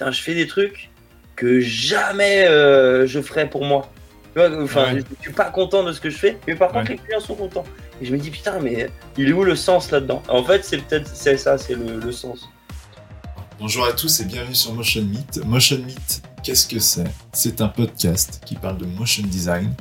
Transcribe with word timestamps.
putain, 0.00 0.12
je 0.12 0.22
fais 0.22 0.34
des 0.34 0.46
trucs 0.46 0.88
que 1.36 1.60
jamais 1.60 2.46
euh, 2.46 3.06
je 3.06 3.20
ferais 3.20 3.48
pour 3.50 3.64
moi. 3.66 3.90
Tu 4.34 4.40
vois, 4.40 4.62
enfin, 4.62 4.94
Ouais. 4.94 5.02
je 5.18 5.22
suis 5.24 5.32
pas 5.32 5.50
content 5.50 5.82
de 5.84 5.92
ce 5.92 6.00
que 6.00 6.08
je 6.08 6.16
fais, 6.16 6.38
mais 6.46 6.54
par 6.54 6.68
contre, 6.72 6.90
Ouais. 6.90 6.96
les 6.96 6.98
clients 6.98 7.20
sont 7.20 7.34
contents. 7.34 7.64
Et 8.00 8.06
je 8.06 8.12
me 8.12 8.18
dis, 8.18 8.30
putain, 8.30 8.58
mais 8.60 8.88
il 9.18 9.28
est 9.28 9.32
où 9.32 9.44
le 9.44 9.56
sens 9.56 9.90
là-dedans? 9.90 10.22
En 10.30 10.42
fait, 10.42 10.64
c'est 10.64 10.78
peut-être 10.78 11.06
c'est 11.12 11.36
ça, 11.36 11.58
c'est 11.58 11.74
le, 11.74 11.98
le 12.00 12.12
sens. 12.12 12.48
Bonjour 13.58 13.84
à 13.84 13.92
tous 13.92 14.20
et 14.20 14.24
bienvenue 14.24 14.54
sur 14.54 14.72
Motion 14.72 15.02
Meet. 15.02 15.44
Motion 15.44 15.78
Meet, 15.84 16.22
qu'est-ce 16.42 16.66
que 16.66 16.78
c'est? 16.78 17.04
C'est 17.34 17.60
un 17.60 17.68
podcast 17.68 18.40
qui 18.46 18.54
parle 18.54 18.78
de 18.78 18.86
motion 18.86 19.22
design 19.26 19.74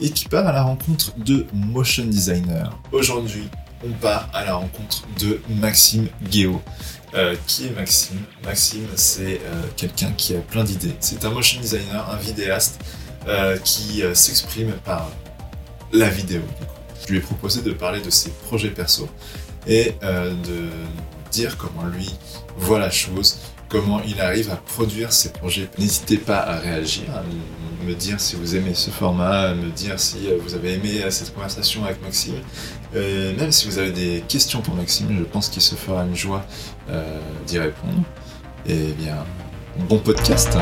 et 0.00 0.10
qui 0.10 0.24
part 0.28 0.48
à 0.48 0.52
la 0.52 0.62
rencontre 0.62 1.14
de 1.16 1.46
motion 1.52 2.04
designers. 2.06 2.70
Aujourd'hui, 2.90 3.48
on 3.86 3.90
part 3.92 4.28
à 4.34 4.44
la 4.44 4.54
rencontre 4.54 5.04
de 5.20 5.40
Maxime 5.60 6.08
Guéot. 6.28 6.60
Euh, 7.14 7.36
qui 7.46 7.66
est 7.66 7.70
Maxime? 7.70 8.20
Maxime, 8.44 8.86
c'est 8.94 9.40
euh, 9.44 9.62
quelqu'un 9.76 10.12
qui 10.12 10.36
a 10.36 10.40
plein 10.40 10.64
d'idées. 10.64 10.94
C'est 11.00 11.24
un 11.24 11.30
motion 11.30 11.60
designer, 11.60 12.08
un 12.10 12.16
vidéaste 12.16 12.80
euh, 13.26 13.56
qui 13.58 14.02
s'exprime 14.12 14.72
par 14.84 15.10
la 15.92 16.10
vidéo. 16.10 16.42
Je 17.06 17.12
lui 17.12 17.18
ai 17.18 17.20
proposé 17.20 17.62
de 17.62 17.72
parler 17.72 18.00
de 18.00 18.10
ses 18.10 18.30
projets 18.30 18.70
perso 18.70 19.08
et 19.66 19.94
de 20.02 20.68
dire 21.30 21.56
comment 21.56 21.86
lui 21.86 22.10
voit 22.56 22.78
la 22.78 22.90
chose, 22.90 23.38
comment 23.68 24.00
il 24.06 24.20
arrive 24.20 24.50
à 24.50 24.56
produire 24.56 25.12
ses 25.12 25.30
projets. 25.30 25.68
N'hésitez 25.78 26.18
pas 26.18 26.40
à 26.40 26.58
réagir, 26.58 27.04
à 27.14 27.22
me 27.86 27.94
dire 27.94 28.20
si 28.20 28.36
vous 28.36 28.56
aimez 28.56 28.74
ce 28.74 28.90
format, 28.90 29.54
me 29.54 29.70
dire 29.70 29.98
si 29.98 30.28
vous 30.42 30.54
avez 30.54 30.74
aimé 30.74 31.02
cette 31.10 31.34
conversation 31.34 31.84
avec 31.84 32.02
Maxime. 32.02 32.34
Euh, 32.94 33.36
même 33.36 33.52
si 33.52 33.66
vous 33.66 33.78
avez 33.78 33.92
des 33.92 34.24
questions 34.26 34.62
pour 34.62 34.74
Maxime, 34.74 35.08
je 35.18 35.24
pense 35.24 35.48
qu'il 35.48 35.62
se 35.62 35.74
fera 35.74 36.02
une 36.04 36.16
joie 36.16 36.44
euh, 36.90 37.20
d'y 37.46 37.58
répondre. 37.58 38.02
Et 38.66 38.92
bien, 38.98 39.24
bon 39.88 39.98
podcast. 39.98 40.56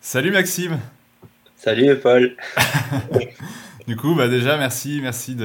Salut 0.00 0.30
Maxime 0.30 0.80
Salut 1.68 1.96
Paul. 1.98 2.34
Du 3.86 3.96
coup, 3.96 4.14
bah 4.14 4.26
déjà, 4.28 4.56
merci, 4.56 5.00
merci 5.02 5.34
de, 5.34 5.44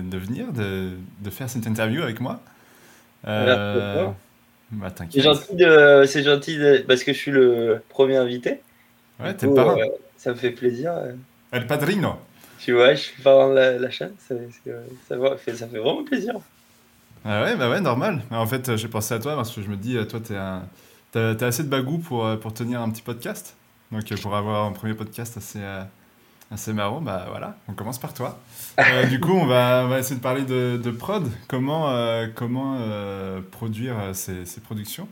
de 0.10 0.18
venir, 0.18 0.52
de, 0.52 0.92
de 1.20 1.30
faire 1.30 1.48
cette 1.50 1.66
interview 1.66 2.02
avec 2.02 2.18
moi. 2.20 2.40
Toi. 3.22 4.14
bah, 4.70 4.88
C'est 5.10 5.20
gentil, 5.20 5.54
de, 5.56 6.04
c'est 6.06 6.22
gentil 6.22 6.56
de- 6.58 6.84
parce 6.88 7.04
que 7.04 7.12
je 7.12 7.18
suis 7.18 7.30
le 7.30 7.82
premier 7.90 8.16
invité. 8.16 8.60
Ouais, 9.20 9.34
t'es 9.34 9.46
le 9.46 9.54
parrain. 9.54 9.78
euh, 9.78 9.86
ça 10.16 10.30
me 10.30 10.34
fait 10.36 10.50
plaisir. 10.50 10.92
euh. 10.92 11.12
El 11.52 11.66
padrino. 11.66 12.16
Tu 12.58 12.72
vois, 12.72 12.94
je 12.94 13.00
suis 13.00 13.22
parrain 13.22 13.50
de 13.50 13.54
la, 13.54 13.78
la 13.78 13.90
chaîne. 13.90 14.12
Ça, 14.18 14.34
c'est- 14.64 14.72
ça, 15.08 15.16
va- 15.18 15.36
fait, 15.36 15.54
ça 15.54 15.66
fait 15.66 15.78
vraiment 15.78 16.04
plaisir. 16.04 16.34
Ah 17.24 17.42
ouais, 17.44 17.56
bah 17.56 17.68
ouais, 17.70 17.80
normal. 17.82 18.22
En 18.30 18.46
fait, 18.46 18.68
euh, 18.70 18.76
j'ai 18.78 18.88
pensé 18.88 19.12
à 19.14 19.18
toi 19.18 19.36
parce 19.36 19.54
que 19.54 19.60
je 19.62 19.68
me 19.68 19.76
dis, 19.76 19.96
euh, 19.98 20.04
toi, 20.04 20.20
t'es 20.20 20.36
un... 20.36 20.62
t'as, 21.12 21.34
assez 21.46 21.62
de 21.64 21.68
bagou 21.68 21.98
pour, 21.98 22.26
euh, 22.26 22.36
pour 22.36 22.52
tenir 22.54 22.80
un 22.82 22.88
petit 22.90 23.02
podcast. 23.02 23.56
Donc, 23.92 24.10
euh, 24.10 24.16
pour 24.16 24.34
avoir 24.34 24.64
un 24.66 24.72
premier 24.72 24.94
podcast 24.94 25.36
assez, 25.36 25.60
euh, 25.60 25.84
assez 26.50 26.72
marrant, 26.72 27.00
bah 27.00 27.26
voilà, 27.28 27.56
on 27.68 27.72
commence 27.74 27.98
par 27.98 28.14
toi. 28.14 28.40
Euh, 28.80 29.06
du 29.06 29.20
coup, 29.20 29.30
on 29.30 29.46
va, 29.46 29.82
on 29.84 29.88
va 29.88 30.00
essayer 30.00 30.16
de 30.16 30.20
parler 30.20 30.42
de, 30.42 30.80
de 30.82 30.90
prod. 30.90 31.30
Comment, 31.46 31.90
euh, 31.90 32.26
comment 32.34 32.76
euh, 32.80 33.40
produire 33.52 33.96
euh, 34.00 34.12
ses, 34.14 34.46
ses 34.46 34.60
productions, 34.60 35.06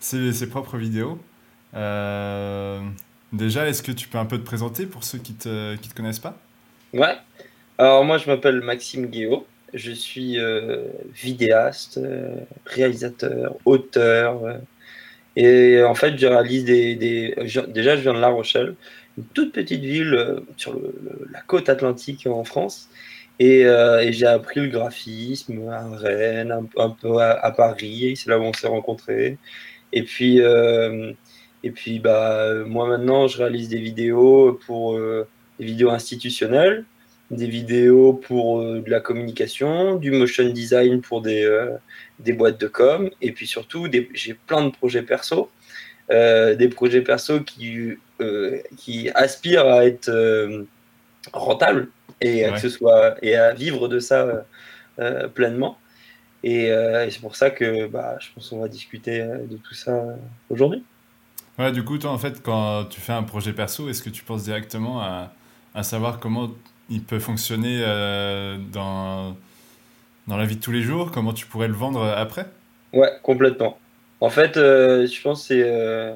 ses, 0.00 0.32
ses 0.32 0.48
propres 0.48 0.78
vidéos? 0.78 1.18
Déjà, 3.34 3.68
est-ce 3.68 3.82
que 3.82 3.92
tu 3.92 4.08
peux 4.08 4.16
un 4.16 4.24
peu 4.24 4.38
te 4.38 4.46
présenter 4.46 4.86
pour 4.86 5.04
ceux 5.04 5.18
qui 5.18 5.34
te, 5.34 5.76
qui 5.76 5.90
te 5.90 5.94
connaissent 5.94 6.20
pas? 6.20 6.38
Ouais. 6.94 7.18
Alors 7.76 8.02
moi, 8.02 8.16
je 8.16 8.30
m'appelle 8.30 8.62
Maxime 8.62 9.08
Guéot. 9.08 9.46
Je 9.74 9.92
suis 9.92 10.38
vidéaste, 11.12 12.00
réalisateur, 12.64 13.56
auteur. 13.66 14.40
Et 15.36 15.82
en 15.82 15.94
fait, 15.94 16.18
je 16.18 16.26
réalise 16.26 16.64
des, 16.64 16.94
Déjà, 16.96 17.96
je 17.96 18.00
viens 18.02 18.14
de 18.14 18.20
La 18.20 18.28
Rochelle, 18.28 18.74
une 19.16 19.24
toute 19.34 19.52
petite 19.52 19.82
ville 19.82 20.14
euh, 20.14 20.40
sur 20.56 20.78
la 21.32 21.40
côte 21.42 21.68
atlantique 21.68 22.26
en 22.26 22.44
France. 22.44 22.88
Et, 23.40 23.64
euh, 23.66 24.00
et 24.00 24.12
j'ai 24.12 24.26
appris 24.26 24.60
le 24.60 24.68
graphisme 24.68 25.68
à 25.68 25.88
Rennes, 25.96 26.52
un, 26.76 26.90
peu 26.90 27.18
à, 27.18 27.50
Paris. 27.52 28.14
C'est 28.16 28.30
là 28.30 28.38
où 28.38 28.42
on 28.42 28.52
s'est 28.52 28.66
rencontrés. 28.66 29.38
Et 29.92 30.02
puis, 30.02 30.40
euh, 30.40 31.12
et 31.62 31.70
puis 31.70 32.00
bah, 32.00 32.64
moi 32.66 32.88
maintenant, 32.88 33.28
je 33.28 33.38
réalise 33.38 33.68
des 33.68 33.78
vidéos 33.78 34.58
pour 34.66 34.98
des 34.98 35.64
vidéos 35.64 35.90
institutionnelles, 35.90 36.84
des 37.30 37.46
vidéos 37.46 38.12
pour 38.12 38.60
de 38.60 38.90
la 38.90 39.00
communication, 39.00 39.94
du 39.96 40.10
motion 40.10 40.48
design 40.48 41.00
pour 41.00 41.22
des, 41.22 41.46
des 42.18 42.32
boîtes 42.32 42.60
de 42.60 42.66
com, 42.66 43.10
et 43.20 43.32
puis 43.32 43.46
surtout, 43.46 43.86
j'ai 44.14 44.34
plein 44.34 44.64
de 44.64 44.70
projets 44.70 45.02
perso, 45.02 45.50
euh, 46.10 46.54
des 46.54 46.68
projets 46.68 47.02
perso 47.02 47.40
qui, 47.40 47.96
euh, 48.20 48.58
qui 48.76 49.10
aspirent 49.10 49.66
à 49.66 49.84
être 49.84 50.08
euh, 50.08 50.64
rentables 51.32 51.88
et 52.20 52.44
à, 52.44 52.52
que 52.52 52.60
ce 52.60 52.68
soit, 52.68 53.14
et 53.22 53.36
à 53.36 53.52
vivre 53.52 53.88
de 53.88 54.00
ça 54.00 54.44
euh, 54.98 55.28
pleinement. 55.28 55.78
Et, 56.42 56.66
et 56.66 57.08
c'est 57.10 57.20
pour 57.20 57.34
ça 57.34 57.50
que 57.50 57.88
bah, 57.88 58.16
je 58.20 58.28
pense 58.32 58.50
qu'on 58.50 58.60
va 58.60 58.68
discuter 58.68 59.18
de 59.20 59.56
tout 59.56 59.74
ça 59.74 60.04
aujourd'hui. 60.48 60.84
Ouais, 61.58 61.72
du 61.72 61.84
coup, 61.84 61.98
toi, 61.98 62.12
en 62.12 62.18
fait, 62.18 62.40
quand 62.42 62.84
tu 62.84 63.00
fais 63.00 63.12
un 63.12 63.24
projet 63.24 63.52
perso, 63.52 63.88
est-ce 63.88 64.02
que 64.02 64.10
tu 64.10 64.22
penses 64.22 64.44
directement 64.44 65.02
à, 65.02 65.32
à 65.74 65.82
savoir 65.82 66.20
comment 66.20 66.50
il 66.90 67.02
peut 67.02 67.18
fonctionner 67.18 67.82
dans, 68.72 69.36
dans 70.28 70.36
la 70.36 70.46
vie 70.46 70.56
de 70.56 70.60
tous 70.60 70.72
les 70.72 70.82
jours 70.82 71.10
Comment 71.10 71.32
tu 71.32 71.46
pourrais 71.46 71.68
le 71.68 71.74
vendre 71.74 72.04
après? 72.04 72.46
Ouais, 72.92 73.10
complètement. 73.22 73.78
En 74.20 74.30
fait, 74.30 74.56
euh, 74.56 75.06
je 75.06 75.20
pense 75.22 75.46
c'est. 75.46 75.62
euh, 75.64 76.14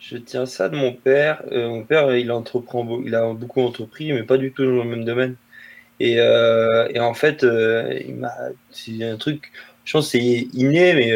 je 0.00 0.16
tiens 0.16 0.46
ça 0.46 0.68
de 0.68 0.76
mon 0.76 0.92
père. 0.92 1.42
Euh, 1.52 1.68
mon 1.68 1.84
père, 1.84 2.14
il 2.16 2.30
entreprend, 2.32 3.00
il 3.04 3.14
a 3.14 3.32
beaucoup 3.32 3.60
entrepris, 3.62 4.12
mais 4.12 4.22
pas 4.22 4.38
du 4.38 4.52
tout 4.52 4.64
dans 4.64 4.84
le 4.84 4.84
même 4.84 5.04
domaine. 5.04 5.36
Et, 6.00 6.20
en 7.00 7.14
fait, 7.14 7.42
il 7.42 8.14
m'a. 8.16 8.32
C'est 8.70 9.04
un 9.04 9.16
truc. 9.16 9.50
Je 9.84 9.92
pense 9.92 10.10
c'est 10.10 10.20
inné, 10.20 10.94
mais 10.94 11.12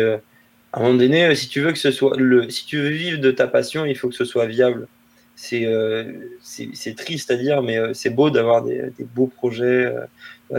à 0.73 0.81
un 0.81 0.83
moment 0.83 0.95
donné, 0.95 1.35
si 1.35 1.49
tu 1.49 1.61
veux 1.61 1.73
que 1.73 1.79
ce 1.79 1.91
soit 1.93 2.17
si 2.49 2.67
tu 2.67 2.79
veux 2.79 2.89
vivre 2.89 3.21
de 3.21 3.31
ta 3.31 3.47
passion, 3.47 3.85
il 3.85 3.97
faut 3.97 4.09
que 4.09 4.15
ce 4.15 4.25
soit 4.25 4.47
viable. 4.47 4.89
C'est 5.37 5.67
triste 6.97 7.31
à 7.31 7.37
dire, 7.37 7.63
mais 7.63 7.95
c'est 7.95 8.11
beau 8.11 8.31
d'avoir 8.31 8.63
des, 8.65 8.91
beaux 9.15 9.29
projets 9.29 9.93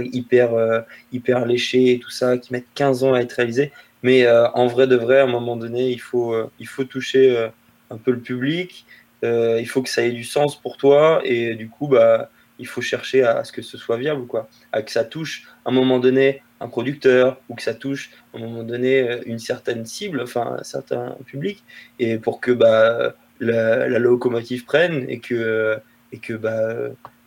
hyper 0.01 0.53
euh, 0.53 0.81
hyper 1.11 1.45
et 1.49 1.99
tout 1.99 2.09
ça, 2.09 2.37
qui 2.37 2.53
mettent 2.53 2.67
15 2.75 3.03
ans 3.03 3.13
à 3.13 3.19
être 3.21 3.33
réalisés. 3.33 3.71
Mais 4.03 4.25
euh, 4.25 4.49
en 4.51 4.67
vrai 4.67 4.85
de 4.85 4.97
vrai, 4.97 5.19
à 5.19 5.23
un 5.23 5.27
moment 5.27 5.55
donné, 5.55 5.89
il 5.89 5.99
faut, 6.01 6.33
euh, 6.33 6.51
il 6.59 6.67
faut 6.67 6.83
toucher 6.83 7.35
euh, 7.35 7.47
un 7.89 7.97
peu 7.97 8.11
le 8.11 8.19
public. 8.19 8.85
il 9.23 9.65
faut 9.67 9.81
que 9.81 9.89
ça 9.89 10.03
ait 10.05 10.11
du 10.11 10.25
sens 10.25 10.59
pour 10.61 10.77
toi. 10.77 11.21
Et 11.23 11.55
du 11.55 11.69
coup, 11.69 11.87
bah, 11.87 12.29
il 12.59 12.67
faut 12.67 12.81
chercher 12.81 13.23
à, 13.23 13.43
ce 13.45 13.51
que 13.53 13.61
ce 13.61 13.77
soit 13.77 13.97
viable, 13.97 14.27
quoi. 14.27 14.49
À 14.73 14.81
que 14.83 14.91
ça 14.91 15.05
touche 15.05 15.47
à 15.65 15.69
un 15.69 15.73
moment 15.73 15.99
donné 15.99 16.43
un 16.59 16.67
producteur 16.67 17.39
ou 17.49 17.55
que 17.55 17.61
ça 17.61 17.73
touche 17.73 18.11
à 18.33 18.37
un 18.37 18.41
moment 18.41 18.63
donné 18.63 19.21
une 19.25 19.39
certaine 19.39 19.85
cible, 19.85 20.21
enfin 20.21 20.57
un 20.59 20.63
certain 20.63 21.17
public. 21.25 21.63
Et 21.99 22.17
pour 22.17 22.41
que 22.41 22.51
bah, 22.51 23.15
la, 23.39 23.87
la 23.87 23.99
locomotive 23.99 24.65
prenne 24.65 25.05
et 25.09 25.19
que, 25.19 25.79
et 26.11 26.19
que 26.19 26.33
bah, 26.33 26.75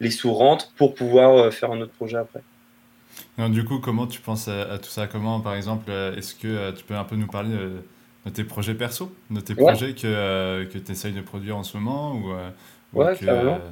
les 0.00 0.10
sous 0.10 0.34
rentrent 0.34 0.72
pour 0.74 0.94
pouvoir 0.94 1.52
faire 1.52 1.70
un 1.72 1.80
autre 1.80 1.92
projet 1.92 2.18
après. 2.18 2.42
Non, 3.38 3.50
Du 3.50 3.64
coup, 3.64 3.80
comment 3.80 4.06
tu 4.06 4.20
penses 4.20 4.48
à, 4.48 4.62
à 4.72 4.78
tout 4.78 4.88
ça? 4.88 5.06
Comment, 5.06 5.40
par 5.40 5.54
exemple, 5.54 5.90
euh, 5.90 6.16
est-ce 6.16 6.34
que 6.34 6.48
euh, 6.48 6.72
tu 6.72 6.84
peux 6.84 6.94
un 6.96 7.04
peu 7.04 7.16
nous 7.16 7.26
parler 7.28 7.50
de, 7.50 7.82
de 8.24 8.30
tes 8.30 8.44
projets 8.44 8.74
perso? 8.74 9.14
De 9.30 9.40
tes 9.40 9.54
Ouais. 9.56 9.76
projets 9.76 9.94
que, 9.94 10.06
euh, 10.06 10.64
que 10.66 10.78
tu 10.78 10.92
essayes 10.92 11.12
de 11.12 11.20
produire 11.20 11.56
en 11.56 11.62
ce 11.62 11.76
moment 11.76 12.14
ou, 12.16 12.32
euh, 12.32 12.50
ou 12.94 13.04
Ouais, 13.04 13.16
que, 13.20 13.24
euh, 13.26 13.70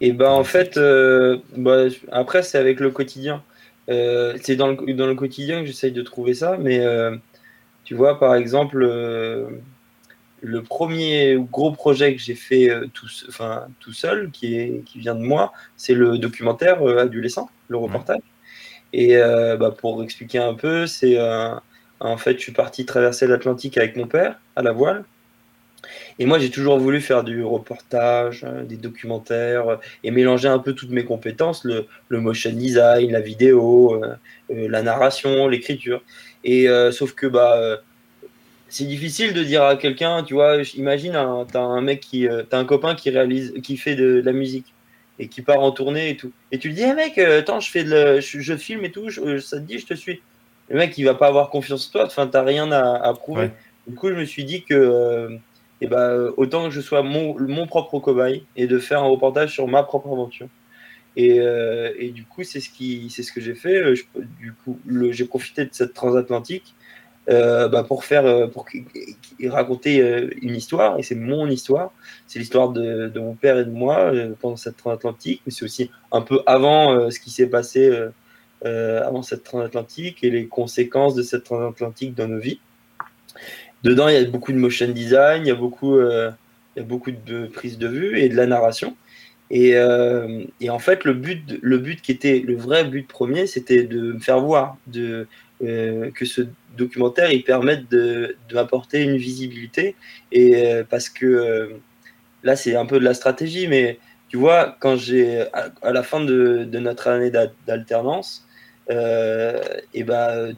Et 0.00 0.12
ben 0.12 0.30
en 0.30 0.44
fait, 0.44 0.76
euh, 0.76 1.38
bah, 1.56 1.86
après 2.12 2.42
c'est 2.42 2.58
avec 2.58 2.80
le 2.80 2.90
quotidien. 2.90 3.44
Euh, 3.90 4.36
c'est 4.42 4.56
dans 4.56 4.68
le, 4.68 4.94
dans 4.94 5.06
le 5.06 5.14
quotidien 5.14 5.60
que 5.60 5.66
j'essaye 5.66 5.92
de 5.92 6.02
trouver 6.02 6.34
ça, 6.34 6.58
mais 6.58 6.80
euh, 6.80 7.16
tu 7.84 7.94
vois, 7.96 8.18
par 8.20 8.34
exemple, 8.36 8.82
euh, 8.82 9.50
le 10.42 10.62
premier 10.64 11.36
gros 11.38 11.72
projet 11.72 12.14
que 12.16 12.22
j'ai 12.22 12.36
fait 12.36 12.70
euh, 12.70 12.88
tout, 12.94 13.06
enfin, 13.28 13.68
tout 13.80 13.92
seul, 13.92 14.30
qui, 14.32 14.56
est, 14.56 14.84
qui 14.86 14.98
vient 15.00 15.14
de 15.16 15.22
moi, 15.22 15.52
c'est 15.76 15.94
le 15.94 16.18
documentaire 16.18 16.82
euh, 16.88 16.98
Adolescent, 16.98 17.50
le 17.68 17.78
reportage. 17.78 18.20
Et 18.92 19.16
euh, 19.16 19.56
bah, 19.56 19.74
pour 19.76 20.02
expliquer 20.02 20.38
un 20.38 20.54
peu, 20.54 20.86
c'est 20.86 21.18
euh, 21.18 21.54
en 22.00 22.16
fait, 22.16 22.34
je 22.34 22.42
suis 22.42 22.52
parti 22.52 22.84
traverser 22.84 23.26
l'Atlantique 23.26 23.78
avec 23.78 23.96
mon 23.96 24.06
père 24.06 24.38
à 24.56 24.62
la 24.62 24.72
voile. 24.72 25.04
Et 26.18 26.26
moi, 26.26 26.38
j'ai 26.38 26.50
toujours 26.50 26.78
voulu 26.78 27.00
faire 27.00 27.24
du 27.24 27.42
reportage, 27.42 28.46
des 28.68 28.76
documentaires 28.76 29.78
et 30.04 30.10
mélanger 30.10 30.48
un 30.48 30.58
peu 30.58 30.74
toutes 30.74 30.90
mes 30.90 31.04
compétences, 31.04 31.64
le, 31.64 31.86
motion 32.10 32.52
design, 32.52 33.10
la 33.10 33.20
vidéo, 33.20 34.00
la 34.48 34.82
narration, 34.82 35.48
l'écriture. 35.48 36.02
Et 36.44 36.68
sauf 36.92 37.14
que 37.14 37.26
bah 37.26 37.80
c'est 38.68 38.84
difficile 38.84 39.32
de 39.32 39.42
dire 39.42 39.64
à 39.64 39.76
quelqu'un, 39.76 40.22
tu 40.22 40.34
vois, 40.34 40.58
imagine, 40.76 41.12
tu 41.50 41.56
as 41.56 41.60
un 41.60 41.80
mec 41.80 42.00
qui, 42.00 42.28
as 42.28 42.44
un 42.52 42.64
copain 42.64 42.94
qui 42.94 43.10
réalise, 43.10 43.54
qui 43.62 43.76
fait 43.76 43.96
de, 43.96 44.22
la 44.24 44.32
musique 44.32 44.72
et 45.22 45.28
qui 45.28 45.40
part 45.40 45.60
en 45.60 45.70
tournée 45.70 46.10
et 46.10 46.16
tout. 46.16 46.32
Et 46.50 46.58
tu 46.58 46.68
lui 46.68 46.74
dis, 46.74 46.82
hey 46.82 46.94
mec, 46.94 47.16
attends, 47.16 47.60
je 47.60 47.70
fais 47.70 47.84
de 47.84 48.20
je, 48.20 48.56
filme 48.56 48.84
et 48.84 48.90
tout, 48.90 49.10
ça 49.40 49.58
te 49.58 49.62
dit, 49.62 49.78
je 49.78 49.86
te 49.86 49.94
suis 49.94 50.20
le 50.68 50.78
mec, 50.78 50.96
il 50.96 51.04
va 51.04 51.14
pas 51.14 51.28
avoir 51.28 51.50
confiance 51.50 51.88
en 51.88 51.92
toi. 51.92 52.06
Enfin, 52.06 52.26
t'as 52.26 52.42
rien 52.42 52.72
à, 52.72 53.12
prouver. 53.14 53.50
Du 53.86 53.94
coup, 53.94 54.08
je 54.08 54.14
me 54.14 54.24
suis 54.24 54.44
dit 54.44 54.62
que, 54.62 54.74
euh, 54.74 55.36
eh 55.80 55.86
ben, 55.86 56.32
autant 56.36 56.64
que 56.64 56.70
je 56.70 56.80
sois 56.80 57.02
mon, 57.02 57.38
mon, 57.38 57.66
propre 57.66 57.98
cobaye 57.98 58.44
et 58.56 58.66
de 58.66 58.78
faire 58.78 59.00
un 59.00 59.06
reportage 59.06 59.52
sur 59.52 59.68
ma 59.68 59.82
propre 59.82 60.08
aventure. 60.08 60.48
Et, 61.16 61.40
euh, 61.40 61.92
et 61.98 62.08
du 62.08 62.24
coup, 62.24 62.42
c'est 62.42 62.60
ce 62.60 62.70
qui, 62.70 63.10
c'est 63.10 63.22
ce 63.22 63.32
que 63.32 63.40
j'ai 63.40 63.54
fait. 63.54 63.82
Euh, 63.82 63.94
du 64.40 64.54
coup, 64.54 64.78
j'ai 65.10 65.26
profité 65.26 65.64
de 65.64 65.70
cette 65.72 65.92
transatlantique 65.92 66.74
bah, 67.26 67.84
pour 67.86 68.04
faire, 68.04 68.50
pour 68.50 68.66
raconter 69.46 70.28
une 70.42 70.54
histoire. 70.54 70.98
Et 70.98 71.02
c'est 71.02 71.14
mon 71.14 71.46
histoire. 71.48 71.92
C'est 72.26 72.38
l'histoire 72.38 72.70
de, 72.70 73.12
mon 73.16 73.34
père 73.34 73.58
et 73.58 73.64
de 73.64 73.70
moi 73.70 74.12
pendant 74.40 74.56
cette 74.56 74.76
transatlantique. 74.76 75.42
Mais 75.46 75.52
c'est 75.52 75.64
aussi 75.64 75.90
un 76.10 76.22
peu 76.22 76.42
avant 76.46 77.10
ce 77.10 77.18
qui 77.20 77.30
s'est 77.30 77.46
passé 77.46 77.90
euh, 78.64 79.04
avant 79.04 79.22
cette 79.22 79.42
transatlantique 79.42 80.22
et 80.22 80.30
les 80.30 80.46
conséquences 80.46 81.16
de 81.16 81.22
cette 81.22 81.42
transatlantique 81.42 82.14
dans 82.14 82.28
nos 82.28 82.38
vies. 82.38 82.60
Dedans, 83.82 84.06
il 84.06 84.14
y 84.14 84.18
a 84.18 84.24
beaucoup 84.24 84.52
de 84.52 84.58
motion 84.58 84.88
design, 84.88 85.42
il 85.42 85.48
y 85.48 85.50
a 85.50 85.56
beaucoup, 85.56 85.96
euh, 85.96 86.30
il 86.76 86.78
y 86.78 86.82
a 86.82 86.86
beaucoup 86.86 87.10
de 87.10 87.46
prises 87.46 87.76
de 87.76 87.88
vue 87.88 88.20
et 88.20 88.28
de 88.28 88.36
la 88.36 88.46
narration. 88.46 88.96
Et, 89.50 89.74
euh, 89.74 90.44
et, 90.60 90.70
en 90.70 90.78
fait, 90.78 91.04
le 91.04 91.12
but, 91.12 91.58
le 91.60 91.78
but 91.78 92.00
qui 92.00 92.12
était 92.12 92.38
le 92.38 92.54
vrai 92.54 92.84
but 92.84 93.08
premier, 93.08 93.48
c'était 93.48 93.82
de 93.82 94.12
me 94.12 94.20
faire 94.20 94.38
voir, 94.38 94.76
de, 94.86 95.26
que 95.62 96.24
ce 96.24 96.42
documentaire 96.76 97.30
il 97.30 97.44
permette 97.44 97.88
de, 97.88 98.36
de 98.48 98.54
m'apporter 98.54 99.02
une 99.02 99.16
visibilité. 99.16 99.94
Et 100.32 100.82
parce 100.90 101.08
que 101.08 101.78
là, 102.42 102.56
c'est 102.56 102.74
un 102.74 102.86
peu 102.86 102.98
de 102.98 103.04
la 103.04 103.14
stratégie, 103.14 103.68
mais 103.68 103.98
tu 104.28 104.36
vois, 104.36 104.76
quand 104.80 104.96
j'ai 104.96 105.42
à, 105.52 105.70
à, 105.82 105.92
la 105.92 106.02
fin 106.02 106.20
de, 106.24 106.64
de 106.64 106.78
notre 106.78 107.08
année 107.08 107.30
d'alternance, 107.66 108.46
euh, 108.90 109.60
et 109.94 110.04
ben, 110.04 110.54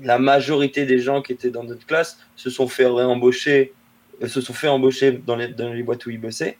la 0.00 0.18
majorité 0.18 0.86
des 0.86 0.98
gens 0.98 1.22
qui 1.22 1.32
étaient 1.32 1.50
dans 1.50 1.64
notre 1.64 1.86
classe 1.86 2.18
se 2.36 2.50
sont 2.50 2.68
fait 2.68 2.86
réembaucher, 2.86 3.72
euh, 4.22 4.28
se 4.28 4.40
sont 4.40 4.52
fait 4.52 4.68
embaucher 4.68 5.12
dans 5.12 5.36
les, 5.36 5.48
dans 5.48 5.72
les 5.72 5.82
boîtes 5.82 6.06
où 6.06 6.10
ils 6.10 6.20
bossaient. 6.20 6.58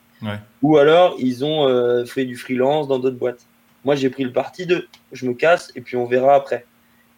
Ou 0.62 0.76
alors, 0.76 1.16
ils 1.18 1.44
ont 1.44 1.66
euh, 1.66 2.04
fait 2.04 2.24
du 2.24 2.36
freelance 2.36 2.86
dans 2.86 3.00
d'autres 3.00 3.16
boîtes. 3.16 3.44
Moi, 3.84 3.96
j'ai 3.96 4.08
pris 4.08 4.22
le 4.22 4.32
parti 4.32 4.66
de 4.66 4.86
je 5.10 5.26
me 5.26 5.34
casse 5.34 5.72
et 5.74 5.80
puis 5.80 5.96
on 5.96 6.06
verra 6.06 6.36
après. 6.36 6.64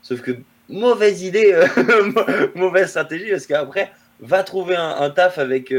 Sauf 0.04 0.20
que 0.20 0.38
mauvaise 0.68 1.22
idée, 1.22 1.60
mauvaise 2.54 2.90
stratégie, 2.90 3.30
parce 3.30 3.46
qu'après, 3.46 3.90
va 4.20 4.44
trouver 4.44 4.76
un, 4.76 5.10
taf 5.10 5.38
avec 5.38 5.74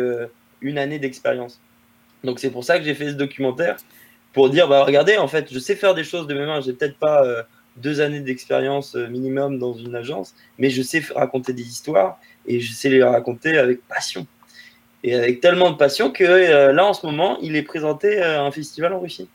une 0.62 0.78
année 0.78 1.00
d'expérience. 1.00 1.62
Donc, 2.26 2.40
c'est 2.40 2.52
pour 2.52 2.66
ça 2.66 2.78
que 2.78 2.84
j'ai 2.84 2.96
fait 2.96 3.08
ce 3.08 3.14
documentaire 3.14 3.78
pour 4.34 4.50
dire 4.50 4.68
bah 4.68 4.84
regardez, 4.84 5.18
en 5.18 5.30
fait, 5.30 5.48
je 5.50 5.60
sais 5.60 5.76
faire 5.78 5.96
des 5.96 6.04
choses 6.04 6.28
de 6.28 6.34
mes 6.34 6.46
mains, 6.46 6.60
j'ai 6.60 6.74
peut-être 6.74 6.98
pas 6.98 7.46
deux 7.78 8.02
années 8.02 8.22
d'expérience 8.22 8.96
euh, 8.96 9.08
minimum 9.08 9.60
dans 9.60 9.74
une 9.74 9.96
agence, 9.96 10.34
mais 10.58 10.70
je 10.70 10.82
sais 10.82 11.04
raconter 11.14 11.54
des 11.54 11.64
histoires 11.64 12.20
et 12.48 12.60
je 12.60 12.72
sais 12.72 12.90
les 12.90 13.04
raconter 13.04 13.58
avec 13.58 13.86
passion. 13.88 14.26
Et 15.04 15.14
avec 15.14 15.40
tellement 15.40 15.72
de 15.72 15.78
passion 15.78 16.12
que 16.12 16.24
euh, 16.24 16.72
là, 16.72 16.86
en 16.86 16.94
ce 16.94 17.06
moment, 17.06 17.38
il 17.42 17.56
est 17.56 17.64
présenté 17.64 18.22
à 18.22 18.44
un 18.44 18.52
festival 18.52 18.94
en 18.94 19.00
Russie. 19.00 19.30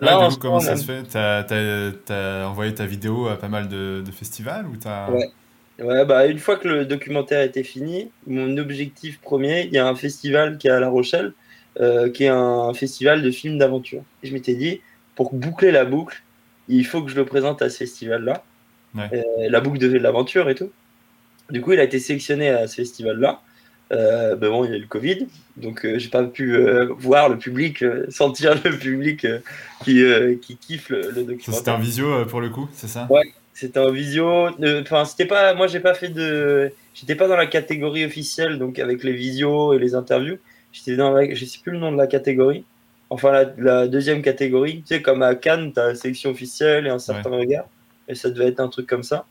Là, 0.00 0.28
coup, 0.28 0.36
comment 0.40 0.60
ça 0.60 0.76
se 0.76 0.84
fait 0.84 1.02
Tu 1.04 1.16
as, 1.16 2.48
envoyé 2.48 2.74
ta 2.74 2.86
vidéo 2.86 3.28
à 3.28 3.36
pas 3.36 3.48
mal 3.48 3.68
de, 3.68 4.02
festivals 4.12 4.66
ou 4.66 4.76
as... 4.86 5.10
Ouais. 5.10 5.30
ouais. 5.78 6.04
bah, 6.04 6.26
une 6.26 6.38
fois 6.38 6.56
que 6.56 6.68
le 6.68 6.84
documentaire 6.84 7.42
était 7.42 7.62
fini, 7.62 8.10
mon 8.26 8.56
objectif 8.56 9.20
premier, 9.20 9.62
il 9.62 9.72
y 9.72 9.78
a 9.78 9.86
un 9.86 9.94
festival 9.94 10.58
qui 10.58 10.68
est 10.68 10.72
à 10.72 10.80
La 10.80 10.88
Rochelle, 10.88 11.32
euh, 11.80 12.10
qui 12.10 12.24
est 12.24 12.28
un 12.28 12.72
festival 12.74 13.22
de 13.22 13.30
films 13.30 13.58
d'aventure. 13.58 14.02
Et 14.22 14.28
je 14.28 14.34
m'étais 14.34 14.54
dit, 14.54 14.80
pour 15.14 15.34
boucler 15.34 15.70
la 15.70 15.84
boucle, 15.84 16.22
il 16.68 16.84
faut 16.86 17.02
que 17.02 17.10
je 17.10 17.16
le 17.16 17.24
présente 17.24 17.62
à 17.62 17.70
ce 17.70 17.78
festival-là. 17.78 18.44
Euh, 18.96 19.22
la 19.48 19.60
boucle 19.60 19.78
de 19.78 19.88
l'aventure 19.98 20.48
et 20.48 20.54
tout. 20.54 20.70
Du 21.50 21.60
coup, 21.60 21.72
il 21.72 21.80
a 21.80 21.84
été 21.84 21.98
sélectionné 21.98 22.48
à 22.48 22.66
ce 22.68 22.76
festival-là. 22.76 23.42
Euh, 23.92 24.34
ben 24.36 24.48
bon, 24.48 24.64
il 24.64 24.70
y 24.70 24.74
a 24.74 24.76
eu 24.76 24.80
le 24.80 24.86
Covid, 24.86 25.26
donc 25.56 25.84
euh, 25.84 25.98
j'ai 25.98 26.08
pas 26.08 26.24
pu 26.24 26.58
voir 26.98 27.28
le 27.28 27.36
public, 27.36 27.84
sentir 28.08 28.54
le 28.64 28.76
public 28.78 29.26
qui, 29.84 30.02
qui 30.40 30.56
kiffe 30.56 30.88
le, 30.88 31.12
documentaire. 31.12 31.54
C'était 31.54 31.70
un 31.70 31.78
visio 31.78 32.24
pour 32.26 32.40
le 32.40 32.48
coup, 32.48 32.68
c'est 32.72 32.88
ça? 32.88 33.06
Ouais, 33.10 33.32
c'était 33.52 33.78
un 33.78 33.90
visio. 33.90 34.48
Enfin, 34.80 35.04
c'était 35.04 35.26
pas, 35.26 35.54
moi 35.54 35.66
j'ai 35.66 35.80
pas 35.80 35.94
fait 35.94 36.08
de, 36.08 36.72
j'étais 36.94 37.14
pas 37.14 37.28
dans 37.28 37.36
la 37.36 37.46
catégorie 37.46 38.04
officielle, 38.04 38.58
donc 38.58 38.78
avec 38.78 39.04
les 39.04 39.12
visios 39.12 39.74
et 39.74 39.78
les 39.78 39.94
interviews. 39.94 40.38
J'étais 40.72 40.96
dans, 40.96 41.12
la... 41.12 41.32
je 41.32 41.44
sais 41.44 41.60
plus 41.62 41.72
le 41.72 41.78
nom 41.78 41.92
de 41.92 41.96
la 41.96 42.08
catégorie, 42.08 42.64
enfin 43.10 43.46
la, 43.56 43.86
deuxième 43.86 44.22
catégorie. 44.22 44.82
Tu 44.82 44.96
sais, 44.96 45.02
comme 45.02 45.22
à 45.22 45.34
Cannes, 45.34 45.72
tu 45.72 45.80
as 45.80 45.88
la 45.88 45.94
sélection 45.94 46.30
officielle 46.30 46.86
et 46.86 46.90
un 46.90 46.98
certain 46.98 47.30
regard. 47.30 47.66
Et 48.08 48.14
ça 48.14 48.30
devait 48.30 48.48
être 48.48 48.60
un 48.60 48.68
truc 48.68 48.86
comme 48.86 49.02
ça. 49.02 49.24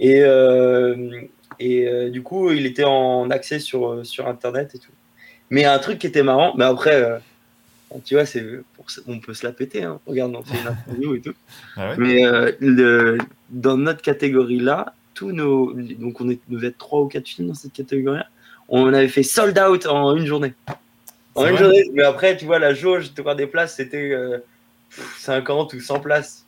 Et, 0.00 0.22
euh, 0.22 1.22
et 1.58 1.86
euh, 1.86 2.10
du 2.10 2.22
coup, 2.22 2.50
il 2.50 2.66
était 2.66 2.84
en 2.84 3.30
accès 3.30 3.58
sur, 3.58 4.04
sur 4.04 4.28
Internet 4.28 4.74
et 4.74 4.78
tout. 4.78 4.92
Mais 5.50 5.64
un 5.64 5.78
truc 5.78 5.98
qui 5.98 6.06
était 6.06 6.22
marrant, 6.22 6.54
mais 6.56 6.64
après, 6.64 7.02
euh, 7.02 7.18
tu 8.04 8.14
vois, 8.14 8.26
c'est 8.26 8.44
on 9.06 9.18
peut 9.18 9.34
se 9.34 9.46
la 9.46 9.52
péter. 9.52 9.82
Hein. 9.82 9.98
Regarde, 10.06 10.34
on 10.34 10.42
fait 10.42 10.58
une 10.60 10.68
interview 10.68 11.14
et 11.14 11.20
tout. 11.20 11.34
Ah 11.76 11.94
mais 11.96 12.22
dans 13.50 13.76
notre 13.76 14.02
catégorie 14.02 14.58
là, 14.58 14.94
tous 15.14 15.32
nos. 15.32 15.72
Donc, 15.72 16.20
on 16.20 16.28
est, 16.28 16.40
nous 16.48 16.64
êtes 16.64 16.76
trois 16.76 17.00
ou 17.00 17.06
quatre 17.06 17.28
films 17.28 17.48
dans 17.48 17.54
cette 17.54 17.72
catégorie 17.72 18.18
là. 18.18 18.26
On 18.68 18.92
avait 18.92 19.08
fait 19.08 19.22
sold 19.22 19.58
out 19.58 19.86
en 19.86 20.14
une 20.16 20.26
journée 20.26 20.52
mais 21.92 22.02
après, 22.02 22.36
tu 22.36 22.44
vois, 22.44 22.58
la 22.58 22.74
jauge 22.74 23.14
de 23.14 23.34
des 23.34 23.46
places, 23.46 23.76
c'était 23.76 24.14
50 25.18 25.74
euh, 25.74 25.76
ou 25.76 25.80
100 25.80 26.00
places. 26.00 26.44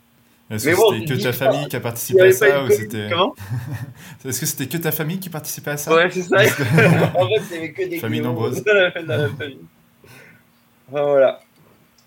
Est-ce 0.51 0.69
que 0.69 0.75
c'était 0.75 1.15
que 1.15 1.23
ta 1.23 1.33
famille 1.33 1.69
qui 1.69 1.77
a 1.77 1.81
participé 1.81 2.23
à 2.23 2.33
ça 2.33 2.65
ou 2.65 2.71
c'était 2.71 3.09
Est-ce 4.25 4.41
que 4.41 4.47
c'était 4.47 4.67
que 4.67 4.83
ta 4.83 4.91
famille 4.91 5.21
qui 5.21 5.29
participait 5.29 5.71
à 5.71 5.77
ça? 5.77 5.95
Ouais, 5.95 6.11
c'est 6.11 6.23
ça. 6.23 6.39
en 7.15 7.29
fait, 7.29 7.41
c'était 7.49 7.73
que 7.73 7.89
des 7.89 7.99
familles 7.99 8.23
nombreuses. 8.23 8.65
voilà. 10.89 11.41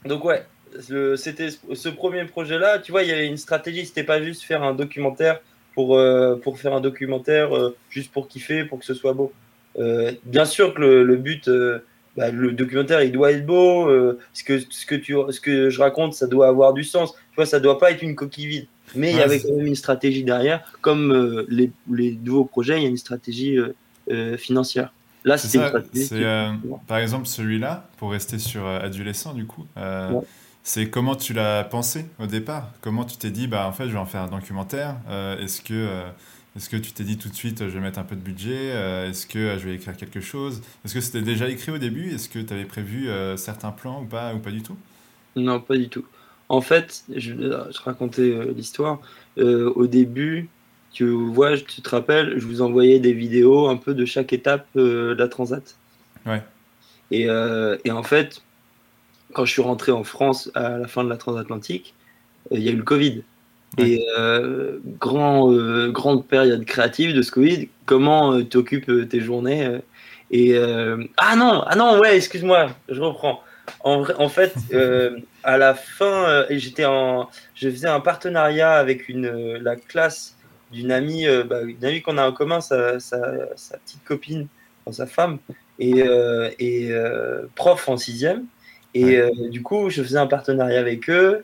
Donc 0.05 0.25
ouais, 0.25 0.43
c'était 1.15 1.49
ce 1.51 1.89
premier 1.89 2.25
projet-là. 2.25 2.79
Tu 2.79 2.91
vois, 2.91 3.03
il 3.03 3.09
y 3.09 3.13
avait 3.13 3.27
une 3.27 3.37
stratégie. 3.37 3.85
C'était 3.85 4.03
pas 4.03 4.21
juste 4.21 4.43
faire 4.43 4.61
un 4.61 4.73
documentaire 4.73 5.39
pour 5.73 5.97
euh, 5.97 6.35
pour 6.35 6.59
faire 6.59 6.73
un 6.73 6.81
documentaire 6.81 7.55
euh, 7.55 7.77
juste 7.89 8.11
pour 8.11 8.27
kiffer, 8.27 8.65
pour 8.65 8.79
que 8.79 8.85
ce 8.85 8.93
soit 8.93 9.13
beau. 9.13 9.31
bien 10.25 10.45
sûr 10.45 10.73
que 10.73 10.81
le 10.81 11.15
but 11.15 11.49
bah, 12.15 12.29
le 12.31 12.51
documentaire 12.51 13.01
il 13.01 13.11
doit 13.11 13.31
être 13.31 13.45
beau, 13.45 13.89
euh, 13.89 14.19
ce, 14.33 14.43
que, 14.43 14.59
ce, 14.69 14.85
que 14.85 14.95
tu, 14.95 15.15
ce 15.29 15.39
que 15.39 15.69
je 15.69 15.79
raconte 15.79 16.13
ça 16.13 16.27
doit 16.27 16.47
avoir 16.47 16.73
du 16.73 16.83
sens, 16.83 17.13
tu 17.13 17.35
vois, 17.35 17.45
ça 17.45 17.59
doit 17.59 17.79
pas 17.79 17.91
être 17.91 18.01
une 18.01 18.15
coquille 18.15 18.47
vide. 18.47 18.67
Mais 18.95 19.11
il 19.11 19.17
y 19.17 19.21
avait 19.21 19.39
quand 19.39 19.55
même 19.55 19.65
une 19.65 19.75
stratégie 19.75 20.23
derrière, 20.23 20.63
comme 20.81 21.11
euh, 21.11 21.47
les, 21.49 21.71
les, 21.91 22.11
nouveaux 22.23 22.45
projets, 22.45 22.77
il 22.77 22.83
y 22.83 22.85
a 22.85 22.89
une 22.89 22.97
stratégie 22.97 23.57
euh, 23.57 24.37
financière. 24.37 24.93
Là, 25.25 25.37
c'est 25.37 25.57
Par 26.85 26.97
exemple, 26.99 27.25
celui-là, 27.25 27.87
pour 27.97 28.11
rester 28.11 28.37
sur 28.37 28.67
Adolescent, 28.67 29.33
du 29.33 29.45
coup, 29.45 29.65
c'est 30.61 30.89
comment 30.89 31.15
tu 31.15 31.33
l'as 31.33 31.63
pensé 31.63 32.05
au 32.19 32.27
départ? 32.27 32.71
Comment 32.81 33.03
tu 33.03 33.17
t'es 33.17 33.31
dit, 33.31 33.47
bah, 33.47 33.65
en 33.67 33.71
fait, 33.71 33.85
je 33.87 33.93
vais 33.93 33.97
en 33.97 34.05
faire 34.05 34.21
un 34.21 34.27
documentaire 34.27 34.97
Est-ce 35.39 35.61
que 35.61 36.03
est-ce 36.55 36.69
que 36.69 36.77
tu 36.77 36.91
t'es 36.91 37.03
dit 37.03 37.17
tout 37.17 37.29
de 37.29 37.33
suite, 37.33 37.67
je 37.67 37.73
vais 37.73 37.79
mettre 37.79 37.97
un 37.97 38.03
peu 38.03 38.15
de 38.15 38.21
budget 38.21 38.73
euh, 38.73 39.09
Est-ce 39.09 39.25
que 39.25 39.39
euh, 39.39 39.57
je 39.57 39.67
vais 39.67 39.73
écrire 39.73 39.97
quelque 39.97 40.21
chose? 40.21 40.61
Est-ce 40.85 40.93
que 40.93 41.01
c'était 41.01 41.23
déjà 41.23 41.49
écrit 41.49 41.71
au 41.71 41.79
début? 41.79 42.13
Est-ce 42.13 42.29
que 42.29 42.37
tu 42.37 42.53
avais 42.53 42.65
prévu 42.65 43.09
euh, 43.09 43.37
certains 43.37 43.71
plans 43.71 44.03
ou 44.03 44.05
pas, 44.05 44.35
ou 44.35 44.39
pas 44.39 44.51
du 44.51 44.61
tout? 44.61 44.77
Non, 45.35 45.59
pas 45.59 45.77
du 45.77 45.89
tout. 45.89 46.05
En 46.49 46.61
fait, 46.61 47.05
je, 47.09 47.33
je 47.33 47.81
racontais 47.81 48.53
l'histoire. 48.55 48.99
au 49.37 49.87
début, 49.87 50.49
tu 50.91 51.09
vois, 51.09 51.57
tu 51.57 51.81
te 51.81 51.89
rappelles, 51.89 52.37
je 52.37 52.45
vous 52.45 52.61
envoyais 52.61 52.99
des 52.99 53.13
vidéos 53.13 53.67
un 53.67 53.77
peu 53.77 53.95
de 53.95 54.05
chaque 54.05 54.33
étape 54.33 54.67
de 54.75 55.15
la 55.17 55.27
transat. 55.27 55.75
Ouais. 56.27 56.43
Et, 57.09 57.23
et, 57.23 57.91
en 57.91 58.03
fait, 58.03 58.43
quand 59.33 59.45
je 59.45 59.53
suis 59.53 59.63
rentré 59.63 59.91
en 59.91 60.03
France 60.03 60.51
à 60.53 60.77
la 60.77 60.87
fin 60.87 61.03
de 61.03 61.09
la 61.09 61.17
transatlantique, 61.17 61.95
il 62.51 62.59
y 62.59 62.69
a 62.69 62.71
eu 62.71 62.77
le 62.77 62.83
Covid. 62.83 63.23
Et 63.77 64.05
euh, 64.17 64.79
grand, 64.99 65.51
euh, 65.51 65.91
grande 65.91 66.27
période 66.27 66.63
créative 66.65 67.15
de 67.15 67.21
ce 67.21 67.31
Covid, 67.31 67.69
comment 67.85 68.33
euh, 68.33 68.43
tu 68.47 68.57
occupes 68.57 69.09
tes 69.09 69.19
journées 69.19 69.79
et 70.35 70.57
ah 70.57 71.35
non, 71.35 71.63
ah 71.67 71.75
non, 71.75 71.99
ouais, 71.99 72.17
excuse-moi, 72.17 72.69
je 72.89 72.99
reprends. 72.99 73.43
En, 73.81 74.03
en 74.17 74.29
fait, 74.29 74.55
à 75.43 75.57
la 75.59 75.75
fin, 75.75 76.45
j'étais 76.49 76.85
en, 76.85 77.29
je 77.53 77.69
faisais 77.69 77.87
un 77.87 77.99
partenariat 77.99 78.73
avec 78.73 79.09
une, 79.09 79.57
la 79.57 79.75
classe 79.75 80.35
d'une 80.71 80.91
amie, 80.91 81.27
bah, 81.47 81.61
une 81.61 81.85
amie 81.85 82.01
qu'on 82.01 82.17
a 82.17 82.27
en 82.27 82.31
commun, 82.31 82.61
sa, 82.61 82.99
sa, 82.99 83.19
sa 83.55 83.77
petite 83.77 84.03
copine, 84.05 84.47
sa 84.89 85.05
femme. 85.05 85.37
et, 85.77 86.03
et 86.59 86.91
prof 87.53 87.87
en 87.87 87.97
sixième. 87.97 88.45
Et 88.95 89.19
du 89.49 89.63
coup, 89.63 89.89
je 89.89 90.03
faisais 90.03 90.19
un 90.19 90.27
partenariat 90.27 90.79
avec 90.79 91.09
eux. 91.09 91.43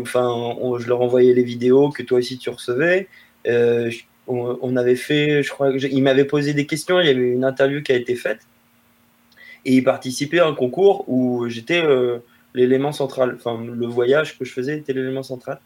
enfin, 0.00 0.56
je 0.78 0.88
leur 0.88 1.00
envoyais 1.00 1.32
les 1.32 1.44
vidéos 1.44 1.90
que 1.90 2.02
toi 2.02 2.18
aussi 2.18 2.38
tu 2.38 2.50
recevais. 2.50 3.08
On, 4.26 4.76
avait 4.76 4.96
fait, 4.96 5.44
je 5.44 5.50
crois, 5.50 5.70
ils 5.70 6.02
m'avaient 6.02 6.24
posé 6.24 6.54
des 6.54 6.66
questions. 6.66 7.00
Il 7.00 7.06
y 7.06 7.10
avait 7.10 7.30
une 7.30 7.44
interview 7.44 7.82
qui 7.82 7.92
a 7.92 7.96
été 7.96 8.16
faite 8.16 8.40
et 9.64 9.74
ils 9.74 9.84
participaient 9.84 10.38
à 10.38 10.46
un 10.46 10.54
concours 10.54 11.04
où 11.08 11.48
j'étais 11.48 11.82
l'élément 12.54 12.92
central. 12.92 13.36
Enfin, 13.36 13.62
le 13.62 13.86
voyage 13.86 14.38
que 14.38 14.44
je 14.44 14.52
faisais 14.52 14.78
était 14.78 14.92
l'élément 14.92 15.22
central. 15.22 15.60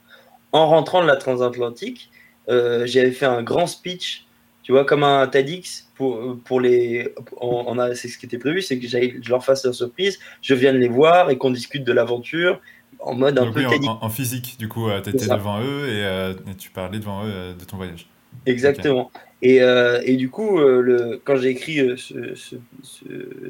En 0.52 0.66
rentrant 0.66 1.02
de 1.02 1.06
la 1.06 1.16
transatlantique, 1.16 2.10
euh, 2.48 2.86
j'avais 2.86 3.12
fait 3.12 3.26
un 3.26 3.42
grand 3.42 3.66
speech, 3.66 4.26
tu 4.62 4.72
vois, 4.72 4.84
comme 4.84 5.04
un 5.04 5.26
TEDx 5.26 5.90
pour, 5.94 6.36
pour 6.44 6.60
les. 6.60 7.14
On, 7.40 7.78
a, 7.78 7.94
c'est 7.94 8.08
ce 8.08 8.18
qui 8.18 8.26
était 8.26 8.38
prévu, 8.38 8.62
c'est 8.62 8.78
que 8.78 8.86
je 8.86 9.30
leur 9.30 9.44
fasse 9.44 9.64
la 9.64 9.72
surprise, 9.72 10.18
je 10.42 10.54
vienne 10.54 10.76
les 10.76 10.88
voir 10.88 11.30
et 11.30 11.38
qu'on 11.38 11.50
discute 11.50 11.84
de 11.84 11.92
l'aventure 11.92 12.60
en 12.98 13.14
mode 13.14 13.38
un 13.38 13.50
peu 13.52 13.64
TEDx. 13.64 13.88
En, 13.88 14.08
physique, 14.10 14.56
du 14.58 14.68
coup, 14.68 14.88
euh, 14.88 15.00
tu 15.00 15.10
étais 15.10 15.26
devant 15.26 15.60
eux 15.60 15.86
euh, 15.88 16.34
et, 16.50 16.54
tu 16.54 16.70
parlais 16.70 16.98
devant 16.98 17.24
eux 17.24 17.54
de 17.58 17.64
ton 17.64 17.76
voyage. 17.76 18.08
Exactement. 18.46 19.10
Et, 19.42 19.56
et, 19.56 20.16
du 20.16 20.30
coup, 20.30 20.58
le, 20.58 21.20
quand 21.24 21.36
j'ai 21.36 21.48
écrit 21.48 21.78
ce, 21.96 22.34
ce, 22.34 22.56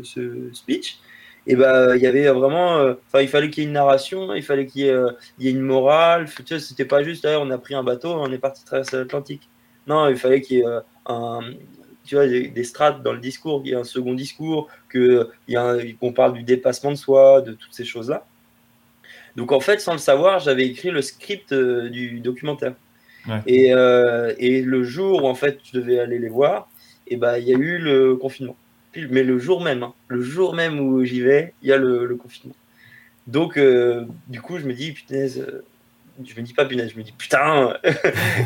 ce, 0.02 0.50
speech, 0.52 1.00
et 1.46 1.56
ben 1.56 1.94
il 1.96 2.02
y 2.02 2.06
avait 2.06 2.28
vraiment 2.28 2.78
euh, 2.78 2.94
il 3.20 3.28
fallait 3.28 3.50
qu'il 3.50 3.64
y 3.64 3.66
ait 3.66 3.68
une 3.68 3.74
narration 3.74 4.34
il 4.34 4.42
fallait 4.42 4.66
qu'il 4.66 4.82
y, 4.82 4.86
ait 4.86 4.92
euh, 4.92 5.10
une 5.38 5.60
morale 5.60 6.26
tu 6.28 6.44
sais, 6.46 6.60
c'était 6.60 6.84
pas 6.84 7.02
juste 7.02 7.26
on 7.26 7.50
a 7.50 7.58
pris 7.58 7.74
un 7.74 7.82
bateau 7.82 8.12
on 8.12 8.30
est 8.30 8.38
parti 8.38 8.64
traverser 8.64 8.98
l'Atlantique 8.98 9.48
non 9.90 10.08
il 10.08 10.16
fallait 10.16 10.40
qu'il 10.40 10.58
y 10.58 10.60
ait 10.60 10.66
euh, 10.66 10.80
un 11.06 11.40
tu 12.04 12.14
vois 12.14 12.26
des, 12.26 12.64
strates 12.64 13.02
dans 13.02 13.12
le 13.12 13.20
discours 13.20 13.62
qu'il 13.62 13.72
y 13.72 13.74
ait 13.74 13.78
un 13.78 13.84
second 13.84 14.14
discours 14.14 14.68
qu'on 14.92 16.12
parle 16.12 16.32
du 16.32 16.42
dépassement 16.42 16.90
de 16.90 16.96
soi 16.96 17.42
de 17.42 17.52
toutes 17.52 17.74
ces 17.74 17.84
choses 17.84 18.08
là 18.10 18.26
donc 19.36 19.52
en 19.52 19.60
fait 19.60 19.80
sans 19.80 19.92
le 19.92 19.98
savoir 19.98 20.40
j'avais 20.40 20.66
écrit 20.66 20.90
le 20.90 21.02
script 21.02 21.54
du 21.54 22.20
documentaire 22.20 22.74
et, 23.46 23.68
et 24.38 24.62
le 24.62 24.82
jour 24.82 25.24
où 25.24 25.28
en 25.28 25.34
fait 25.34 25.58
je 25.62 25.78
devais 25.78 26.00
aller 26.00 26.18
les 26.18 26.28
voir 26.28 26.68
et 27.06 27.16
ben 27.16 27.36
il 27.36 27.44
y 27.44 27.54
a 27.54 27.58
eu 27.58 27.78
le 27.78 28.16
confinement 28.16 28.56
mais 28.96 29.22
le 29.22 29.38
jour 29.38 29.62
même, 29.62 29.82
hein, 29.82 29.94
le 30.08 30.20
jour 30.20 30.54
même 30.54 30.80
où 30.80 31.04
j'y 31.04 31.20
vais, 31.20 31.54
il 31.62 31.68
y 31.68 31.72
a 31.72 31.76
le, 31.76 32.16
confinement. 32.16 32.56
Donc, 33.26 33.56
euh, 33.56 34.04
du 34.28 34.40
coup, 34.40 34.58
je 34.58 34.66
me 34.66 34.72
dis, 34.72 34.92
punaise, 34.92 35.38
euh, 35.38 35.64
je 36.24 36.34
me 36.34 36.42
dis 36.42 36.54
pas 36.54 36.64
punaise, 36.64 36.90
je 36.92 36.98
me 36.98 37.04
dis 37.04 37.12
putain. 37.12 37.76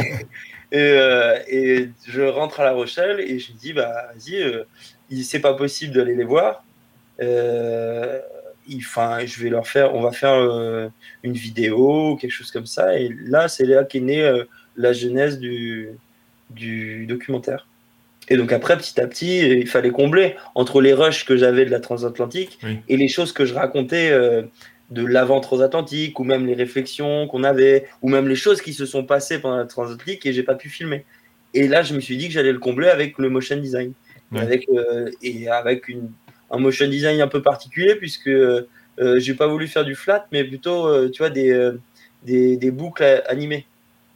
Euh, 0.74 1.38
et, 1.48 1.88
je 2.06 2.22
rentre 2.22 2.60
à 2.60 2.64
La 2.64 2.72
Rochelle 2.72 3.20
et 3.20 3.38
je 3.38 3.52
me 3.52 3.58
dis, 3.58 3.72
bah, 3.72 4.10
vas-y, 4.12 5.22
c'est 5.22 5.40
pas 5.40 5.54
possible 5.54 5.94
d'aller 5.94 6.14
les 6.14 6.24
voir. 6.24 6.64
Enfin, 8.76 9.24
je 9.24 9.42
vais 9.42 9.50
leur 9.50 9.66
faire, 9.66 9.94
on 9.94 10.00
va 10.00 10.12
faire 10.12 10.90
une 11.22 11.34
vidéo, 11.34 12.16
quelque 12.16 12.32
chose 12.32 12.50
comme 12.50 12.66
ça. 12.66 12.98
Et 12.98 13.08
là, 13.26 13.48
c'est 13.48 13.66
là 13.66 13.84
qu'est 13.84 14.00
née 14.00 14.42
la 14.76 14.92
genèse 14.92 15.38
du, 15.38 15.90
du 16.50 17.06
documentaire. 17.06 17.66
Et 18.28 18.36
donc 18.36 18.52
après, 18.52 18.76
petit 18.76 19.00
à 19.00 19.06
petit, 19.06 19.40
il 19.40 19.66
fallait 19.66 19.90
combler 19.90 20.36
entre 20.54 20.80
les 20.80 20.94
rushs 20.94 21.24
que 21.24 21.36
j'avais 21.36 21.64
de 21.64 21.70
la 21.70 21.80
transatlantique 21.80 22.58
et 22.88 22.96
les 22.96 23.08
choses 23.08 23.32
que 23.32 23.44
je 23.44 23.54
racontais 23.54 24.10
euh, 24.10 24.42
de 24.94 25.04
l'avant 25.04 25.40
transatlantique, 25.40 26.18
ou 26.18 26.24
même 26.24 26.46
les 26.46 26.54
réflexions 26.54 27.26
qu'on 27.26 27.44
avait, 27.44 27.86
ou 28.02 28.08
même 28.08 28.28
les 28.28 28.36
choses 28.36 28.62
qui 28.62 28.72
se 28.72 28.86
sont 28.86 29.04
passées 29.04 29.38
pendant 29.38 29.56
la 29.56 29.66
transatlantique 29.66 30.24
et 30.26 30.32
j'ai 30.32 30.42
pas 30.42 30.54
pu 30.54 30.68
filmer. 30.68 31.04
Et 31.52 31.68
là, 31.68 31.82
je 31.82 31.94
me 31.94 32.00
suis 32.00 32.16
dit 32.16 32.28
que 32.28 32.34
j'allais 32.34 32.52
le 32.52 32.58
combler 32.58 32.88
avec 32.88 33.18
le 33.18 33.30
motion 33.30 33.56
design, 33.56 33.92
avec 34.34 34.68
euh, 34.68 35.10
et 35.22 35.48
avec 35.48 35.88
une, 35.88 36.10
un 36.50 36.58
motion 36.58 36.88
design 36.88 37.20
un 37.20 37.28
peu 37.28 37.42
particulier 37.42 37.94
puisque 37.94 38.28
euh, 38.28 38.66
j'ai 39.18 39.34
pas 39.34 39.46
voulu 39.46 39.68
faire 39.68 39.84
du 39.84 39.94
flat, 39.94 40.26
mais 40.32 40.44
plutôt, 40.44 41.08
tu 41.10 41.18
vois, 41.18 41.30
des, 41.30 41.72
des, 42.24 42.56
des, 42.56 42.70
boucles 42.70 43.22
animées. 43.28 43.66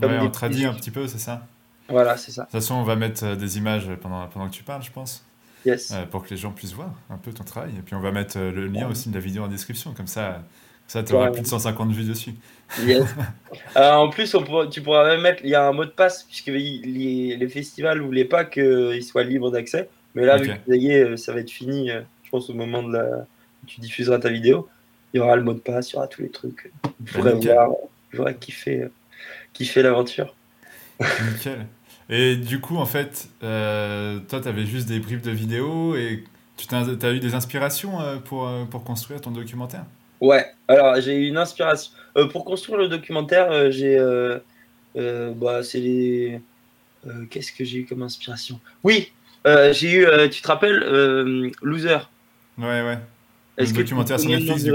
Comme 0.00 0.12
ouais, 0.12 0.18
on 0.20 0.30
traduit 0.30 0.64
un 0.64 0.74
petit 0.74 0.90
peu, 0.90 1.06
c'est 1.06 1.18
ça? 1.18 1.46
Voilà, 1.88 2.16
c'est 2.16 2.32
ça. 2.32 2.42
De 2.42 2.46
toute 2.46 2.52
façon, 2.52 2.74
on 2.74 2.84
va 2.84 2.96
mettre 2.96 3.24
euh, 3.24 3.36
des 3.36 3.58
images 3.58 3.88
pendant, 4.00 4.26
pendant 4.28 4.48
que 4.48 4.54
tu 4.54 4.62
parles, 4.62 4.82
je 4.82 4.92
pense. 4.92 5.24
Yes. 5.64 5.90
Euh, 5.90 6.04
pour 6.06 6.22
que 6.22 6.30
les 6.30 6.36
gens 6.36 6.52
puissent 6.52 6.74
voir 6.74 6.92
un 7.10 7.16
peu 7.16 7.32
ton 7.32 7.44
travail. 7.44 7.72
Et 7.78 7.82
puis, 7.82 7.94
on 7.94 8.00
va 8.00 8.12
mettre 8.12 8.38
euh, 8.38 8.52
le 8.52 8.66
lien 8.66 8.88
aussi 8.88 9.08
de 9.08 9.14
la 9.14 9.20
vidéo 9.20 9.42
en 9.44 9.48
description. 9.48 9.94
Comme 9.94 10.06
ça, 10.06 10.42
ça 10.88 11.04
tu 11.04 11.12
auras 11.12 11.30
plus 11.30 11.42
de 11.42 11.46
150 11.46 11.92
vues 11.92 12.04
dessus. 12.04 12.34
Yes. 12.82 13.04
en 13.76 14.08
plus, 14.08 14.34
on 14.34 14.66
tu 14.66 14.82
pourras 14.82 15.06
même 15.06 15.20
mettre. 15.20 15.42
Il 15.44 15.50
y 15.50 15.54
a 15.54 15.68
un 15.68 15.72
mot 15.72 15.84
de 15.84 15.90
passe, 15.90 16.24
puisque 16.24 16.48
les, 16.48 17.36
les 17.36 17.48
festivals 17.48 17.98
ne 17.98 18.04
voulaient 18.04 18.24
pas 18.24 18.44
qu'ils 18.44 19.04
soient 19.04 19.22
libres 19.22 19.52
d'accès. 19.52 19.88
Mais 20.14 20.24
là, 20.24 20.36
vu 20.38 20.50
que 20.66 21.16
ça 21.16 21.32
va 21.32 21.40
être 21.40 21.50
fini, 21.50 21.90
je 21.90 22.30
pense, 22.30 22.50
au 22.50 22.54
moment 22.54 22.82
de 22.82 22.94
la. 22.94 23.26
Tu 23.66 23.80
diffuseras 23.80 24.18
ta 24.18 24.30
vidéo. 24.30 24.68
Il 25.12 25.18
y 25.18 25.20
aura 25.20 25.36
le 25.36 25.42
mot 25.42 25.54
de 25.54 25.60
passe, 25.60 25.90
il 25.90 25.94
y 25.94 25.96
aura 25.96 26.08
tous 26.08 26.22
les 26.22 26.30
trucs. 26.30 26.72
J'aurais 28.12 28.34
kiffé, 28.34 28.88
kiffé 29.52 29.82
l'aventure. 29.82 30.34
Nickel. 31.00 31.66
Et 32.10 32.36
du 32.36 32.60
coup, 32.60 32.76
en 32.76 32.86
fait, 32.86 33.28
euh, 33.42 34.18
toi, 34.28 34.40
tu 34.40 34.48
avais 34.48 34.64
juste 34.64 34.88
des 34.88 34.98
briefs 34.98 35.22
de 35.22 35.30
vidéos 35.30 35.94
et 35.94 36.24
tu 36.56 36.74
as, 36.74 37.12
eu 37.12 37.20
des 37.20 37.34
inspirations 37.34 38.00
euh, 38.00 38.16
pour, 38.16 38.48
euh, 38.48 38.64
pour 38.64 38.82
construire 38.82 39.20
ton 39.20 39.30
documentaire? 39.30 39.84
Ouais, 40.20 40.46
alors 40.66 41.00
j'ai 41.00 41.14
eu 41.14 41.28
une 41.28 41.36
inspiration. 41.36 41.92
pour 42.32 42.44
construire 42.44 42.78
le 42.78 42.88
documentaire, 42.88 43.70
j'ai. 43.70 43.98
bah, 44.96 45.62
c'est 45.62 45.80
les. 45.80 46.40
Qu'est-ce 47.30 47.52
que 47.52 47.64
j'ai 47.64 47.78
eu 47.78 47.86
comme 47.86 48.02
inspiration? 48.02 48.60
Oui, 48.84 49.12
j'ai 49.44 49.92
eu. 49.92 50.06
tu 50.30 50.42
te 50.42 50.48
rappelles 50.48 51.52
Loser? 51.62 51.98
Ouais, 52.58 52.82
ouais. 52.82 52.98
Est-ce 53.56 53.72
que 53.72 53.78
documentaire 53.78 54.20
sur 54.20 54.30
Netflix 54.30 54.62
du 54.64 54.72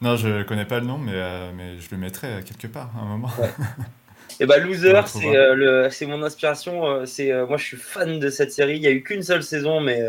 Non, 0.00 0.16
je 0.16 0.42
connais 0.44 0.64
pas 0.64 0.80
le 0.80 0.86
nom, 0.86 0.98
mais, 0.98 1.52
mais 1.56 1.78
je 1.78 1.90
le 1.90 1.96
mettrai 1.96 2.42
quelque 2.44 2.66
part 2.66 2.90
à 2.96 3.02
un 3.02 3.06
moment. 3.06 3.30
Ouais. 3.38 3.50
Et 4.38 4.46
bah 4.46 4.58
Loser, 4.58 4.94
euh, 5.24 5.88
c'est 5.90 6.06
mon 6.06 6.22
inspiration. 6.22 6.86
Euh, 6.86 7.06
c'est 7.06 7.32
euh, 7.32 7.46
moi, 7.46 7.56
je 7.56 7.64
suis 7.64 7.76
fan 7.76 8.18
de 8.18 8.28
cette 8.28 8.52
série. 8.52 8.76
Il 8.76 8.82
y 8.82 8.86
a 8.86 8.90
eu 8.90 9.02
qu'une 9.02 9.22
seule 9.22 9.42
saison, 9.42 9.80
mais 9.80 10.02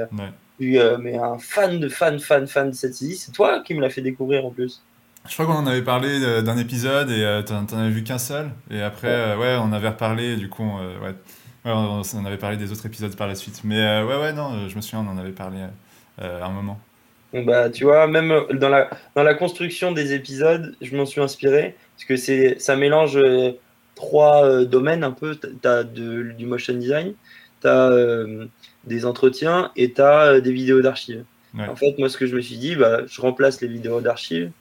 mais 0.60 1.18
un 1.18 1.38
fan 1.38 1.80
de 1.80 1.90
fan, 1.90 2.20
fan, 2.20 2.48
fan 2.48 2.72
de 2.72 2.76
cette 2.76 2.96
série. 2.96 3.16
C'est 3.16 3.32
toi 3.32 3.62
qui 3.62 3.74
me 3.74 3.82
l'as 3.82 3.90
fait 3.90 4.02
découvrir 4.02 4.46
en 4.46 4.52
plus. 4.52 4.82
Je 5.28 5.34
crois 5.34 5.46
qu'on 5.46 5.54
en 5.54 5.68
avait 5.68 5.82
parlé 5.84 6.42
d'un 6.42 6.58
épisode 6.58 7.10
et 7.12 7.42
tu 7.46 7.54
t'en 7.54 7.78
avais 7.78 7.90
vu 7.90 8.04
qu'un 8.04 8.18
seul. 8.18 8.50
Et 8.72 8.82
après, 8.82 9.36
ouais. 9.36 9.58
on 9.62 9.74
avait 9.74 9.90
reparlé. 9.90 10.38
Du 10.38 10.48
coup, 10.48 10.64
ouais. 10.64 11.14
on, 11.66 12.02
on, 12.02 12.26
avait 12.26 12.38
parlé 12.38 12.56
des 12.56 12.72
autres 12.72 12.86
épisodes 12.86 13.16
par 13.16 13.28
la 13.28 13.36
suite. 13.36 13.62
Mais 13.66 14.02
ouais, 14.04 14.18
ouais, 14.20 14.32
non, 14.32 14.70
je 14.70 14.76
me 14.76 14.82
souviens, 14.82 15.06
on 15.06 15.12
en 15.12 15.18
avait 15.18 15.32
parlé 15.32 15.58
à 16.18 16.46
un 16.46 16.52
moment. 16.52 16.80
bah, 17.34 17.70
tu 17.70 17.84
vois, 17.84 18.08
même 18.08 18.34
dans 18.54 18.70
la, 18.70 18.90
dans 19.16 19.24
la 19.24 19.34
construction 19.34 19.92
des 19.92 20.14
épisodes, 20.14 20.76
je 20.82 20.96
m'en 20.96 21.06
suis 21.06 21.20
inspiré 21.20 21.76
parce 21.98 22.06
que 22.06 22.16
c'est 22.16 22.58
ça 22.60 22.78
mélange 22.78 23.20
trois 23.98 24.46
euh, 24.46 24.66
domaines 24.66 25.04
un 25.04 25.12
peu. 25.12 25.36
Tu 25.36 25.68
as 25.68 25.84
du 25.84 26.46
motion 26.46 26.76
design, 26.76 27.14
tu 27.62 27.68
as 27.68 27.90
euh, 27.90 28.46
des 28.88 29.06
entretiens 29.06 29.72
et 29.76 29.94
tu 29.94 30.02
as 30.02 30.34
euh, 30.34 30.42
des 30.42 30.52
vidéos 30.52 30.82
d'archives. 30.82 31.24
En 31.58 31.76
fait, 31.76 31.98
moi, 31.98 32.08
ce 32.08 32.18
que 32.18 32.28
je 32.28 32.36
me 32.36 32.42
suis 32.42 32.58
dit, 32.58 32.76
bah, 32.76 33.02
je 33.08 33.20
remplace 33.20 33.62
les 33.62 33.68
vidéos 33.68 34.00
d'archives 34.00 34.52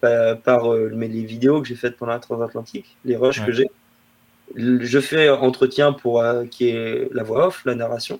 par, 0.00 0.72
mais 0.94 1.08
les 1.08 1.22
vidéos 1.22 1.60
que 1.60 1.68
j'ai 1.68 1.74
faites 1.74 1.96
pendant 1.98 2.12
la 2.12 2.20
transatlantique, 2.20 2.96
les 3.04 3.16
rushs 3.16 3.44
que 3.44 3.52
j'ai. 3.52 3.68
Je 4.56 4.98
fais 5.00 5.28
entretien 5.28 5.92
pour 5.92 6.24
qui 6.50 6.68
est 6.68 7.12
la 7.12 7.22
voix 7.22 7.48
off, 7.48 7.66
la 7.66 7.74
narration. 7.74 8.18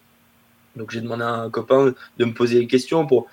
Donc 0.76 0.90
j'ai 0.90 1.00
demandé 1.00 1.22
à 1.22 1.30
un 1.30 1.48
copain 1.48 1.94
de 2.18 2.24
me 2.26 2.34
poser 2.34 2.58
des 2.58 2.66
questions 2.66 3.06
pour 3.06 3.28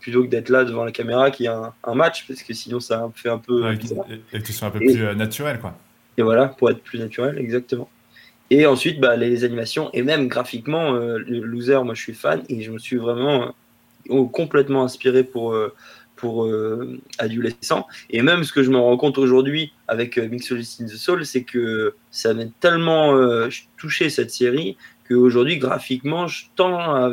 plutôt 0.00 0.24
que 0.24 0.26
d'être 0.26 0.48
là 0.48 0.64
devant 0.64 0.84
la 0.84 0.90
caméra 0.90 1.30
qui 1.30 1.46
a 1.46 1.72
un, 1.84 1.94
match 1.94 2.26
parce 2.26 2.42
que 2.42 2.54
sinon 2.54 2.80
ça 2.80 3.08
fait 3.14 3.30
un 3.30 3.38
peu 3.38 3.72
et, 3.72 3.78
que 3.78 4.38
tu 4.38 4.52
sois 4.52 4.66
un 4.66 4.70
peu 4.72 4.80
plus 4.80 5.14
naturel 5.14 5.60
quoi 5.60 5.76
et 6.18 6.22
voilà, 6.22 6.48
pour 6.48 6.70
être 6.70 6.82
plus 6.82 6.98
naturel, 6.98 7.38
exactement. 7.38 7.88
Et 8.54 8.66
ensuite, 8.66 9.00
bah, 9.00 9.16
les 9.16 9.44
animations, 9.44 9.88
et 9.94 10.02
même 10.02 10.28
graphiquement, 10.28 10.92
euh, 10.92 11.16
Loser, 11.26 11.82
moi 11.84 11.94
je 11.94 12.02
suis 12.02 12.12
fan, 12.12 12.42
et 12.50 12.60
je 12.60 12.70
me 12.70 12.78
suis 12.78 12.98
vraiment 12.98 13.54
euh, 14.10 14.24
complètement 14.26 14.84
inspiré 14.84 15.24
pour, 15.24 15.54
euh, 15.54 15.74
pour 16.16 16.46
Adolescent. 17.16 17.86
Et 18.10 18.20
même 18.20 18.44
ce 18.44 18.52
que 18.52 18.62
je 18.62 18.68
me 18.68 18.76
rends 18.76 18.98
compte 18.98 19.16
aujourd'hui 19.16 19.72
avec 19.88 20.18
Mixologist 20.18 20.82
in 20.82 20.84
the 20.84 20.90
Soul, 20.90 21.24
c'est 21.24 21.44
que 21.44 21.94
ça 22.10 22.34
m'a 22.34 22.44
tellement 22.60 23.16
touché 23.78 24.10
cette 24.10 24.30
série 24.30 24.76
qu'aujourd'hui, 25.08 25.56
graphiquement, 25.56 26.26
je 26.26 26.44
tends 26.54 26.78
à, 26.78 27.08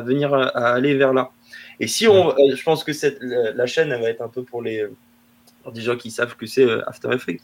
venir 0.00 0.34
à 0.34 0.72
aller 0.72 0.96
vers 0.96 1.12
là. 1.12 1.30
Et 1.78 1.86
si 1.86 2.08
on, 2.08 2.34
je 2.36 2.62
pense 2.64 2.82
que 2.82 2.92
cette, 2.92 3.18
la, 3.20 3.66
chaîne, 3.66 3.92
elle 3.92 4.02
va 4.02 4.08
être 4.10 4.20
un 4.20 4.28
peu 4.28 4.42
pour 4.42 4.62
les, 4.62 4.84
pour 5.62 5.70
des 5.70 5.80
gens 5.80 5.96
qui 5.96 6.10
savent 6.10 6.34
que 6.34 6.46
c'est 6.46 6.68
After 6.88 7.10
Effects. 7.12 7.40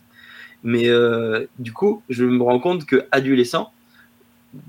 Mais 0.62 0.88
euh, 0.88 1.46
du 1.58 1.72
coup, 1.72 2.02
je 2.08 2.24
me 2.24 2.42
rends 2.42 2.58
compte 2.58 2.84
que 2.84 3.06
adolescent, 3.10 3.72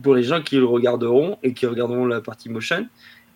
pour 0.03 0.15
les 0.15 0.23
gens 0.23 0.41
qui 0.41 0.57
le 0.57 0.65
regarderont 0.65 1.37
et 1.43 1.53
qui 1.53 1.65
regarderont 1.65 2.05
la 2.05 2.21
partie 2.21 2.49
motion, 2.49 2.87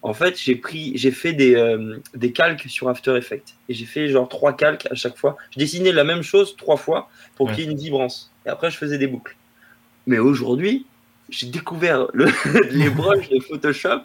en 0.01 0.13
fait, 0.13 0.37
j'ai 0.37 0.55
pris, 0.55 0.91
j'ai 0.95 1.11
fait 1.11 1.31
des, 1.31 1.55
euh, 1.55 1.97
des 2.13 2.33
calques 2.33 2.65
sur 2.67 2.89
After 2.89 3.15
Effects 3.15 3.55
et 3.69 3.73
j'ai 3.73 3.85
fait 3.85 4.09
genre 4.09 4.27
trois 4.27 4.53
calques 4.53 4.85
à 4.91 4.95
chaque 4.95 5.17
fois. 5.17 5.37
Je 5.51 5.59
dessinais 5.59 5.93
la 5.93 6.03
même 6.03 6.23
chose 6.23 6.55
trois 6.57 6.75
fois 6.75 7.09
pour 7.35 7.49
qu'il 7.49 7.63
y 7.63 7.67
ait 7.67 7.71
une 7.71 7.77
vibrance. 7.77 8.31
Et 8.45 8.49
après, 8.49 8.69
je 8.69 8.77
faisais 8.77 8.97
des 8.97 9.07
boucles. 9.07 9.37
Mais 10.05 10.19
aujourd'hui, 10.19 10.85
j'ai 11.29 11.47
découvert 11.47 12.07
le, 12.13 12.27
les 12.71 12.89
broches 12.89 13.29
de 13.29 13.39
Photoshop. 13.39 14.01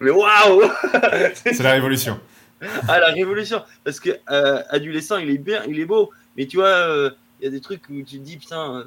Mais 0.00 0.10
waouh 0.10 0.70
C'est 1.34 1.62
la 1.62 1.72
révolution. 1.72 2.20
Ah, 2.86 3.00
la 3.00 3.12
révolution 3.12 3.62
Parce 3.84 4.00
que 4.00 4.10
euh, 4.30 4.62
Adolescent, 4.68 5.16
il 5.16 5.30
est 5.30 5.38
bien, 5.38 5.62
il 5.66 5.80
est 5.80 5.86
beau. 5.86 6.10
Mais 6.36 6.46
tu 6.46 6.58
vois, 6.58 6.66
euh, 6.66 7.10
il 7.40 7.44
y 7.44 7.48
a 7.48 7.50
des 7.50 7.60
trucs 7.60 7.82
où 7.88 7.94
tu 8.02 8.18
te 8.18 8.24
dis, 8.24 8.36
putain. 8.36 8.84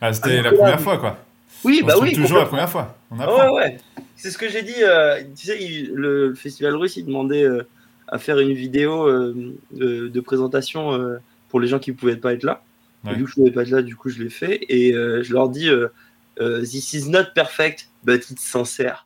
Ah, 0.00 0.12
c'était 0.12 0.42
la 0.42 0.52
première 0.52 0.80
fois, 0.80 0.98
quoi. 0.98 1.18
Oui, 1.64 1.80
On 1.82 1.86
bah 1.86 1.94
oui. 2.00 2.12
toujours 2.12 2.38
la 2.38 2.46
première 2.46 2.68
fois. 2.68 2.96
On 3.10 3.18
Ah 3.18 3.24
apprend. 3.24 3.54
ouais, 3.54 3.62
ouais. 3.64 3.78
C'est 4.16 4.30
ce 4.30 4.38
que 4.38 4.48
j'ai 4.48 4.62
dit. 4.62 4.74
euh, 4.82 5.22
tu 5.36 5.46
sais, 5.46 5.62
il- 5.62 5.92
le, 5.94 6.34
festival 6.34 6.74
russe, 6.76 6.96
il 6.96 7.06
demandait 7.06 7.44
euh, 7.44 7.62
à 8.08 8.18
faire 8.18 8.38
une 8.38 8.52
vidéo 8.52 9.06
euh, 9.06 9.54
de, 9.72 10.08
de 10.08 10.20
présentation 10.20 10.92
euh, 10.92 11.18
pour 11.48 11.60
les 11.60 11.68
gens 11.68 11.78
qui 11.78 11.90
ne 11.92 11.96
pouvaient 11.96 12.16
pas 12.16 12.32
être 12.34 12.42
là. 12.44 12.62
Et 13.04 13.08
Ouais. 13.08 13.14
vu 13.14 13.24
que 13.24 13.30
je 13.30 13.40
ne 13.40 13.44
pouvais 13.46 13.54
pas 13.54 13.62
être 13.62 13.70
là, 13.70 13.82
du 13.82 13.96
coup, 13.96 14.08
je 14.10 14.22
l'ai 14.22 14.30
fait. 14.30 14.60
Et 14.68 14.92
euh, 14.92 15.22
je 15.22 15.32
leur 15.32 15.48
dis 15.48 15.68
euh, 15.68 15.88
euh, 16.40 16.60
This 16.62 16.92
is 16.92 17.08
not 17.08 17.24
perfect, 17.34 17.88
but 18.04 18.28
it's 18.30 18.42
sincere. 18.42 19.05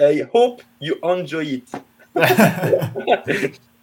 I 0.00 0.22
hope 0.32 0.62
you 0.80 0.96
enjoy 1.02 1.46
it. 1.46 1.70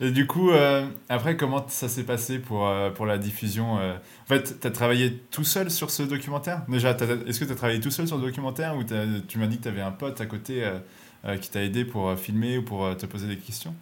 Et 0.00 0.10
du 0.10 0.26
coup, 0.26 0.50
euh, 0.50 0.86
après, 1.08 1.36
comment 1.36 1.66
ça 1.68 1.88
s'est 1.88 2.02
passé 2.02 2.38
pour, 2.38 2.66
euh, 2.66 2.90
pour 2.90 3.06
la 3.06 3.16
diffusion 3.16 3.78
euh 3.78 3.94
En 4.24 4.26
fait, 4.26 4.60
tu 4.60 4.66
as 4.66 4.70
travaillé 4.70 5.18
tout 5.30 5.44
seul 5.44 5.70
sur 5.70 5.90
ce 5.90 6.02
documentaire? 6.02 6.62
Déjà, 6.68 6.90
est-ce 7.26 7.38
que 7.38 7.44
tu 7.44 7.52
as 7.52 7.54
travaillé 7.54 7.80
tout 7.80 7.90
seul 7.92 8.08
sur 8.08 8.16
le 8.18 8.22
documentaire 8.24 8.76
ou 8.76 8.82
t'as- 8.82 9.06
tu 9.28 9.38
m'as 9.38 9.46
dit 9.46 9.58
que 9.58 9.62
tu 9.62 9.68
avais 9.68 9.80
un 9.82 9.92
pote 9.92 10.20
à 10.20 10.26
côté 10.26 10.64
euh, 10.64 10.78
euh, 11.26 11.36
qui 11.38 11.48
t'a 11.50 11.62
aidé 11.62 11.84
pour 11.84 12.08
euh, 12.08 12.16
filmer 12.16 12.58
ou 12.58 12.62
pour 12.64 12.84
euh, 12.84 12.94
te 12.94 13.06
poser 13.06 13.28
des 13.28 13.36
questions? 13.38 13.74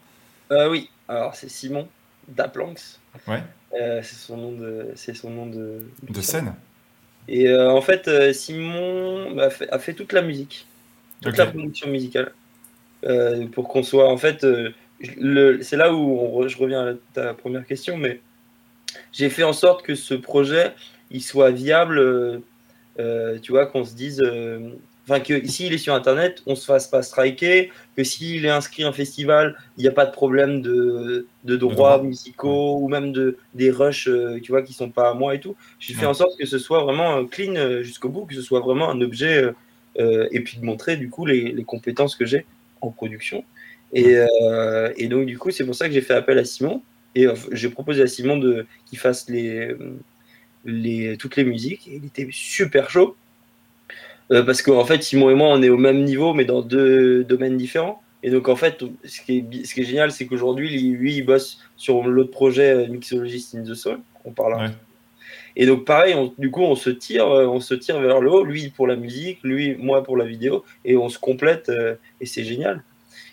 Euh, 0.50 0.68
oui, 0.70 0.90
alors 1.08 1.34
c'est 1.34 1.48
Simon 1.48 1.88
Daplanx. 2.28 3.00
Ouais. 3.26 3.42
Euh, 3.74 4.02
c'est 4.02 4.16
son 4.16 4.36
nom 4.36 4.52
de, 4.52 4.92
c'est 4.96 5.14
son 5.14 5.30
nom 5.30 5.46
de, 5.46 5.82
De 6.08 6.20
scène 6.20 6.54
Et 7.28 7.48
euh, 7.48 7.70
en 7.70 7.80
fait, 7.80 8.32
Simon 8.32 9.38
a 9.38 9.50
fait, 9.50 9.68
a 9.70 9.78
fait 9.78 9.94
toute 9.94 10.12
la 10.12 10.22
musique, 10.22 10.66
toute 11.22 11.38
la 11.38 11.46
production 11.46 11.88
musicale, 11.88 12.32
euh, 13.04 13.46
pour 13.46 13.68
qu'on 13.68 13.82
soit. 13.82 14.08
En 14.08 14.16
fait, 14.16 14.44
euh, 14.44 14.70
c'est 15.62 15.76
là 15.76 15.92
où 15.92 16.18
on 16.20 16.46
je 16.48 16.58
reviens 16.58 16.88
à 16.88 16.94
ta 17.14 17.34
première 17.34 17.66
question, 17.66 17.96
mais 17.96 18.20
j'ai 19.12 19.30
fait 19.30 19.44
en 19.44 19.52
sorte 19.52 19.82
que 19.82 19.94
ce 19.94 20.14
projet, 20.14 20.72
il 21.10 21.22
soit 21.22 21.50
viable. 21.50 21.98
euh, 22.98 23.38
tu 23.40 23.52
vois, 23.52 23.66
qu'on 23.66 23.84
se 23.84 23.94
dise, 23.94 24.20
enfin 25.04 25.20
que 25.20 25.46
s'il 25.46 25.72
est 25.72 25.78
sur 25.78 25.94
Internet, 25.94 26.42
on 26.46 26.54
se 26.54 26.66
fasse 26.66 26.86
pas 26.86 27.02
striker, 27.02 27.72
que 27.96 28.04
s'il 28.04 28.44
est 28.44 28.50
inscrit 28.50 28.84
à 28.84 28.88
un 28.88 28.92
festival, 28.92 29.56
il 29.78 29.82
n'y 29.82 29.88
a 29.88 29.92
pas 29.92 30.04
de 30.04 30.12
problème 30.12 30.60
de, 30.60 31.26
de 31.44 31.56
droits 31.56 31.96
droit. 31.96 32.02
musicaux 32.02 32.78
ou 32.80 32.88
même 32.88 33.12
de 33.12 33.38
des 33.54 33.70
rushs, 33.70 34.10
tu 34.42 34.52
vois, 34.52 34.62
qui 34.62 34.74
sont 34.74 34.90
pas 34.90 35.10
à 35.10 35.14
moi 35.14 35.34
et 35.34 35.40
tout. 35.40 35.56
J'ai 35.78 35.94
fait 35.94 36.06
en 36.06 36.14
sorte 36.14 36.38
que 36.38 36.46
ce 36.46 36.58
soit 36.58 36.84
vraiment 36.84 37.24
clean 37.24 37.82
jusqu'au 37.82 38.10
bout, 38.10 38.26
que 38.26 38.34
ce 38.34 38.42
soit 38.42 38.60
vraiment 38.60 38.90
un 38.90 39.00
objet, 39.00 39.52
et 39.96 40.40
puis 40.40 40.58
de 40.58 40.64
montrer 40.64 40.96
du 40.96 41.10
coup 41.10 41.26
les, 41.26 41.52
les 41.52 41.64
compétences 41.64 42.16
que 42.16 42.26
j'ai 42.26 42.46
en 42.80 42.90
production. 42.90 43.44
Et, 43.92 44.16
euh, 44.16 44.92
et 44.96 45.08
donc 45.08 45.26
du 45.26 45.38
coup, 45.38 45.50
c'est 45.50 45.64
pour 45.64 45.74
ça 45.74 45.86
que 45.86 45.94
j'ai 45.94 46.00
fait 46.00 46.14
appel 46.14 46.38
à 46.38 46.44
Simon. 46.44 46.82
Et 47.14 47.26
euh, 47.26 47.34
j'ai 47.52 47.68
proposé 47.68 48.02
à 48.02 48.06
Simon 48.06 48.38
de 48.38 48.66
qu'il 48.86 48.98
fasse 48.98 49.28
les, 49.28 49.74
les 50.64 51.16
toutes 51.16 51.36
les 51.36 51.44
musiques. 51.44 51.88
Et 51.88 51.96
il 51.96 52.06
était 52.06 52.28
super 52.30 52.90
chaud. 52.90 53.16
Euh, 54.30 54.42
parce 54.42 54.62
qu'en 54.62 54.84
fait, 54.84 55.02
Simon 55.02 55.30
et 55.30 55.34
moi, 55.34 55.48
on 55.48 55.62
est 55.62 55.68
au 55.68 55.76
même 55.76 56.04
niveau, 56.04 56.32
mais 56.32 56.44
dans 56.44 56.62
deux 56.62 57.24
domaines 57.24 57.56
différents. 57.56 58.02
Et 58.22 58.30
donc, 58.30 58.48
en 58.48 58.56
fait, 58.56 58.82
ce 59.04 59.20
qui 59.20 59.38
est, 59.38 59.66
ce 59.66 59.74
qui 59.74 59.80
est 59.80 59.84
génial, 59.84 60.12
c'est 60.12 60.26
qu'aujourd'hui, 60.26 60.70
lui, 60.92 61.16
il 61.16 61.22
bosse 61.22 61.58
sur 61.76 62.06
l'autre 62.06 62.30
projet 62.30 62.72
euh, 62.72 62.86
Mixologist 62.88 63.54
in 63.56 63.64
the 63.64 63.74
Soul. 63.74 63.98
On 64.24 64.30
parle 64.30 64.54
Ouais. 64.54 64.70
Et 65.56 65.66
donc 65.66 65.84
pareil, 65.84 66.14
on- 66.14 66.32
du 66.38 66.50
coup, 66.50 66.62
on 66.62 66.74
se 66.76 66.90
tire, 66.90 67.26
euh, 67.28 67.46
on 67.46 67.60
se 67.60 67.74
tire 67.74 68.00
vers 68.00 68.20
le 68.20 68.30
haut. 68.30 68.44
Lui 68.44 68.70
pour 68.70 68.86
la 68.86 68.96
musique, 68.96 69.38
lui, 69.42 69.76
moi 69.76 70.02
pour 70.02 70.16
la 70.16 70.24
vidéo, 70.24 70.64
et 70.84 70.96
on 70.96 71.08
se 71.08 71.18
complète 71.18 71.68
euh, 71.68 71.94
et 72.20 72.26
c'est 72.26 72.44
génial. 72.44 72.82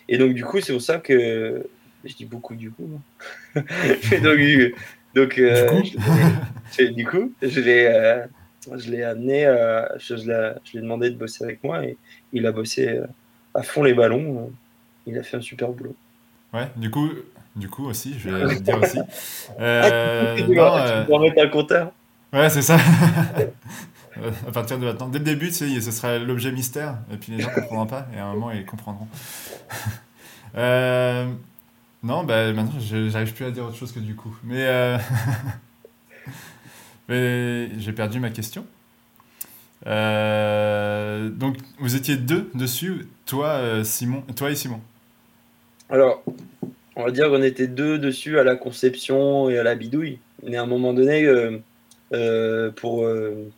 Et 0.08 0.18
donc 0.18 0.34
du 0.34 0.44
coup, 0.44 0.60
c'est 0.60 0.72
pour 0.72 0.82
ça 0.82 0.98
que 0.98 1.64
je 2.04 2.14
dis 2.14 2.24
beaucoup 2.24 2.54
du 2.56 2.70
coup. 2.70 2.88
hein. 3.56 3.62
Donc, 4.22 4.36
du- 4.36 4.74
donc 5.14 5.38
euh, 5.38 5.64
Du 5.64 5.66
coup 5.70 5.84
je 5.84 5.92
l'ai- 5.96 6.88
je- 6.88 6.92
du 6.92 7.06
coup, 7.06 7.32
je 7.42 7.60
l'ai, 7.60 7.86
euh, 7.86 8.24
je 8.78 8.90
l'ai 8.90 9.02
amené, 9.02 9.44
je, 9.98 10.16
je 10.16 10.72
l'ai 10.74 10.80
demandé 10.80 11.10
de 11.10 11.16
bosser 11.16 11.44
avec 11.44 11.62
moi 11.64 11.84
et 11.84 11.96
il 12.32 12.46
a 12.46 12.52
bossé 12.52 13.00
à 13.54 13.62
fond 13.62 13.82
les 13.82 13.94
ballons. 13.94 14.52
Il 15.06 15.18
a 15.18 15.22
fait 15.22 15.36
un 15.36 15.40
super 15.40 15.68
boulot. 15.70 15.96
Ouais, 16.52 16.68
du 16.76 16.90
coup, 16.90 17.08
du 17.56 17.68
coup 17.68 17.86
aussi, 17.86 18.14
je 18.18 18.28
vais 18.30 18.54
dire 18.60 18.78
aussi. 18.78 18.98
Euh, 19.58 20.36
tu 20.36 20.42
non, 20.54 20.76
euh, 20.76 21.04
tu 21.04 21.10
vas 21.10 21.18
mettre 21.18 21.42
un 21.42 21.48
compteur. 21.48 21.92
Ouais, 22.32 22.48
c'est 22.50 22.62
ça. 22.62 22.78
À 24.46 24.50
partir 24.52 24.78
de 24.78 24.84
maintenant, 24.84 25.08
dès 25.08 25.18
le 25.18 25.24
début, 25.24 25.48
tu 25.48 25.54
sais, 25.54 25.80
ce 25.80 25.90
sera 25.90 26.18
l'objet 26.18 26.52
mystère, 26.52 26.98
et 27.12 27.16
puis 27.16 27.32
les 27.32 27.40
gens 27.42 27.50
comprendront 27.54 27.86
pas, 27.86 28.06
et 28.14 28.18
à 28.18 28.26
un 28.26 28.34
moment, 28.34 28.50
ils 28.50 28.66
comprendront. 28.66 29.08
Euh, 30.56 31.28
non, 32.02 32.24
bah 32.24 32.52
maintenant, 32.52 32.80
j'arrive 32.80 33.32
plus 33.34 33.44
à 33.44 33.52
dire 33.52 33.66
autre 33.66 33.76
chose 33.76 33.92
que 33.92 34.00
du 34.00 34.16
coup. 34.16 34.36
Mais, 34.42 34.66
euh, 34.66 34.98
mais 37.08 37.68
j'ai 37.78 37.92
perdu 37.92 38.18
ma 38.18 38.30
question. 38.30 38.66
Euh, 39.86 41.28
donc, 41.28 41.56
vous 41.78 41.94
étiez 41.94 42.16
deux 42.16 42.50
dessus, 42.52 43.06
toi, 43.26 43.84
Simon, 43.84 44.24
toi 44.34 44.50
et 44.50 44.56
Simon. 44.56 44.80
Alors, 45.88 46.24
on 46.96 47.04
va 47.04 47.12
dire 47.12 47.28
qu'on 47.28 47.44
était 47.44 47.68
deux 47.68 47.96
dessus 47.96 48.40
à 48.40 48.42
la 48.42 48.56
conception 48.56 49.48
et 49.50 49.56
à 49.56 49.62
la 49.62 49.76
bidouille. 49.76 50.18
Mais 50.44 50.56
à 50.56 50.62
un 50.64 50.66
moment 50.66 50.92
donné, 50.92 51.28
euh, 52.12 52.70
pour, 52.70 53.04
euh, 53.04 53.50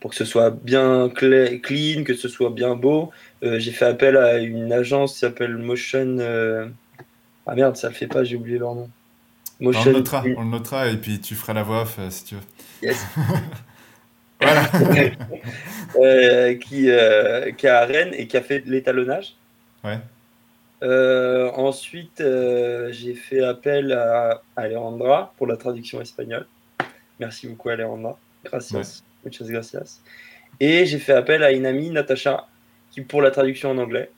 pour 0.00 0.10
que 0.10 0.16
ce 0.16 0.24
soit 0.24 0.50
bien 0.50 1.10
clean, 1.10 2.04
que 2.04 2.14
ce 2.14 2.28
soit 2.28 2.50
bien 2.50 2.74
beau, 2.74 3.10
euh, 3.42 3.58
j'ai 3.58 3.72
fait 3.72 3.86
appel 3.86 4.16
à 4.16 4.38
une 4.38 4.72
agence 4.72 5.14
qui 5.14 5.18
s'appelle 5.20 5.56
Motion. 5.56 6.18
Ah 7.46 7.54
merde, 7.54 7.76
ça 7.76 7.88
le 7.88 7.94
fait 7.94 8.06
pas, 8.06 8.24
j'ai 8.24 8.36
oublié 8.36 8.58
leur 8.58 8.74
nom. 8.74 8.88
On 9.60 9.70
le 9.70 9.72
Motion. 9.72 9.92
notera, 9.92 10.24
on 10.36 10.44
le 10.44 10.50
notera, 10.50 10.88
et 10.88 10.96
puis 10.96 11.20
tu 11.20 11.34
feras 11.34 11.52
la 11.52 11.62
voix 11.62 11.82
off 11.82 11.98
si 12.10 12.24
tu 12.24 12.34
veux. 12.36 12.40
Yes. 12.82 13.04
Voilà. 14.40 14.66
Qui, 16.60 16.66
qui 16.66 16.86
est 16.88 17.66
à 17.66 17.84
Rennes 17.86 18.12
et 18.12 18.26
qui 18.26 18.36
a 18.36 18.42
fait 18.42 18.62
l'étalonnage. 18.66 19.36
Ouais. 19.84 19.98
Euh, 20.84 21.50
ensuite, 21.52 22.20
euh, 22.20 22.92
j'ai 22.92 23.14
fait 23.14 23.42
appel 23.42 23.92
à 23.92 24.42
Alejandra 24.56 25.32
pour 25.36 25.46
la 25.46 25.56
traduction 25.56 26.00
espagnole. 26.00 26.46
Merci 27.20 27.46
beaucoup, 27.48 27.68
Alejandra. 27.68 28.18
Gracias. 28.44 29.02
Muchas 29.24 29.48
gracias. 29.48 30.00
Et 30.60 30.86
j'ai 30.86 30.98
fait 30.98 31.12
appel 31.12 31.42
à 31.42 31.52
une 31.52 31.66
amie, 31.66 31.90
Natacha, 31.90 32.46
qui 32.90 33.00
pour 33.00 33.22
la 33.22 33.30
traduction 33.30 33.70
en 33.70 33.78
anglais. 33.78 34.10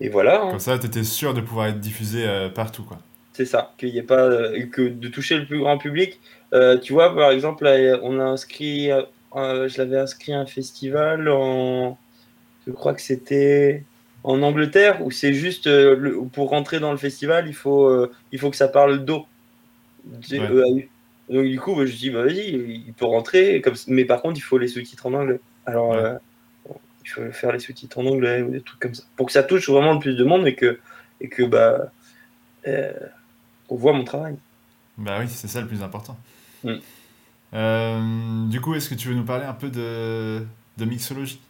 Et 0.00 0.08
voilà, 0.08 0.42
hein, 0.42 0.50
Comme 0.50 0.60
ça, 0.60 0.78
tu 0.78 0.86
étais 0.86 1.04
sûr 1.04 1.34
de 1.34 1.40
pouvoir 1.40 1.66
être 1.66 1.80
diffusé 1.80 2.26
euh, 2.26 2.48
partout, 2.48 2.84
quoi. 2.84 2.98
c'est 3.34 3.44
ça, 3.44 3.74
qu'il 3.76 3.90
y 3.90 3.98
ait 3.98 4.02
pas 4.02 4.24
euh, 4.24 4.66
que 4.66 4.82
de 4.82 5.08
toucher 5.08 5.36
le 5.36 5.46
plus 5.46 5.58
grand 5.58 5.76
public. 5.78 6.18
Euh, 6.54 6.78
tu 6.78 6.92
vois, 6.94 7.14
par 7.14 7.30
exemple, 7.30 7.66
on 8.02 8.18
a 8.18 8.24
inscrit, 8.24 8.88
je 9.34 9.78
l'avais 9.78 9.98
inscrit 9.98 10.32
à 10.32 10.40
un 10.40 10.46
festival 10.46 11.28
en, 11.28 11.98
je 12.66 12.72
crois 12.72 12.94
que 12.94 13.02
c'était 13.02 13.84
en 14.24 14.42
Angleterre, 14.42 15.04
où 15.04 15.10
c'est 15.10 15.34
juste 15.34 15.66
le- 15.66 16.22
pour 16.32 16.48
rentrer 16.50 16.80
dans 16.80 16.92
le 16.92 16.98
festival, 16.98 17.46
il 17.46 17.54
faut, 17.54 18.08
il 18.32 18.38
faut 18.38 18.50
que 18.50 18.56
ça 18.56 18.68
parle 18.68 19.04
d'eau. 19.04 19.26
Ouais. 20.38 20.89
Donc 21.30 21.46
du 21.46 21.58
coup, 21.60 21.74
bah, 21.76 21.86
je 21.86 21.94
dis, 21.96 22.10
bah, 22.10 22.24
vas-y, 22.24 22.50
il 22.86 22.92
peut 22.92 23.04
rentrer, 23.06 23.60
comme... 23.60 23.74
mais 23.86 24.04
par 24.04 24.20
contre, 24.22 24.36
il 24.38 24.42
faut 24.42 24.58
les 24.58 24.68
sous-titres 24.68 25.06
en 25.06 25.14
anglais. 25.14 25.40
Alors, 25.66 25.90
Ouais. 25.90 25.96
euh, 25.98 26.18
il 27.04 27.08
faut 27.08 27.32
faire 27.32 27.52
les 27.52 27.60
sous-titres 27.60 27.98
en 27.98 28.06
anglais 28.06 28.42
ou 28.42 28.50
des 28.50 28.60
trucs 28.60 28.80
comme 28.80 28.94
ça, 28.94 29.04
pour 29.16 29.26
que 29.26 29.32
ça 29.32 29.42
touche 29.42 29.68
vraiment 29.70 29.94
le 29.94 30.00
plus 30.00 30.16
de 30.16 30.24
monde 30.24 30.46
et 30.46 30.54
que, 30.54 30.78
et 31.20 31.28
que 31.28 31.42
bah, 31.44 31.90
euh, 32.66 32.92
on 33.68 33.76
voit 33.76 33.92
mon 33.92 34.04
travail. 34.04 34.36
Bah 34.98 35.18
oui, 35.20 35.26
c'est 35.28 35.48
ça 35.48 35.60
le 35.60 35.66
plus 35.66 35.82
important. 35.82 36.16
Mm. 36.64 36.74
Euh, 37.54 38.46
du 38.48 38.60
coup, 38.60 38.74
est-ce 38.74 38.88
que 38.88 38.94
tu 38.94 39.08
veux 39.08 39.14
nous 39.14 39.24
parler 39.24 39.44
un 39.44 39.54
peu 39.54 39.70
de, 39.70 40.44
de 40.78 40.84
mixologie 40.84 41.40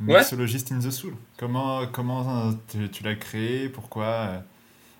Ouais. 0.00 0.18
Mixologist 0.18 0.72
in 0.72 0.80
the 0.80 0.90
Soul. 0.90 1.14
Comment, 1.38 1.86
comment 1.86 2.48
euh, 2.48 2.52
tu, 2.68 2.88
tu 2.90 3.04
l'as 3.04 3.14
créé? 3.14 3.68
Pourquoi? 3.68 4.42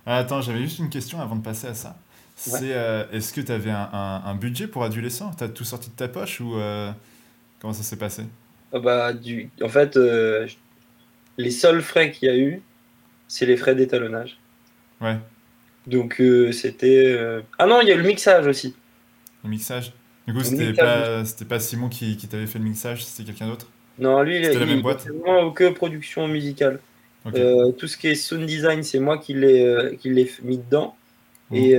Ah, 0.07 0.19
Attends, 0.19 0.41
j'avais 0.41 0.61
juste 0.63 0.79
une 0.79 0.89
question 0.91 1.21
avant 1.21 1.35
de 1.37 1.43
passer 1.43 1.67
à 1.67 1.75
ça. 1.75 1.97
C'est 2.37 2.75
euh, 2.75 3.09
est-ce 3.13 3.33
que 3.33 3.41
tu 3.41 3.53
avais 3.53 3.71
un, 3.71 3.89
un- 3.93 4.23
un 4.25 4.35
budget 4.35 4.67
pour 4.69 4.83
adolescent? 4.85 5.33
T'as 5.35 5.49
tout 5.49 5.65
sorti 5.65 5.91
de 5.91 5.95
ta 5.95 6.09
poche 6.09 6.41
ou 6.41 6.57
euh, 6.57 6.93
comment 7.61 7.73
ça 7.75 7.83
s'est 7.85 7.99
passé? 7.99 8.25
Ah 8.73 8.79
bah, 8.81 9.13
du... 9.15 9.51
En 9.63 9.69
fait, 9.71 9.97
euh, 9.97 10.47
les 11.39 11.51
seuls 11.53 11.83
frais 11.83 12.13
qu'il 12.13 12.29
y 12.29 12.33
a 12.33 12.37
eu, 12.39 12.63
c'est 13.29 13.47
les 13.47 13.57
frais 13.59 13.75
d'étalonnage. 13.77 14.43
Ouais, 15.01 15.21
Donc 15.87 16.21
c'était. 16.53 17.17
Ah 17.59 17.67
non, 17.67 17.81
il 17.81 17.89
y 17.89 17.93
a 17.93 17.95
eu 17.95 17.99
le 17.99 18.05
mixage 18.07 18.47
aussi. 18.47 18.75
le 19.45 19.51
mixage? 19.51 19.93
Du 20.27 20.33
coup, 20.35 20.43
c'était 20.43 20.73
pas, 20.75 21.25
c'était 21.25 21.45
pas 21.45 21.61
Simon 21.61 21.89
qui, 21.89 22.17
qui 22.17 22.29
t'avait 22.29 22.47
fait 22.47 22.59
le 22.59 22.65
mixage, 22.65 23.05
c'était 23.05 23.25
quelqu'un 23.25 23.49
d'autre? 23.49 23.69
Non, 23.99 24.23
lui, 24.23 24.37
il, 24.39 24.43
la 24.59 24.67
même 24.67 24.83
il- 24.83 24.83
boîte? 24.83 25.11
vraiment 25.25 25.53
que 25.53 25.71
production 25.73 26.29
musicale. 26.29 26.81
tout 27.79 27.87
ce 27.89 27.97
qui 27.97 28.09
est 28.09 28.15
sound 28.15 28.47
design, 28.47 28.83
c'est 28.83 28.99
moi 29.01 29.19
qui 29.19 29.35
l'ai 29.35 29.97
qui 30.01 30.11
l'ai 30.11 30.31
mis 30.43 30.59
dedans. 30.59 30.97
Et, 31.53 31.73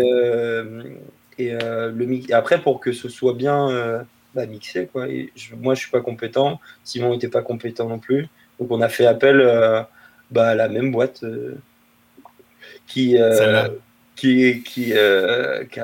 et 1.37 1.51
le 1.51 2.33
après, 2.33 2.61
pour 2.61 2.79
que 2.79 2.91
ce 2.91 3.09
soit 3.09 3.33
bien 3.33 4.05
bah, 4.33 4.45
mixé, 4.45 4.87
quoi. 4.91 5.07
moi, 5.57 5.75
je 5.75 5.79
suis 5.79 5.91
pas 5.91 6.01
compétent. 6.01 6.59
Simon 6.83 7.11
n'était 7.11 7.29
pas 7.29 7.41
compétent 7.41 7.87
non 7.87 7.99
plus. 7.99 8.27
Donc, 8.59 8.71
on 8.71 8.81
a 8.81 8.89
fait 8.89 9.05
appel 9.05 9.37
bah, 10.31 10.49
à 10.49 10.55
la 10.55 10.69
même 10.69 10.91
boîte 10.91 11.23
qui, 12.87 13.17
qui, 14.15 14.63
qui, 14.63 14.93
euh, 14.93 15.65
qui, 15.65 15.79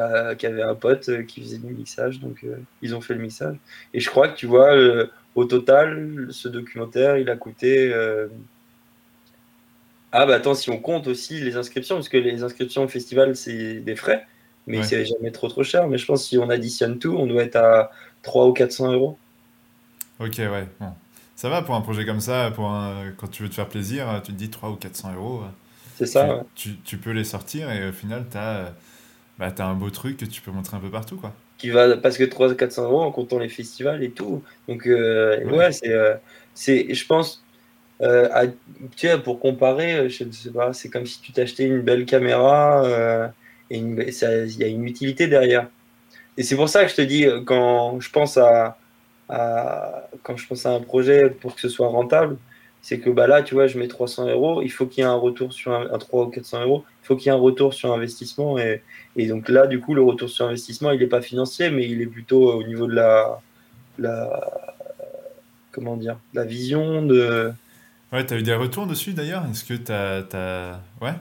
avait 0.46 0.64
un 0.64 0.76
pote 0.76 1.10
euh, 1.10 1.24
qui 1.24 1.42
faisait 1.42 1.58
du 1.58 1.74
mixage, 1.74 2.20
donc 2.20 2.44
euh, 2.44 2.58
ils 2.82 2.96
ont 2.96 3.02
fait 3.02 3.14
le 3.14 3.22
mixage. 3.22 3.58
Et 3.94 4.00
je 4.00 4.10
crois 4.10 4.30
que 4.30 4.38
tu 4.38 4.46
vois, 4.46 4.74
au 5.36 5.46
total, 5.46 6.28
ce 6.32 6.48
documentaire, 6.48 7.18
il 7.18 7.30
a 7.30 7.36
coûté. 7.36 7.94
Ah 10.12 10.26
bah 10.26 10.36
attends, 10.36 10.56
si 10.56 10.70
on 10.70 10.78
compte 10.78 11.08
aussi 11.08 11.40
les 11.40 11.56
inscriptions, 11.56 11.96
parce 11.96 12.10
que 12.10 12.18
les 12.18 12.44
inscriptions 12.44 12.84
au 12.84 12.88
festival, 12.88 13.36
c'est 13.36 13.80
des 13.80 13.96
frais, 13.96 14.28
mais 14.68 14.84
c'est 14.84 15.06
jamais 15.06 15.32
trop 15.32 15.48
trop 15.48 15.64
cher. 15.64 15.88
Mais 15.88 15.98
je 15.98 16.06
pense 16.06 16.24
que 16.24 16.30
si 16.30 16.38
on 16.38 16.50
additionne 16.50 17.00
tout, 17.00 17.16
on 17.18 17.28
doit 17.28 17.44
être 17.44 17.56
à 17.56 17.92
300 18.24 18.50
ou 18.50 18.54
400 18.54 18.92
euros. 18.94 19.18
Ok, 20.20 20.38
ouais. 20.38 20.68
Ça 21.36 21.50
va 21.50 21.62
pour 21.62 21.76
un 21.76 21.82
projet 21.82 22.06
comme 22.06 22.20
ça, 22.20 22.52
pour 22.54 22.72
quand 23.18 23.28
tu 23.28 23.44
veux 23.44 23.50
te 23.50 23.56
faire 23.56 23.70
plaisir, 23.70 24.22
tu 24.24 24.34
te 24.34 24.38
dis 24.38 24.50
300 24.50 24.74
ou 24.74 24.78
400 24.78 25.14
euros. 25.16 25.44
C'est 25.98 26.06
ça. 26.06 26.44
Tu, 26.56 26.78
tu, 26.84 26.98
peux 26.98 27.12
les 27.12 27.24
sortir 27.24 27.72
et 27.72 27.88
au 27.88 27.92
final, 27.92 28.26
tu 28.30 28.38
as, 28.38 28.74
bah, 29.38 29.54
as, 29.56 29.64
un 29.64 29.76
beau 29.76 29.90
truc 29.90 30.18
que 30.18 30.26
tu 30.26 30.42
peux 30.42 30.52
montrer 30.52 30.78
un 30.78 30.80
peu 30.80 30.90
partout. 30.90 31.16
Quoi. 31.16 31.34
Qui 31.58 31.70
va 31.70 31.96
parce 31.96 32.18
que 32.18 32.24
300-400 32.24 32.84
euros 32.84 33.02
en 33.02 33.12
comptant 33.12 33.38
les 33.38 33.50
festivals 33.50 34.04
et 34.04 34.10
tout. 34.10 34.44
Donc, 34.68 34.88
euh, 34.88 35.44
ouais, 35.46 35.72
c'est, 35.72 35.94
euh, 35.94 36.16
c'est, 36.56 36.94
je 36.94 37.06
pense, 37.06 37.44
euh, 38.02 38.48
tu 38.98 39.08
sais, 39.08 39.18
pour 39.20 39.40
comparer, 39.40 40.10
je 40.10 40.30
sais 40.32 40.52
pas, 40.52 40.74
c'est 40.74 40.90
comme 40.90 41.06
si 41.06 41.22
tu 41.22 41.32
t'achetais 41.32 41.66
une 41.66 41.82
belle 41.82 42.06
caméra 42.06 42.84
et 43.70 43.78
il 43.78 44.58
y 44.58 44.64
a 44.64 44.68
une 44.68 44.86
utilité 44.86 45.28
derrière. 45.28 45.68
Et 46.38 46.44
c'est 46.44 46.56
pour 46.56 46.70
ça 46.70 46.84
que 46.84 46.92
je 46.92 46.96
te 46.96 47.02
dis, 47.02 47.26
quand 47.46 48.00
je 48.00 48.10
pense 48.10 48.38
à, 48.38 48.78
quand 50.24 50.38
je 50.38 50.48
pense 50.48 50.66
à 50.66 50.72
un 50.72 50.82
projet 50.82 51.30
pour 51.30 51.56
que 51.56 51.62
ce 51.62 51.70
soit 51.70 51.88
rentable, 51.88 52.38
c'est 52.82 53.00
que 53.00 53.10
bah 53.10 53.28
là, 53.28 53.44
tu 53.44 53.54
vois, 53.54 53.68
je 53.68 53.78
mets 53.78 53.88
300 53.88 54.28
euros, 54.30 54.62
il 54.62 54.70
faut 54.72 54.88
qu'il 54.88 55.04
y 55.04 55.08
ait 55.08 55.10
un 55.10 55.16
retour 55.16 55.54
sur 55.54 55.72
un, 55.74 55.98
300 55.98 56.28
ou 56.28 56.32
400 56.32 56.62
euros, 56.64 56.84
il 57.04 57.06
faut 57.06 57.16
qu'il 57.16 57.28
y 57.28 57.30
ait 57.30 57.38
un 57.38 57.40
retour 57.40 57.74
sur 57.74 57.94
investissement. 57.94 58.58
Et, 58.58 58.82
et, 59.16 59.28
donc 59.28 59.50
là, 59.50 59.68
du 59.68 59.80
coup, 59.80 59.94
le 59.94 60.02
retour 60.02 60.30
sur 60.30 60.48
investissement, 60.48 60.92
il 60.92 61.00
n'est 61.00 61.08
pas 61.08 61.22
financier, 61.22 61.70
mais 61.70 61.88
il 61.88 62.02
est 62.02 62.08
plutôt 62.08 62.52
au 62.54 62.64
niveau 62.64 62.88
de 62.88 62.96
la, 62.96 63.40
la 64.00 64.76
comment 65.72 65.96
dire, 65.96 66.18
la 66.34 66.44
vision 66.44 67.04
de. 67.06 67.54
Ouais, 68.12 68.26
tu 68.26 68.34
as 68.34 68.38
eu 68.38 68.44
des 68.44 68.56
retours 68.56 68.88
dessus 68.88 69.14
d'ailleurs? 69.14 69.46
Est-ce 69.50 69.64
que 69.64 69.74
tu 69.74 69.92
as, 69.92 70.80
Ouais? 71.02 71.14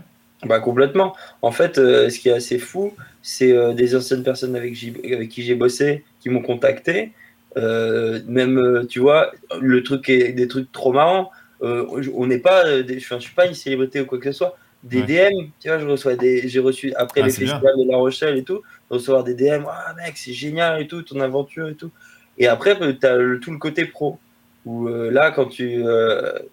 Bah 0.44 0.58
complètement. 0.58 1.14
En 1.42 1.52
fait, 1.52 1.78
euh, 1.78 2.08
ce 2.08 2.18
qui 2.18 2.30
est 2.30 2.32
assez 2.32 2.58
fou, 2.58 2.94
c'est 3.22 3.52
euh, 3.52 3.72
des 3.74 3.94
anciennes 3.94 4.22
personnes 4.22 4.56
avec, 4.56 4.74
avec 5.04 5.28
qui 5.28 5.42
j'ai 5.42 5.54
bossé 5.54 6.04
qui 6.20 6.30
m'ont 6.30 6.42
contacté. 6.42 7.12
Euh, 7.56 8.20
même, 8.26 8.86
tu 8.88 9.00
vois, 9.00 9.32
le 9.60 9.82
truc 9.82 10.08
est 10.08 10.32
des 10.32 10.48
trucs 10.48 10.72
trop 10.72 10.92
marrants. 10.92 11.30
On 11.60 12.26
n'est 12.26 12.38
pas, 12.38 12.64
je 12.82 13.14
ne 13.14 13.20
suis 13.20 13.34
pas 13.34 13.46
une 13.46 13.54
célébrité 13.54 14.00
ou 14.00 14.06
quoi 14.06 14.18
que 14.18 14.32
ce 14.32 14.38
soit. 14.38 14.56
Des 14.82 15.02
DM, 15.02 15.50
tu 15.60 15.68
vois, 15.68 15.78
je 15.78 15.86
reçois 15.86 16.16
des, 16.16 16.48
j'ai 16.48 16.60
reçu 16.60 16.94
après 16.94 17.20
ah, 17.20 17.26
les 17.26 17.32
festivals 17.32 17.76
de 17.76 17.90
La 17.90 17.98
Rochelle 17.98 18.38
et 18.38 18.44
tout, 18.44 18.62
recevoir 18.88 19.24
des 19.24 19.34
DM, 19.34 19.64
ah 19.68 19.94
mec, 19.94 20.16
c'est 20.16 20.32
génial 20.32 20.80
et 20.80 20.86
tout, 20.86 21.02
ton 21.02 21.20
aventure 21.20 21.68
et 21.68 21.74
tout. 21.74 21.90
Et 22.38 22.46
après, 22.46 22.78
tu 22.78 23.06
as 23.06 23.18
tout 23.42 23.50
le 23.50 23.58
côté 23.58 23.84
pro. 23.84 24.18
Où 24.66 24.88
là, 24.88 25.30
quand 25.30 25.46
tu, 25.46 25.82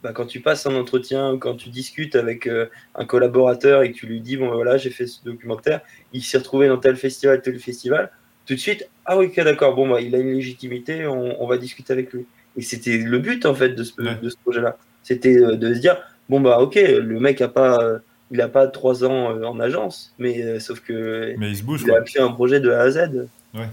bah, 0.01 0.13
quand 0.13 0.25
tu 0.25 0.39
passes 0.39 0.65
un 0.65 0.75
entretien, 0.75 1.37
quand 1.37 1.55
tu 1.55 1.67
discutes 1.69 2.15
avec 2.15 2.49
un 2.95 3.05
collaborateur 3.05 3.81
et 3.83 3.91
que 3.91 3.97
tu 3.97 4.05
lui 4.07 4.21
dis, 4.21 4.37
bon 4.37 4.49
voilà, 4.49 4.77
j'ai 4.77 4.91
fait 4.91 5.07
ce 5.07 5.21
documentaire, 5.25 5.81
il 6.13 6.23
s'est 6.23 6.37
retrouvé 6.37 6.69
dans 6.69 6.77
tel 6.77 6.95
festival, 6.95 7.41
tel 7.41 7.59
festival, 7.59 8.09
tout 8.47 8.53
de 8.53 8.59
suite, 8.59 8.89
ah 9.05 9.17
oui, 9.17 9.25
ok, 9.25 9.43
d'accord, 9.43 9.75
bon, 9.75 9.89
bah, 9.89 10.01
il 10.01 10.15
a 10.15 10.19
une 10.19 10.33
légitimité, 10.33 11.05
on, 11.05 11.45
va 11.47 11.57
discuter 11.57 11.91
avec 11.91 12.13
lui. 12.13 12.25
Et 12.55 12.61
c'était 12.61 12.97
le 12.97 13.19
but, 13.19 13.45
en 13.45 13.53
fait, 13.53 13.69
de 13.69 13.83
ce, 13.83 13.93
de 14.01 14.29
ce 14.29 14.37
projet-là. 14.37 14.77
C'était 15.03 15.37
euh, 15.37 15.55
de 15.55 15.73
se 15.73 15.79
dire, 15.79 15.97
bon, 16.29 16.39
bah, 16.39 16.59
ok, 16.59 16.75
le 16.75 17.19
mec 17.19 17.41
a 17.41 17.49
pas, 17.49 17.77
euh, 17.81 17.99
il 18.31 18.41
a 18.41 18.47
pas 18.47 18.67
trois 18.67 19.03
ans 19.03 19.35
euh, 19.35 19.43
en 19.43 19.59
agence, 19.59 20.13
mais 20.17 20.59
sauf 20.59 20.79
que. 20.79 21.35
Mais 21.37 21.51
il 21.51 21.57
se 21.57 21.63
bouge, 21.63 21.83
il 21.85 21.91
a 21.91 22.03
fait 22.05 22.21
un 22.21 22.31
projet 22.31 22.59
de 22.59 22.71
A 22.71 22.81
à 22.81 22.89
Z. 22.89 23.27
Ouais. 23.53 23.67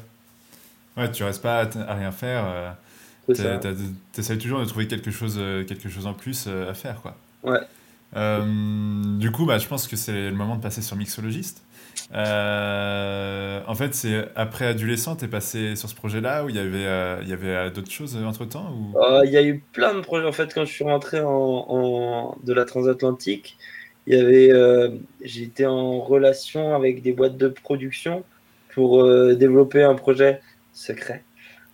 Ouais, 0.97 1.11
tu 1.11 1.25
restes 1.25 1.43
pas 1.43 1.63
à, 1.63 1.95
rien 1.95 2.13
faire. 2.13 2.77
Tu 3.33 4.21
essaies 4.21 4.39
toujours 4.39 4.61
de 4.61 4.65
trouver 4.65 4.87
quelque 4.87 5.11
chose, 5.11 5.41
quelque 5.67 5.89
chose 5.89 6.07
en 6.07 6.15
plus 6.15 6.47
à 6.47 6.75
faire, 6.75 7.01
quoi. 7.03 7.17
Ouais. 7.43 7.61
du 9.19 9.31
coup, 9.31 9.47
bah, 9.47 9.59
je 9.59 9.67
pense 9.67 9.89
que 9.89 9.97
c'est 9.97 10.31
le 10.31 10.37
moment 10.37 10.57
de 10.57 10.63
passer 10.63 10.83
sur 10.83 10.97
Mixologiste. 10.97 11.63
Euh, 12.13 13.61
en 13.67 13.75
fait, 13.75 13.95
c'est 13.95 14.29
après 14.37 14.67
Adolescent, 14.67 15.17
tu 15.17 15.25
es 15.25 15.29
passé 15.29 15.77
sur 15.77 15.89
ce 15.89 15.95
projet-là 15.95 16.45
où 16.45 16.49
il 16.49 16.57
y 16.57 16.59
avait, 16.59 16.87
euh, 16.87 17.19
il 17.23 17.29
y 17.29 17.33
avait 17.33 17.49
euh, 17.49 17.71
d'autres 17.71 17.91
choses 17.91 18.17
entre 18.17 18.45
temps 18.45 18.73
ou... 18.73 18.99
Il 19.25 19.31
y 19.31 19.37
a 19.37 19.43
eu 19.43 19.63
plein 19.73 19.95
de 19.95 20.01
projets. 20.01 20.27
En 20.27 20.33
fait, 20.33 20.53
quand 20.55 20.65
je 20.65 20.73
suis 20.73 20.85
rentré 20.85 21.21
en, 21.21 22.37
de 22.45 22.53
la 22.53 22.65
transatlantique, 22.65 23.57
il 24.07 24.17
y 24.17 24.21
avait, 24.21 24.51
j'étais 25.23 25.67
en 25.67 26.01
relation 26.01 26.75
avec 26.75 27.03
des 27.03 27.13
boîtes 27.13 27.37
de 27.37 27.49
production 27.49 28.25
pour 28.75 29.03
développer 29.35 29.83
un 29.83 29.95
projet 29.95 30.41
secret. 30.73 31.23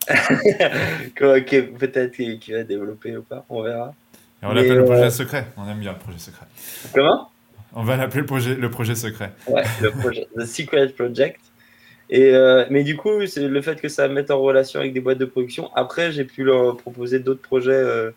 Peut-être 1.17 2.13
qu'il 2.13 2.55
va 2.55 2.65
développer 2.65 3.17
ou 3.17 3.23
pas, 3.23 3.45
on 3.49 3.63
verra. 3.63 3.95
Et 4.43 4.47
on 4.47 4.53
l'appelle 4.53 4.79
le 4.79 4.85
projet 4.85 5.11
secret. 5.11 5.47
On 5.57 5.69
aime 5.69 5.81
bien 5.81 5.93
le 5.93 5.99
projet 5.99 6.19
secret. 6.19 6.47
Comment? 6.95 7.31
On 7.75 7.83
va 7.85 7.97
l'appeler 7.97 8.21
le 8.21 8.27
projet, 8.27 8.55
le 8.55 8.71
projet 8.71 8.95
secret. 8.95 9.33
Ouais, 9.47 9.63
le 9.81 9.91
projet, 9.91 10.27
The 10.37 10.45
Secret 10.45 10.89
Project. 10.89 11.41
Et 12.09 12.35
euh, 12.35 12.65
mais 12.71 12.83
du 12.83 12.97
coup, 12.97 13.25
c'est 13.27 13.47
le 13.47 13.63
fait 13.63 13.81
que 13.81 13.89
ça 13.89 14.09
me 14.09 14.15
mette 14.15 14.31
en 14.33 14.41
relation 14.41 14.81
avec 14.81 14.93
des 14.93 15.01
boîtes 15.01 15.19
de 15.19 15.25
production. 15.25 15.71
Après, 15.77 16.11
j'ai 16.11 16.25
pu 16.25 16.43
leur 16.43 16.77
proposer 16.77 17.21
d'autres 17.21 17.43
projets, 17.43 17.73
euh, 17.73 18.11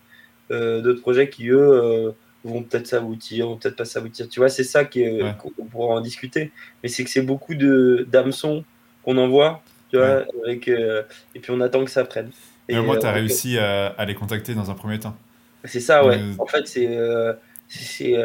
euh, 0.49 0.81
d'autres 0.81 1.01
projets 1.01 1.29
qui 1.29 1.49
eux 1.49 2.15
vont 2.43 2.63
peut-être 2.63 2.87
s'aboutir, 2.87 3.47
vont 3.47 3.57
peut-être 3.57 3.75
pas 3.75 3.85
s'aboutir. 3.85 4.27
Tu 4.27 4.39
vois, 4.39 4.49
c'est 4.49 4.63
ça 4.63 4.83
qu'on 4.85 5.65
pourra 5.71 5.95
en 5.95 6.01
discuter. 6.01 6.51
Mais 6.81 6.89
c'est 6.89 7.03
que 7.03 7.09
c'est 7.09 7.21
beaucoup 7.21 7.53
de 7.53 8.07
d'hameçons 8.09 8.63
qu'on 9.03 9.17
envoie, 9.17 9.61
tu 9.93 9.99
vois, 9.99 10.25
avec, 10.43 10.67
et 10.67 11.39
puis 11.39 11.51
on 11.51 11.61
attend 11.61 11.85
que 11.85 11.91
ça 11.91 12.03
prenne. 12.03 12.31
Et, 12.67 12.79
moi, 12.79 12.97
tu 12.97 13.05
as 13.05 13.11
réussi 13.11 13.57
à, 13.57 13.87
à, 13.87 14.05
les 14.05 14.15
contacter 14.15 14.55
dans 14.55 14.71
un 14.71 14.73
premier 14.73 14.99
temps. 14.99 15.15
C'est 15.65 15.79
ça, 15.79 16.05
ouais. 16.05 16.19
En 16.39 16.45
fait, 16.45 16.67
c'est 16.67 16.97
c'est 17.67 18.15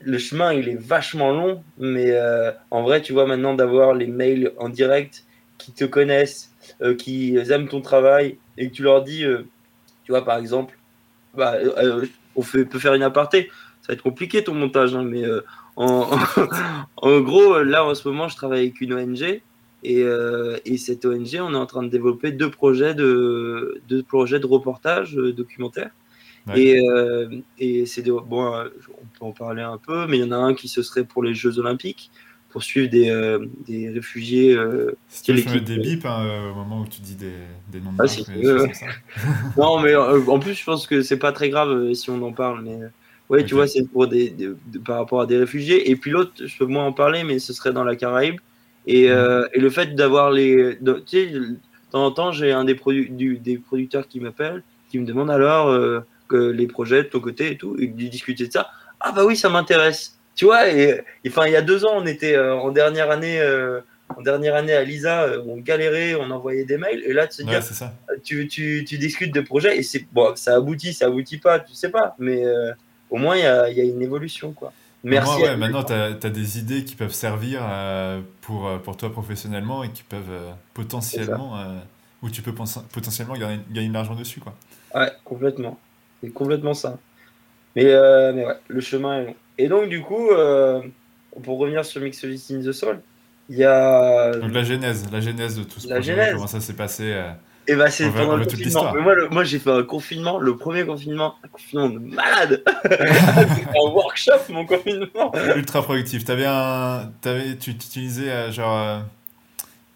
le 0.00 0.18
chemin, 0.18 0.52
il 0.52 0.68
est 0.68 0.80
vachement 0.80 1.32
long, 1.32 1.62
mais 1.78 2.10
euh, 2.10 2.50
en 2.70 2.82
vrai, 2.82 3.02
tu 3.02 3.12
vois, 3.12 3.26
maintenant 3.26 3.54
d'avoir 3.54 3.94
les 3.94 4.06
mails 4.06 4.52
en 4.58 4.68
direct 4.68 5.24
qui 5.58 5.72
te 5.72 5.84
connaissent, 5.84 6.52
euh, 6.82 6.94
qui 6.94 7.36
aiment 7.36 7.68
ton 7.68 7.80
travail, 7.80 8.38
et 8.58 8.68
que 8.68 8.74
tu 8.74 8.82
leur 8.82 9.02
dis, 9.02 9.24
euh, 9.24 9.46
tu 10.04 10.12
vois, 10.12 10.24
par 10.24 10.38
exemple, 10.38 10.76
bah, 11.34 11.54
on 12.34 12.42
peut 12.42 12.78
faire 12.78 12.94
une 12.94 13.02
aparté, 13.02 13.50
ça 13.82 13.88
va 13.88 13.94
être 13.94 14.02
compliqué 14.02 14.42
ton 14.42 14.54
montage, 14.54 14.94
hein, 14.94 15.04
mais 15.04 15.24
en, 15.76 16.10
en, 16.96 17.20
gros, 17.20 17.62
là, 17.62 17.84
en 17.84 17.94
ce 17.94 18.08
moment, 18.08 18.28
je 18.28 18.36
travaille 18.36 18.60
avec 18.60 18.80
une 18.80 18.94
ONG, 18.94 19.40
et, 19.82 20.04
et, 20.64 20.76
cette 20.76 21.04
ONG, 21.04 21.38
on 21.40 21.54
est 21.54 21.56
en 21.56 21.66
train 21.66 21.82
de 21.82 21.88
développer 21.88 22.32
deux 22.32 22.50
projets 22.50 22.94
de, 22.94 23.80
deux 23.88 24.02
projets 24.02 24.38
de 24.38 24.46
reportage 24.46 25.14
documentaire. 25.14 25.90
Et, 26.56 26.80
euh, 26.80 27.28
et 27.58 27.86
c'est 27.86 28.02
bon, 28.08 28.54
euh, 28.54 28.68
on 28.90 29.04
peut 29.18 29.24
en 29.24 29.32
parler 29.32 29.62
un 29.62 29.78
peu, 29.78 30.06
mais 30.06 30.18
il 30.18 30.20
y 30.20 30.24
en 30.24 30.32
a 30.32 30.36
un 30.36 30.54
qui 30.54 30.68
se 30.68 30.82
serait 30.82 31.04
pour 31.04 31.22
les 31.22 31.34
Jeux 31.34 31.58
Olympiques, 31.58 32.10
pour 32.48 32.62
suivre 32.62 32.90
des, 32.90 33.10
euh, 33.10 33.46
des 33.66 33.90
réfugiés. 33.90 34.58
si 35.08 35.22
tu 35.22 35.32
veux 35.32 35.60
des 35.60 35.78
bips 35.78 36.04
hein, 36.04 36.50
au 36.50 36.54
moment 36.54 36.80
où 36.80 36.86
tu 36.86 37.00
dis 37.00 37.14
des, 37.14 37.32
des 37.70 37.80
noms 37.80 37.92
de 37.92 37.98
ah, 38.00 39.54
Non, 39.56 39.80
mais 39.80 39.94
en 39.94 40.38
plus, 40.38 40.54
je 40.54 40.64
pense 40.64 40.86
que 40.86 41.02
c'est 41.02 41.18
pas 41.18 41.32
très 41.32 41.50
grave 41.50 41.92
si 41.94 42.10
on 42.10 42.22
en 42.22 42.32
parle, 42.32 42.62
mais. 42.62 42.78
Ouais, 43.28 43.44
tu 43.44 43.54
vois, 43.54 43.68
c'est 43.68 43.86
pour 43.86 44.08
des, 44.08 44.34
par 44.84 44.96
rapport 44.98 45.20
à 45.20 45.26
des 45.26 45.36
réfugiés. 45.36 45.88
Et 45.88 45.94
puis 45.94 46.10
l'autre, 46.10 46.32
je 46.44 46.58
peux 46.58 46.66
moins 46.66 46.86
en 46.86 46.92
parler, 46.92 47.22
mais 47.22 47.38
ce 47.38 47.52
serait 47.52 47.72
dans 47.72 47.84
la 47.84 47.94
Caraïbe. 47.94 48.40
Et, 48.86 49.08
mhm. 49.08 49.48
et 49.52 49.60
le 49.60 49.70
fait 49.70 49.94
d'avoir 49.94 50.30
les. 50.30 50.78
tu 50.78 51.02
sais, 51.06 51.26
de 51.26 51.56
temps 51.90 52.04
en 52.04 52.10
temps, 52.10 52.32
j'ai 52.32 52.52
un 52.52 52.64
des, 52.64 52.78
du, 53.10 53.38
des 53.38 53.58
producteurs 53.58 54.08
qui 54.08 54.20
m'appelle, 54.20 54.62
qui 54.90 54.98
me 54.98 55.04
demande 55.06 55.30
alors 55.30 55.70
les 56.36 56.66
projets 56.66 57.04
de 57.04 57.08
ton 57.08 57.20
côté 57.20 57.52
et 57.52 57.56
tout, 57.56 57.76
et 57.78 57.86
de 57.86 58.08
discuter 58.08 58.46
de 58.46 58.52
ça. 58.52 58.70
Ah 59.00 59.12
bah 59.12 59.24
oui, 59.24 59.36
ça 59.36 59.48
m'intéresse. 59.48 60.18
Tu 60.34 60.44
vois, 60.44 60.68
et 60.70 61.02
enfin, 61.26 61.46
il 61.46 61.52
y 61.52 61.56
a 61.56 61.62
deux 61.62 61.84
ans, 61.84 61.92
on 61.96 62.06
était 62.06 62.34
euh, 62.34 62.54
en 62.54 62.70
dernière 62.70 63.10
année. 63.10 63.40
Euh, 63.40 63.80
en 64.16 64.22
dernière 64.22 64.56
année 64.56 64.72
à 64.72 64.82
Lisa, 64.82 65.22
euh, 65.22 65.44
on 65.46 65.58
galérait, 65.58 66.16
on 66.16 66.32
envoyait 66.32 66.64
des 66.64 66.78
mails, 66.78 67.00
et 67.06 67.12
là, 67.12 67.28
tu, 67.28 67.44
ça. 67.44 67.94
tu, 68.24 68.48
tu, 68.48 68.84
tu, 68.84 68.98
discutes 68.98 69.32
de 69.32 69.40
projets, 69.40 69.78
et 69.78 69.84
c'est 69.84 70.04
bon, 70.10 70.34
ça 70.34 70.56
aboutit, 70.56 70.92
ça 70.92 71.06
aboutit 71.06 71.38
pas, 71.38 71.60
tu 71.60 71.74
sais 71.74 71.90
pas, 71.90 72.16
mais 72.18 72.42
au 73.08 73.18
moins, 73.18 73.36
il 73.36 73.44
y 73.44 73.46
a, 73.46 73.70
y 73.70 73.80
a, 73.80 73.84
une 73.84 74.02
évolution. 74.02 74.50
quoi. 74.50 74.72
Merci. 75.02 75.42
maintenant, 75.56 75.82
tu 75.82 75.92
as, 75.92 76.30
des 76.30 76.58
idées 76.58 76.84
qui 76.84 76.94
peuvent 76.94 77.12
servir 77.12 77.62
pour, 78.42 78.68
pour 78.82 78.96
toi 78.96 79.10
professionnellement 79.10 79.82
et 79.82 79.90
qui 79.90 80.02
peuvent 80.02 80.54
potentiellement, 80.74 81.58
où 82.22 82.30
tu 82.30 82.42
peux 82.42 82.52
potentiellement 82.52 83.34
gagner, 83.34 83.60
gagner 83.70 83.88
de 83.88 83.94
l'argent 83.94 84.14
dessus. 84.14 84.40
Quoi. 84.40 84.54
Ouais, 84.94 85.10
complètement. 85.24 85.78
C'est 86.22 86.30
complètement 86.30 86.74
ça. 86.74 86.98
Mais, 87.76 87.86
euh, 87.86 88.32
mais 88.32 88.44
ouais, 88.44 88.56
le 88.68 88.80
chemin 88.80 89.20
est 89.20 89.24
long. 89.24 89.34
Et 89.58 89.68
donc, 89.68 89.88
du 89.88 90.02
coup, 90.02 90.30
euh, 90.30 90.82
pour 91.42 91.58
revenir 91.58 91.84
sur 91.84 92.00
Mixologist 92.00 92.50
in 92.50 92.60
the 92.60 92.72
Soul, 92.72 93.00
il 93.48 93.58
y 93.58 93.64
a. 93.64 94.32
Donc 94.36 94.52
la 94.52 94.64
genèse, 94.64 95.06
la 95.10 95.20
genèse 95.20 95.56
de 95.56 95.64
tout 95.64 95.80
ce 95.80 95.88
La 95.88 95.96
projet, 95.96 96.12
genèse. 96.12 96.34
comment 96.34 96.46
ça 96.46 96.60
s'est 96.60 96.74
passé. 96.74 97.22
Et 97.68 97.76
bah, 97.76 97.90
c'est 97.90 98.06
On 98.06 98.10
veut- 98.10 98.20
pendant 98.20 98.36
le 98.36 98.44
confinement. 98.46 98.92
Mais 98.94 99.00
moi, 99.02 99.14
le- 99.14 99.28
moi 99.28 99.44
j'ai 99.44 99.58
fait 99.58 99.70
un 99.70 99.82
confinement, 99.84 100.38
le 100.38 100.56
premier 100.56 100.84
confinement, 100.84 101.36
un 101.44 101.48
confinement 101.48 101.88
de 101.90 101.98
malade. 101.98 102.62
un 102.84 103.90
workshop, 103.92 104.32
mon 104.48 104.66
confinement. 104.66 105.32
ultra 105.56 105.82
productif. 105.82 106.24
T'avais 106.24 106.46
un, 106.46 107.10
t'avais, 107.20 107.56
tu 107.56 107.70
utilisais 107.70 108.30
euh, 108.30 108.50
genre, 108.50 108.76
euh, 108.78 108.98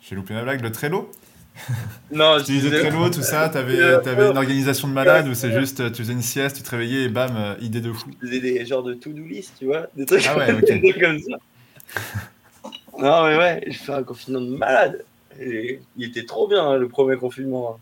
j'ai 0.02 0.14
loupé 0.14 0.34
ma 0.34 0.42
blague, 0.42 0.60
le 0.62 0.70
Trello? 0.70 1.10
Non, 2.12 2.36
Tu 2.36 2.42
utilisais 2.52 2.80
Trello, 2.80 3.08
tout 3.10 3.22
ça? 3.22 3.48
T'avais, 3.48 3.80
Euh, 3.80 3.98
t'avais 4.00 4.28
une 4.28 4.36
organisation 4.36 4.86
de 4.88 4.92
malade 4.92 5.26
où 5.28 5.34
c'est 5.34 5.52
juste, 5.52 5.90
tu 5.92 6.02
faisais 6.02 6.12
une 6.12 6.22
sieste, 6.22 6.56
tu 6.58 6.62
te 6.62 6.70
réveillais 6.70 7.04
et 7.04 7.08
bam, 7.08 7.56
idée 7.60 7.80
de 7.80 7.92
fou? 7.92 8.10
Je 8.22 8.26
faisais 8.28 8.40
des 8.40 8.66
genres 8.66 8.82
de 8.82 8.94
to-do 8.94 9.22
list, 9.24 9.54
tu 9.58 9.64
vois, 9.66 9.86
des 9.96 10.04
trucs, 10.06 10.24
Ah 10.28 10.36
ouais, 10.36 10.52
des 10.62 10.80
trucs 10.80 11.00
comme 11.00 11.18
ça. 11.18 11.36
non, 12.98 13.24
mais 13.26 13.36
ouais, 13.36 13.64
j'ai 13.66 13.72
fait 13.72 13.92
un 13.94 14.02
confinement 14.02 14.40
de 14.40 14.56
malade. 14.56 15.04
Et 15.40 15.80
il 15.96 16.08
était 16.08 16.24
trop 16.24 16.48
bien, 16.48 16.64
hein, 16.64 16.76
le 16.76 16.88
premier 16.88 17.16
confinement. 17.16 17.74
hein. 17.74 17.78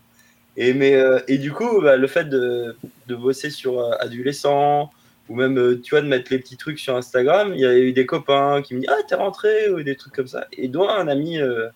Et, 0.55 0.73
mais, 0.73 0.95
euh, 0.95 1.19
et 1.27 1.37
du 1.39 1.51
coup, 1.51 1.81
bah, 1.81 1.95
le 1.97 2.07
fait 2.07 2.25
de, 2.25 2.75
de 3.07 3.15
bosser 3.15 3.49
sur 3.49 3.79
euh, 3.79 3.91
Adolescent, 3.99 4.91
ou 5.29 5.35
même, 5.35 5.57
euh, 5.57 5.79
tu 5.81 5.91
vois, 5.95 6.01
de 6.01 6.07
mettre 6.07 6.31
les 6.31 6.37
petits 6.39 6.57
trucs 6.57 6.77
sur 6.79 6.95
Instagram, 6.95 7.53
il 7.55 7.61
y 7.61 7.65
a 7.65 7.75
eu 7.77 7.91
des 7.93 8.05
copains 8.05 8.61
qui 8.61 8.75
me 8.75 8.81
disent 8.81 8.89
Ah, 8.91 9.01
t'es 9.07 9.15
rentré, 9.15 9.69
ou 9.71 9.81
des 9.81 9.95
trucs 9.95 10.13
comme 10.13 10.27
ça. 10.27 10.47
Et 10.53 10.67
dont 10.67 10.87
un 10.87 11.07
ami 11.07 11.39
euh, 11.39 11.69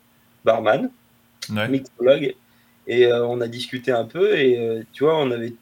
barman, 0.46 0.90
Ouais. 1.50 1.68
mixologue, 1.70 2.36
et 2.88 3.12
on 3.14 3.40
a 3.42 3.48
discuté 3.48 3.92
un 3.92 4.04
peu, 4.06 4.38
et 4.38 4.82
tu 4.92 5.06
vois, 5.06 5.18
on 5.18 5.32
avait, 5.32 5.54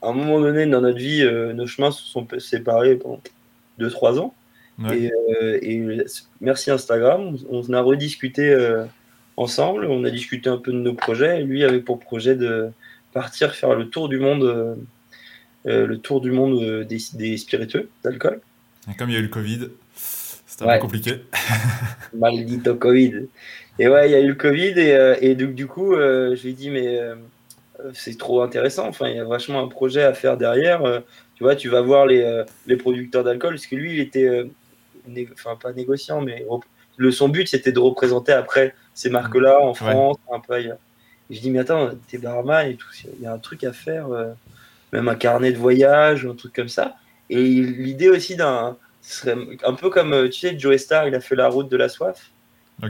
à 0.00 0.08
un 0.08 0.12
moment 0.14 0.40
donné 0.40 0.64
dans 0.66 0.80
notre 0.80 0.96
vie, 0.98 1.24
nos 1.54 1.66
chemins 1.66 1.90
se 1.90 2.02
sont 2.04 2.26
séparés 2.38 2.96
pendant 2.96 3.20
2-3 3.78 4.18
ans. 4.18 4.34
Ouais. 4.78 5.10
Et, 5.62 5.74
et 5.76 6.04
merci 6.40 6.70
Instagram, 6.70 7.36
on, 7.50 7.62
on 7.68 7.72
a 7.74 7.80
rediscuté 7.82 8.54
ensemble, 9.36 9.86
on 9.86 10.04
a 10.04 10.10
discuté 10.10 10.48
un 10.48 10.58
peu 10.58 10.72
de 10.72 10.78
nos 10.78 10.94
projets. 10.94 11.40
Et 11.40 11.44
lui 11.44 11.64
avait 11.64 11.80
pour 11.80 11.98
projet 11.98 12.36
de 12.36 12.70
partir 13.12 13.54
faire 13.54 13.74
le 13.74 13.88
tour 13.88 14.08
du 14.08 14.18
monde, 14.18 14.44
euh, 14.44 14.74
euh, 15.66 15.86
le 15.86 15.98
tour 15.98 16.20
du 16.20 16.30
monde 16.30 16.62
euh, 16.62 16.84
des, 16.84 16.98
des 17.14 17.36
spiritueux 17.36 17.88
d'alcool. 18.04 18.40
Comme 18.98 19.10
il 19.10 19.14
y 19.14 19.16
a 19.16 19.20
eu 19.20 19.22
le 19.24 19.28
Covid, 19.28 19.68
c'était 19.94 20.64
un 20.64 20.66
Ouais. 20.68 20.76
peu 20.76 20.82
compliqué. 20.82 21.12
Maldito 22.14 22.74
Covid. 22.76 23.26
Et 23.78 23.88
ouais, 23.88 24.08
il 24.08 24.12
y 24.12 24.14
a 24.14 24.20
eu 24.20 24.28
le 24.28 24.34
Covid 24.34 24.78
et, 24.78 25.16
et 25.20 25.34
donc 25.34 25.54
du 25.54 25.66
coup, 25.66 25.94
euh, 25.94 26.34
je 26.36 26.42
lui 26.44 26.50
ai 26.50 26.52
dit 26.54 26.70
mais 26.70 26.98
euh, 26.98 27.14
c'est 27.92 28.16
trop 28.16 28.42
intéressant. 28.42 28.86
Enfin, 28.88 29.08
il 29.08 29.16
y 29.16 29.18
a 29.18 29.24
vachement 29.24 29.60
un 29.62 29.68
projet 29.68 30.02
à 30.02 30.14
faire 30.14 30.36
derrière. 30.36 30.82
Tu 31.34 31.44
vois, 31.44 31.56
tu 31.56 31.68
vas 31.68 31.82
voir 31.82 32.06
les, 32.06 32.42
les 32.66 32.76
producteurs 32.76 33.22
d'alcool 33.24 33.54
parce 33.54 33.66
que 33.66 33.76
lui, 33.76 33.92
il 33.94 34.00
était, 34.00 34.44
enfin 35.34 35.56
pas 35.60 35.72
négociant, 35.74 36.22
mais 36.22 36.46
le 36.96 37.10
son 37.10 37.28
but 37.28 37.46
c'était 37.46 37.72
de 37.72 37.78
représenter 37.78 38.32
après 38.32 38.74
ces 38.96 39.10
marques-là 39.10 39.60
en 39.60 39.74
France, 39.74 40.16
un 40.32 40.40
peu 40.40 40.54
ailleurs. 40.54 40.78
Et 41.30 41.34
je 41.36 41.40
dis 41.40 41.50
mais 41.50 41.60
attends, 41.60 41.90
t'es 42.08 42.18
barman 42.18 42.66
et 42.68 42.76
tout, 42.76 42.88
il 43.18 43.22
y 43.22 43.26
a 43.26 43.32
un 43.32 43.38
truc 43.38 43.62
à 43.64 43.72
faire, 43.72 44.08
euh, 44.10 44.32
même 44.92 45.08
un 45.08 45.14
carnet 45.16 45.52
de 45.52 45.58
voyage, 45.58 46.24
ou 46.24 46.30
un 46.30 46.34
truc 46.34 46.54
comme 46.54 46.68
ça. 46.68 46.96
Et 47.30 47.42
l'idée 47.42 48.08
aussi 48.08 48.36
d'un, 48.36 48.76
ce 49.02 49.20
serait 49.20 49.36
un 49.64 49.74
peu 49.74 49.90
comme 49.90 50.12
euh, 50.14 50.28
tu 50.28 50.40
sais, 50.40 50.58
Joe 50.58 50.76
Star, 50.78 51.08
il 51.08 51.14
a 51.14 51.20
fait 51.20 51.36
la 51.36 51.48
route 51.48 51.68
de 51.70 51.76
la 51.76 51.88
soif. 51.88 52.30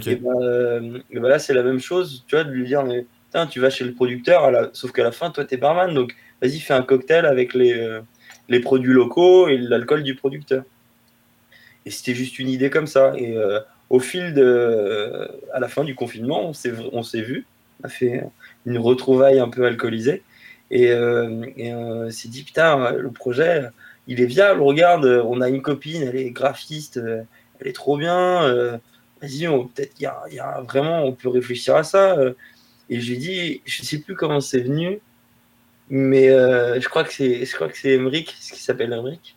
Et 0.06 0.16
ben, 0.16 0.30
euh, 0.42 0.98
et 1.10 1.20
ben 1.20 1.28
là, 1.28 1.38
c'est 1.38 1.54
la 1.54 1.62
même 1.62 1.80
chose, 1.80 2.24
tu 2.28 2.36
vois, 2.36 2.44
de 2.44 2.50
lui 2.50 2.66
dire, 2.66 2.84
mais 2.84 3.06
tu 3.50 3.60
vas 3.60 3.70
chez 3.70 3.84
le 3.84 3.92
producteur, 3.92 4.44
à 4.44 4.50
la- 4.50 4.70
sauf 4.72 4.92
qu'à 4.92 5.02
la 5.04 5.12
fin, 5.12 5.30
toi, 5.30 5.44
t'es 5.44 5.58
barman, 5.58 5.92
donc 5.94 6.16
vas-y, 6.40 6.60
fais 6.60 6.74
un 6.74 6.82
cocktail 6.82 7.26
avec 7.26 7.54
les, 7.54 7.74
euh, 7.74 8.00
les 8.48 8.60
produits 8.60 8.94
locaux 8.94 9.48
et 9.48 9.58
l'alcool 9.58 10.02
du 10.02 10.14
producteur. 10.14 10.64
Et 11.84 11.90
c'était 11.90 12.14
juste 12.14 12.38
une 12.38 12.48
idée 12.48 12.70
comme 12.70 12.86
ça. 12.86 13.12
Et 13.16 13.36
euh, 13.36 13.60
au 13.90 14.00
fil 14.00 14.34
de. 14.34 15.28
à 15.52 15.60
la 15.60 15.68
fin 15.68 15.84
du 15.84 15.94
confinement, 15.94 16.48
on 16.48 16.52
s'est 16.52 16.72
on 16.92 17.02
s'est 17.02 17.22
vu, 17.22 17.46
on 17.82 17.86
a 17.86 17.88
fait 17.90 18.22
une 18.66 18.78
retrouvaille 18.78 19.38
un 19.38 19.48
peu 19.48 19.64
alcoolisée. 19.66 20.22
Et, 20.72 20.90
euh, 20.90 21.46
et 21.56 21.72
euh, 21.72 22.06
on 22.08 22.10
s'est 22.10 22.28
dit, 22.28 22.42
putain, 22.42 22.90
le 22.92 23.10
projet, 23.12 23.62
il 24.08 24.20
est 24.20 24.26
viable, 24.26 24.60
regarde, 24.62 25.04
on 25.04 25.40
a 25.40 25.48
une 25.48 25.62
copine, 25.62 26.02
elle 26.02 26.16
est 26.16 26.30
graphiste, 26.30 26.96
euh, 26.96 27.22
elle 27.60 27.68
est 27.68 27.72
trop 27.72 27.96
bien. 27.96 28.42
euh, 28.44 28.76
vas-y, 29.22 29.46
peut-être 29.46 29.94
qu'il 29.94 30.02
y 30.02 30.06
a, 30.06 30.22
il 30.28 30.34
y 30.34 30.40
a 30.40 30.60
vraiment, 30.62 31.04
on 31.04 31.12
peut 31.12 31.28
réfléchir 31.28 31.76
à 31.76 31.84
ça. 31.84 32.18
euh. 32.18 32.32
Et 32.90 33.00
j'ai 33.00 33.16
dit, 33.16 33.62
je 33.64 33.82
sais 33.84 33.98
plus 33.98 34.14
comment 34.16 34.40
c'est 34.40 34.60
venu, 34.60 34.98
mais 35.88 36.30
euh, 36.30 36.80
je 36.80 36.88
crois 36.88 37.04
que 37.04 37.12
c'est, 37.12 37.44
je 37.44 37.54
crois 37.54 37.68
que 37.68 37.78
c'est 37.78 37.94
Emric, 37.96 38.34
ce 38.40 38.52
qui 38.52 38.60
s'appelle 38.60 38.92
Emric, 38.92 39.36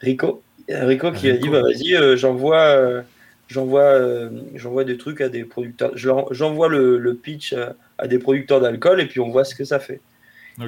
Rico, 0.00 0.42
Euh, 0.70 0.86
Rico 0.86 1.12
qui 1.12 1.28
a 1.30 1.36
dit, 1.36 1.48
bah 1.48 1.60
vas-y, 1.62 1.94
euh, 1.94 2.16
j'envoie, 2.16 2.58
euh, 2.58 3.02
j'envoie, 3.48 3.82
euh, 3.82 4.30
j'envoie 4.54 4.84
des 4.84 4.96
trucs 4.96 5.20
à 5.20 5.28
des 5.28 5.44
producteurs, 5.44 5.92
j'envoie 5.96 6.68
le, 6.68 6.98
le 6.98 7.14
pitch 7.14 7.52
à, 7.52 7.74
à 7.98 8.08
des 8.08 8.18
producteurs 8.18 8.60
d'alcool 8.60 9.00
et 9.00 9.06
puis 9.06 9.20
on 9.20 9.30
voit 9.30 9.44
ce 9.44 9.54
que 9.54 9.64
ça 9.64 9.78
fait. 9.78 10.00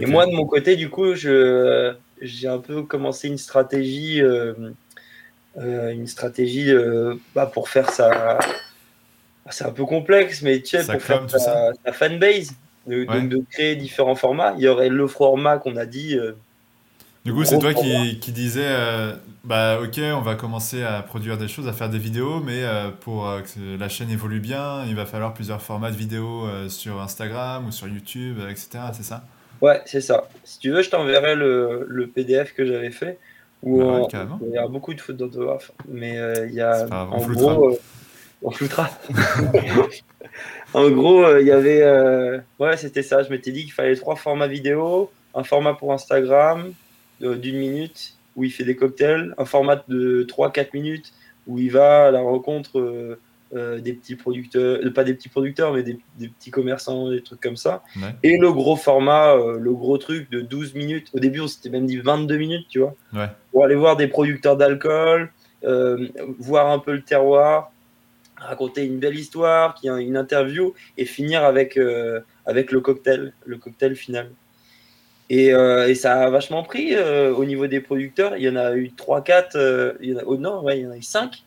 Et 0.01 0.07
moi, 0.07 0.27
de 0.27 0.33
mon 0.33 0.47
côté, 0.47 0.75
du 0.75 0.91
coup, 0.91 1.15
je, 1.15 1.95
j'ai 2.21 2.49
un 2.49 2.59
peu 2.59 2.83
commencé 2.83 3.29
une 3.29 3.39
stratégie, 3.39 4.21
euh, 4.21 4.53
euh, 5.59 5.91
une 5.91 6.09
stratégie 6.09 6.73
euh, 6.73 7.15
bah, 7.35 7.47
pour 7.47 7.69
faire 7.69 7.91
ça. 7.91 8.39
C'est 9.51 9.65
un 9.65 9.71
peu 9.71 9.85
complexe, 9.85 10.43
mais 10.43 10.61
tu 10.61 10.71
sais, 10.71 10.83
Sa 10.83 10.95
pour 10.95 11.03
faire 11.03 11.31
sa, 11.31 11.73
sa 11.85 11.93
fanbase, 11.93 12.53
de, 12.89 13.05
Ouais. 13.05 13.07
donc 13.07 13.29
de 13.29 13.41
créer 13.49 13.77
différents 13.77 14.17
formats. 14.17 14.55
Il 14.59 14.65
y 14.65 14.69
aurait 14.69 14.89
le 14.89 15.07
format 15.07 15.59
qu'on 15.59 15.77
a 15.77 15.87
dit. 15.87 16.19
Du 17.27 17.35
coup, 17.35 17.45
c'est 17.45 17.59
toi 17.59 17.75
qui, 17.75 18.21
qui 18.21 18.31
disais, 18.31 18.63
euh, 18.65 19.13
bah 19.43 19.81
ok, 19.83 19.99
on 20.15 20.21
va 20.21 20.37
commencer 20.37 20.85
à 20.85 21.03
produire 21.03 21.37
des 21.37 21.49
choses, 21.49 21.67
à 21.67 21.73
faire 21.73 21.91
des 21.91 21.99
vidéos, 21.99 22.39
mais 22.39 22.63
euh, 22.63 22.91
pour 23.01 23.29
euh, 23.29 23.41
que 23.41 23.77
la 23.77 23.89
chaîne 23.89 24.13
évolue 24.13 24.39
bien, 24.39 24.85
il 24.87 24.95
va 24.95 25.07
falloir 25.07 25.35
plusieurs 25.35 25.61
formats 25.61 25.91
de 25.91 25.97
vidéos 25.97 26.47
sur 26.69 27.01
Instagram 27.01 27.67
ou 27.67 27.73
sur 27.73 27.89
YouTube, 27.89 28.39
etc. 28.49 28.69
C'est 28.93 29.03
ça? 29.03 29.25
Ouais, 29.61 29.83
c'est 29.87 30.01
ça. 30.01 30.29
Si 30.45 30.61
tu 30.61 30.71
veux, 30.71 30.83
je 30.83 30.91
t'enverrai 30.91 31.35
le, 31.35 31.85
le 31.89 32.07
PDF 32.07 32.55
que 32.55 32.65
j'avais 32.65 32.93
fait. 32.93 33.19
Où 33.65 33.81
Bah 33.81 34.03
ouais, 34.03 34.07
il 34.47 34.53
y 34.53 34.59
a 34.59 34.69
beaucoup 34.69 34.95
de 34.95 35.01
fautes 35.01 35.17
d'orthographe, 35.17 35.73
mais 35.89 36.17
il 36.47 36.55
y 36.55 36.61
a 36.61 36.85
grave, 36.85 37.09
on 37.11 37.17
en 37.17 37.27
gros, 37.27 37.79
on 38.41 38.51
floutera. 38.53 38.89
en 40.75 40.89
gros, 40.91 41.37
il 41.39 41.47
y 41.49 41.51
avait, 41.51 41.83
ouais, 42.61 42.77
c'était 42.77 43.03
ça. 43.03 43.25
Je 43.25 43.31
m'étais 43.31 43.51
dit 43.51 43.65
qu'il 43.65 43.73
fallait 43.73 43.97
trois 43.97 44.15
formats 44.15 44.47
vidéo, 44.47 45.11
un 45.35 45.43
format 45.43 45.75
pour 45.75 45.93
Instagram 45.93 46.73
d'une 47.21 47.59
minute 47.59 48.15
où 48.37 48.45
il 48.45 48.51
fait 48.51 48.65
des 48.65 48.77
cocktails, 48.77 49.35
un 49.39 49.45
format 49.45 49.83
de 49.89 50.25
3-4 50.29 50.69
minutes 50.75 51.13
où 51.47 51.59
il 51.59 51.71
va 51.71 52.07
à 52.07 52.11
la 52.11 52.21
rencontre 52.21 52.79
euh, 52.79 53.19
euh, 53.55 53.79
des 53.81 53.93
petits 53.93 54.17
producteurs, 54.17 54.81
euh, 54.85 54.91
pas 54.91 55.05
des 55.05 55.15
petits 55.15 55.29
producteurs, 55.29 55.73
mais 55.73 55.83
des, 55.83 55.99
des 56.19 56.29
petits 56.29 56.51
commerçants, 56.51 57.11
des 57.11 57.23
trucs 57.23 57.41
comme 57.41 57.57
ça. 57.57 57.83
Ouais. 57.97 58.15
Et 58.23 58.37
le 58.37 58.53
gros 58.53 58.77
format, 58.77 59.35
euh, 59.35 59.59
le 59.59 59.73
gros 59.73 59.97
truc 59.99 60.31
de 60.31 60.41
12 60.41 60.75
minutes. 60.75 61.09
Au 61.15 61.21
début, 61.21 61.41
on 61.41 61.49
s'était 61.49 61.71
même 61.71 61.87
dit 61.87 61.99
22 61.99 62.37
minutes, 62.37 62.67
tu 62.69 62.81
vois. 62.81 62.95
Ouais. 63.15 63.29
Pour 63.53 63.65
aller 63.65 63.77
voir 63.77 63.97
des 63.97 64.09
producteurs 64.09 64.57
d'alcool, 64.57 65.31
euh, 65.65 66.09
voir 66.39 66.71
un 66.71 66.79
peu 66.79 66.93
le 66.93 67.03
terroir, 67.03 67.73
raconter 68.37 68.85
une 68.85 68.99
belle 68.99 69.17
histoire, 69.17 69.75
qui 69.75 69.89
a 69.89 69.99
une 69.99 70.17
interview, 70.17 70.75
et 70.99 71.05
finir 71.05 71.45
avec, 71.45 71.77
euh, 71.77 72.21
avec 72.45 72.73
le 72.73 72.81
cocktail, 72.81 73.33
le 73.45 73.59
cocktail 73.59 73.97
final. 73.97 74.31
Et, 75.29 75.53
euh, 75.53 75.89
et 75.89 75.95
ça 75.97 76.23
a 76.25 76.31
vachement 76.31 76.63
pris 76.63 76.95
euh, 76.95 77.33
au 77.35 77.45
niveau 77.45 77.67
des 77.67 77.81
producteurs. 77.81 78.37
Il 78.37 78.45
y 78.45 78.49
en 78.49 78.57
a 78.57 78.75
eu 78.77 78.93
3-4, 78.97 79.57
euh, 79.57 79.95
il 80.01 80.11
y 80.11 80.15
en 80.15 80.19
a, 80.19 80.23
oh 80.27 80.37
non, 80.37 80.63
ouais, 80.63 80.79
il 80.79 80.85
y 80.85 80.87
en 80.87 80.93
a 80.93 80.97
eu 80.97 81.03
5, 81.03 81.43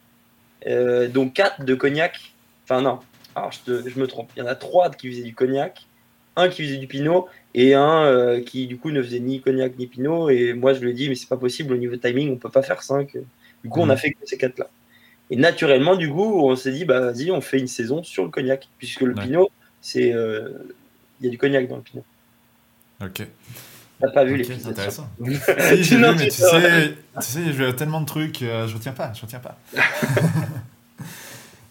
euh, 0.68 1.08
dont 1.08 1.30
4 1.30 1.64
de 1.64 1.76
cognac. 1.76 2.34
Enfin, 2.66 2.82
non, 2.82 3.00
alors 3.36 3.52
je, 3.54 3.60
te- 3.60 3.90
je 3.90 4.00
me 4.00 4.06
trompe. 4.08 4.30
Il 4.36 4.40
y 4.40 4.42
en 4.42 4.48
a 4.48 4.56
3 4.56 4.90
qui 4.92 5.10
faisaient 5.10 5.24
du 5.24 5.34
cognac, 5.34 5.86
un 6.36 6.50
qui 6.50 6.64
faisait 6.66 6.78
du 6.78 6.88
pinot 6.88 7.28
et 7.56 7.74
un 7.74 8.42
qui 8.46 8.68
du 8.68 8.78
coup 8.78 8.92
ne 8.92 9.02
faisait 9.02 9.20
ni 9.22 9.40
cognac 9.42 9.78
ni 9.78 9.88
pinot. 9.88 10.30
Et 10.30 10.54
moi 10.54 10.74
je 10.74 10.82
lui 10.82 10.92
ai 10.92 10.94
dit, 10.94 11.08
mais 11.08 11.16
c'est 11.16 11.30
pas 11.30 11.38
possible 11.38 11.74
au 11.74 11.78
niveau 11.78 11.96
timing, 11.96 12.34
on 12.34 12.38
peut 12.38 12.50
pas 12.50 12.62
faire 12.64 12.84
5. 12.84 13.14
Du 13.64 13.70
coup, 13.70 13.80
on 13.82 13.90
a 13.90 13.94
Mhm. 13.94 13.98
fait 13.98 14.12
que 14.12 14.18
ces 14.26 14.38
4 14.38 14.58
là. 14.60 14.70
Et 15.32 15.36
naturellement, 15.38 15.96
du 15.96 16.10
coup, 16.10 16.42
on 16.50 16.56
s'est 16.58 16.72
dit, 16.72 16.84
bah 16.86 17.00
vas-y, 17.00 17.32
on 17.32 17.40
fait 17.42 17.60
une 17.60 17.68
saison 17.68 18.04
sur 18.04 18.24
le 18.24 18.30
cognac, 18.30 18.68
puisque 18.78 19.02
le 19.02 19.14
Ouais. 19.16 19.22
pinot, 19.24 19.50
c'est. 19.80 20.08
Il 20.10 21.26
y 21.26 21.28
a 21.28 21.30
du 21.30 21.38
cognac 21.38 21.68
dans 21.68 21.78
le 21.78 21.82
pinot. 21.82 22.04
Ok. 23.02 23.26
T'as 24.00 24.10
pas 24.12 24.24
vu 24.24 24.34
Ok, 24.34 24.48
les 24.48 24.60
c'est 24.60 24.68
intéressant. 24.68 25.10
si, 25.26 25.84
j'ai 25.84 25.98
vu, 25.98 26.02
mais 26.02 26.30
tu 26.30 26.32
sais, 26.32 26.96
tu 27.20 27.22
sais, 27.22 27.46
je 27.48 27.52
vais 27.52 27.68
à 27.68 27.74
tellement 27.74 28.00
de 28.00 28.06
trucs, 28.06 28.42
euh, 28.42 28.66
je 28.68 28.76
retiens 28.76 28.94
pas, 28.94 29.12
je 29.14 29.22
retiens 29.22 29.40
pas. 29.40 29.58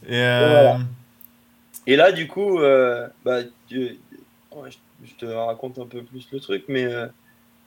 Et 0.07 0.21
euh, 0.21 0.49
Voilà. 0.49 0.79
Et 1.87 1.97
là, 1.97 2.13
du 2.13 2.27
coup, 2.27 2.61
euh, 2.61 3.09
bah, 3.25 3.41
je, 3.71 3.95
je 5.05 5.15
te 5.19 5.25
raconte 5.25 5.79
un 5.79 5.87
peu 5.87 6.03
plus 6.03 6.29
le 6.31 6.41
truc, 6.41 6.65
mais 6.69 6.87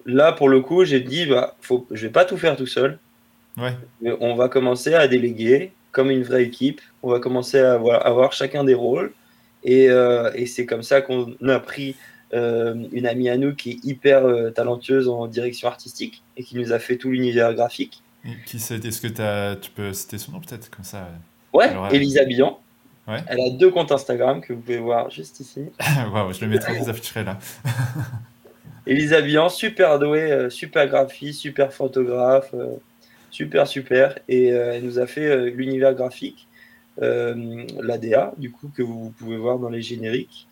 là, 0.05 0.31
pour 0.31 0.47
le 0.47 0.61
coup, 0.61 0.85
j'ai 0.85 0.99
dit, 0.99 1.25
bah, 1.25 1.55
faut, 1.61 1.87
je 1.89 2.05
vais 2.05 2.11
pas 2.11 2.25
tout 2.25 2.37
faire 2.37 2.55
tout 2.55 2.67
seul. 2.67 2.99
ouais, 3.57 3.75
on 4.19 4.35
va 4.35 4.47
commencer 4.47 4.93
à 4.93 5.07
déléguer 5.07 5.71
comme 5.91 6.11
une 6.11 6.23
vraie 6.23 6.43
équipe. 6.43 6.81
On 7.01 7.09
va 7.09 7.19
commencer 7.19 7.59
à 7.59 7.73
avoir, 7.73 8.05
avoir 8.05 8.31
chacun 8.31 8.63
des 8.63 8.75
rôles. 8.75 9.11
Et, 9.63 9.85
et 10.35 10.45
c'est 10.45 10.67
comme 10.67 10.83
ça 10.83 11.01
qu'on 11.01 11.35
a 11.47 11.59
pris 11.59 11.95
une 12.33 13.05
amie 13.05 13.29
à 13.29 13.37
nous 13.37 13.53
qui 13.55 13.71
est 13.71 13.85
hyper 13.85 14.23
talentueuse 14.53 15.09
en 15.09 15.27
direction 15.27 15.67
artistique 15.67 16.23
et 16.37 16.43
qui 16.43 16.57
nous 16.57 16.71
a 16.71 16.79
fait 16.79 16.97
tout 16.97 17.09
l'univers 17.09 17.53
graphique. 17.53 18.01
qui 18.45 18.59
c'est 18.59 18.83
Est-ce 18.85 19.01
que 19.01 19.21
as, 19.21 19.55
tu 19.57 19.71
peux 19.71 19.91
citer 19.93 20.17
son 20.17 20.33
nom 20.33 20.39
peut-être 20.39 20.69
comme 20.69 20.85
ça 20.85 21.09
Ouais, 21.53 21.69
Elisa 21.91 22.23
Bian. 22.25 22.59
Elle 23.07 23.41
a 23.41 23.49
deux 23.49 23.71
comptes 23.71 23.91
Instagram 23.91 24.41
que 24.41 24.53
vous 24.53 24.61
pouvez 24.61 24.77
voir 24.77 25.09
juste 25.09 25.39
ici. 25.39 25.65
Waouh, 26.13 26.33
je 26.33 26.41
le 26.41 26.47
mettrai, 26.47 26.79
les 26.79 26.89
afficherai 26.89 27.23
là. 27.23 27.39
Elisa 28.87 29.21
Bian, 29.21 29.49
super 29.49 29.99
douée, 29.99 30.31
euh, 30.31 30.49
super 30.49 30.87
graphiste, 30.87 31.39
super 31.41 31.71
photographe, 31.73 32.51
euh, 32.53 32.75
super 33.29 33.67
super. 33.67 34.17
Et 34.27 34.51
euh, 34.51 34.73
elle 34.73 34.83
nous 34.83 34.99
a 34.99 35.07
fait 35.07 35.51
l'univers 35.51 35.93
graphique, 35.93 36.47
l'ADA, 36.97 38.33
du 38.37 38.51
coup, 38.51 38.71
que 38.75 38.83
vous 38.83 39.13
pouvez 39.17 39.37
voir 39.37 39.59
dans 39.59 39.69
les 39.69 39.81
génériques. 39.81 40.47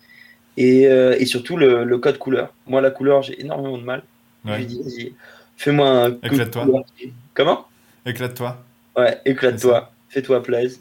Et, 0.62 0.82
et 0.82 1.24
surtout 1.24 1.56
le, 1.56 1.98
code 1.98 2.18
couleur. 2.18 2.52
Moi, 2.66 2.80
la 2.80 2.90
couleur, 2.90 3.22
j'ai 3.22 3.40
énormément 3.40 3.78
de 3.78 3.82
mal. 3.82 4.02
Je 4.44 4.52
lui 4.52 4.66
dis, 4.66 4.82
vas-y, 4.82 5.14
fais-moi 5.56 5.88
un. 5.88 6.10
Éclate-toi. 6.22 6.66
Comment? 7.34 7.66
Éclate-toi. 8.04 8.62
Ouais, 8.96 9.20
éclate-toi. 9.24 9.90
Fais-toi 10.08 10.42
plaisir. 10.42 10.80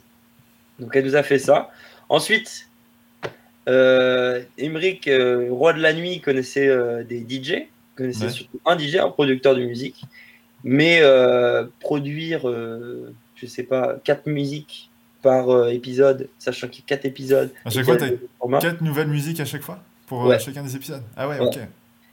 Donc 0.80 0.96
elle 0.96 1.06
nous 1.06 1.16
a 1.16 1.24
fait 1.24 1.40
ça. 1.40 1.70
Ensuite, 2.08 2.70
euh, 3.68 4.42
euh 4.58 5.48
roi 5.52 5.74
de 5.74 5.82
la 5.82 5.94
nuit, 5.94 6.22
connaissait 6.22 6.68
euh, 6.68 7.04
des 7.04 7.20
DJ, 7.20 7.68
connaissait 7.96 8.30
surtout 8.30 8.60
un 8.66 8.78
DJ, 8.78 8.96
un 8.96 9.10
producteur 9.10 9.56
de 9.56 9.64
musique, 9.64 10.04
mais 10.64 11.00
euh, 11.02 11.66
produire, 11.80 12.42
je 13.36 13.46
sais 13.46 13.64
pas, 13.64 13.98
quatre 14.04 14.26
musiques 14.26 14.89
par 15.22 15.70
épisode, 15.70 16.30
sachant 16.38 16.68
qu'il 16.68 16.82
y 16.82 16.86
a 16.86 16.88
quatre 16.88 17.06
épisodes. 17.06 17.52
À 17.66 17.70
chaque 17.70 17.86
fois, 17.86 17.98
tu 17.98 18.04
as 18.06 18.60
quatre 18.60 18.82
nouvelles 18.82 19.08
musiques 19.08 19.40
à 19.40 19.46
chaque 19.46 19.62
fois 19.62 19.80
pour 20.08 20.32
chacun 20.40 20.64
des 20.64 20.76
épisodes. 20.76 21.04
Ah 21.16 21.28
ouais, 21.28 21.40
ok. 21.40 21.60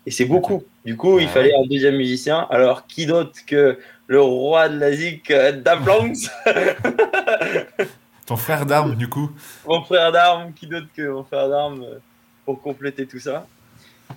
Et 0.07 0.13
c'est 0.13 0.25
beaucoup. 0.25 0.63
Du 0.85 0.97
coup, 0.97 1.19
il 1.19 1.27
ah 1.27 1.31
fallait 1.31 1.55
un 1.55 1.67
deuxième 1.67 1.97
musicien. 1.97 2.47
Alors, 2.51 2.87
qui 2.87 3.07
d'autre 3.07 3.41
que 3.45 3.79
le 4.07 4.21
roi 4.21 4.69
de 4.69 4.79
la 4.79 4.93
zik, 4.93 5.33
Daplanks 5.33 6.31
Ton 8.27 8.37
frère 8.37 8.67
d'armes, 8.67 8.97
du 8.97 9.09
coup 9.09 9.31
Mon 9.67 9.83
frère 9.83 10.11
d'armes, 10.11 10.53
qui 10.53 10.67
d'autre 10.67 10.89
que 10.95 11.09
mon 11.09 11.23
frère 11.23 11.49
d'armes 11.49 11.83
euh, 11.85 11.99
pour 12.45 12.61
compléter 12.61 13.07
tout 13.07 13.21
ça? 13.21 13.47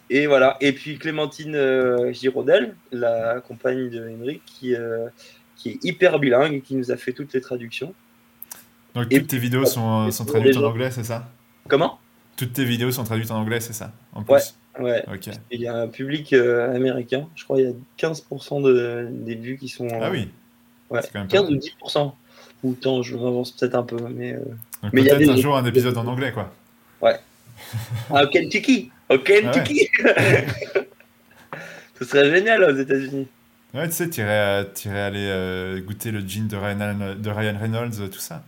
Et 0.10 0.25
voilà. 0.25 0.58
Et 0.62 0.73
puis 0.73 0.97
Clémentine 0.97 1.56
euh, 1.56 2.12
Girodel, 2.12 2.75
la 2.91 3.39
compagne 3.39 3.89
de 3.89 4.10
Henrik, 4.10 4.41
qui, 4.45 4.75
euh, 4.75 5.08
qui 5.56 5.69
est 5.69 5.84
hyper 5.84 6.17
bilingue 6.17 6.54
et 6.54 6.62
qui 6.62 6.75
nous 6.75 6.91
a 6.91 6.97
fait 6.97 7.13
toutes 7.13 7.34
les 7.34 7.41
traductions. 7.41 7.93
Donc 8.95 9.10
toutes 9.10 9.28
tes 9.28 9.38
vidéos 9.38 9.65
sont, 9.65 10.10
sont 10.12 10.25
traduites 10.25 10.58
en 10.58 10.63
anglais, 10.63 10.91
c'est 10.91 11.04
ça? 11.04 11.30
Comment? 11.67 11.99
Toutes 12.36 12.54
tes 12.54 12.65
vidéos 12.65 12.91
sont 12.91 13.04
traduites 13.04 13.32
en 13.32 13.38
anglais, 13.38 13.60
c'est 13.60 13.73
ça? 13.73 13.91
En 14.13 14.23
plus. 14.23 14.56
Ouais, 14.80 15.04
ouais. 15.10 15.19
Il 15.52 15.62
y 15.62 15.67
a 15.67 15.75
un 15.75 15.88
public 15.88 16.34
américain, 16.34 17.28
je 17.36 17.43
crois 17.43 17.58
qu'il 17.58 17.65
y 17.65 17.69
a 17.69 18.10
15% 18.10 18.63
de, 18.63 19.10
des 19.12 19.36
vues 19.36 19.58
qui 19.58 19.67
sont. 19.67 19.88
Ah 20.02 20.10
oui 20.10 20.30
ouais, 20.89 21.02
15 21.30 21.49
ou 21.49 21.56
10%. 21.56 22.13
Ou 22.63 22.73
tant, 22.73 23.02
je 23.04 23.15
m'avance 23.15 23.52
peut-être 23.52 23.75
un 23.75 23.84
peu. 23.84 23.97
Mais, 24.10 24.34
euh... 24.34 24.39
mais 24.91 25.04
peut-être 25.04 25.30
un 25.30 25.38
jour 25.38 25.56
un 25.56 25.65
épisode 25.65 25.97
en 25.97 26.08
anglais, 26.08 26.32
quoi. 26.32 26.54
Ouais. 27.02 27.17
Ah, 28.10 28.23
au 28.23 28.28
Kentucky 28.28 28.89
Au 29.10 29.19
Kentucky 29.19 29.89
Ce 31.99 32.06
serait 32.06 32.32
génial 32.32 32.63
aux 32.63 32.75
États-Unis. 32.75 33.28
Ouais, 33.73 33.88
tu 33.88 33.93
sais, 33.93 34.10
tu 34.10 34.21
irais, 34.21 34.65
aller 34.86 35.28
euh, 35.28 35.82
goûter 35.82 36.12
le 36.12 36.21
jean 36.21 36.47
de 36.47 36.56
Ryan, 36.56 37.15
de 37.15 37.30
Ryan 37.30 37.58
Reynolds, 37.60 38.10
tout 38.10 38.19
ça. 38.19 38.41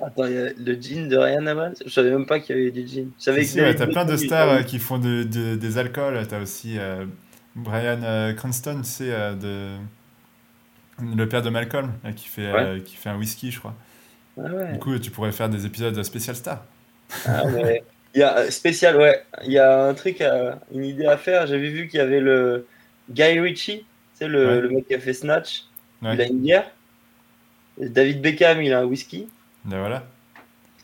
Attends, 0.00 0.26
y 0.26 0.36
a 0.36 0.50
le 0.56 0.80
jean 0.80 1.08
de 1.08 1.16
Ryan 1.16 1.44
Reynolds 1.44 1.74
Je 1.84 1.90
savais 1.90 2.10
même 2.10 2.26
pas 2.26 2.38
qu'il 2.38 2.56
y 2.56 2.60
avait 2.60 2.70
du 2.70 2.86
jean. 2.86 3.10
Tu 3.18 3.30
as 3.30 3.86
plein 3.86 4.04
de 4.04 4.16
stars 4.16 4.48
euh, 4.48 4.62
qui 4.62 4.78
font 4.78 4.98
de, 4.98 5.22
des 5.22 5.78
alcools. 5.78 6.26
Tu 6.28 6.34
as 6.34 6.40
aussi 6.40 6.78
euh, 6.78 7.04
Brian 7.56 8.32
Cranston, 8.36 8.80
tu 8.82 8.88
sais, 8.88 9.10
de 9.10 9.76
le 11.00 11.28
père 11.28 11.42
de 11.42 11.50
Malcolm, 11.50 11.92
qui 12.16 12.28
fait, 12.28 12.46
euh, 12.46 12.80
qui 12.80 12.96
fait 12.96 13.08
un 13.08 13.16
whisky, 13.16 13.50
je 13.50 13.58
crois. 13.58 13.74
Ah 14.40 14.72
du 14.72 14.78
coup, 14.78 14.98
tu 14.98 15.10
pourrais 15.10 15.32
faire 15.32 15.48
des 15.48 15.66
épisodes 15.66 16.00
spécial 16.02 16.36
star. 16.36 16.64
Ah 17.26 17.44
ouais. 17.46 17.82
Il 18.14 18.20
y 18.20 18.22
a 18.22 18.38
euh, 18.38 18.50
spécial, 18.50 18.96
ouais. 18.96 19.22
Il 19.44 19.52
y 19.52 19.58
a 19.58 19.84
un 19.86 19.94
truc, 19.94 20.22
une 20.72 20.84
idée 20.84 21.06
à 21.06 21.16
faire. 21.16 21.46
J'avais 21.46 21.70
vu 21.70 21.88
qu'il 21.88 21.98
y 21.98 22.02
avait 22.02 22.20
le 22.20 22.66
Guy 23.10 23.40
Ritchie, 23.40 23.84
c'est 24.14 24.28
le, 24.28 24.60
le, 24.60 24.68
mec 24.68 24.86
qui 24.86 24.94
a 24.94 25.00
fait 25.00 25.12
Snatch. 25.12 25.64
Il 26.02 26.20
a 26.20 26.26
une 26.26 26.40
bière. 26.40 26.70
David 27.78 28.20
Beckham, 28.20 28.62
il 28.62 28.72
a 28.72 28.80
un 28.80 28.84
whisky. 28.84 29.28
Ben 29.64 29.78
voilà. 29.78 30.04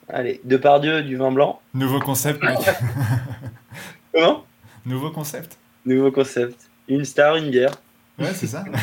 Allez, 0.09 0.41
Depardieu, 0.45 1.03
du 1.03 1.17
vin 1.17 1.33
blanc. 1.33 1.61
Nouveau 1.73 2.01
concept, 2.01 2.43
mec. 2.43 2.59
Comment? 4.13 4.45
Nouveau 4.85 5.11
concept. 5.11 5.59
Nouveau 5.87 6.11
concept. 6.13 6.69
Une 6.89 7.05
star, 7.05 7.37
une 7.37 7.51
bière. 7.51 7.73
Ouais, 8.19 8.33
c'est 8.35 8.47
ça. 8.47 8.65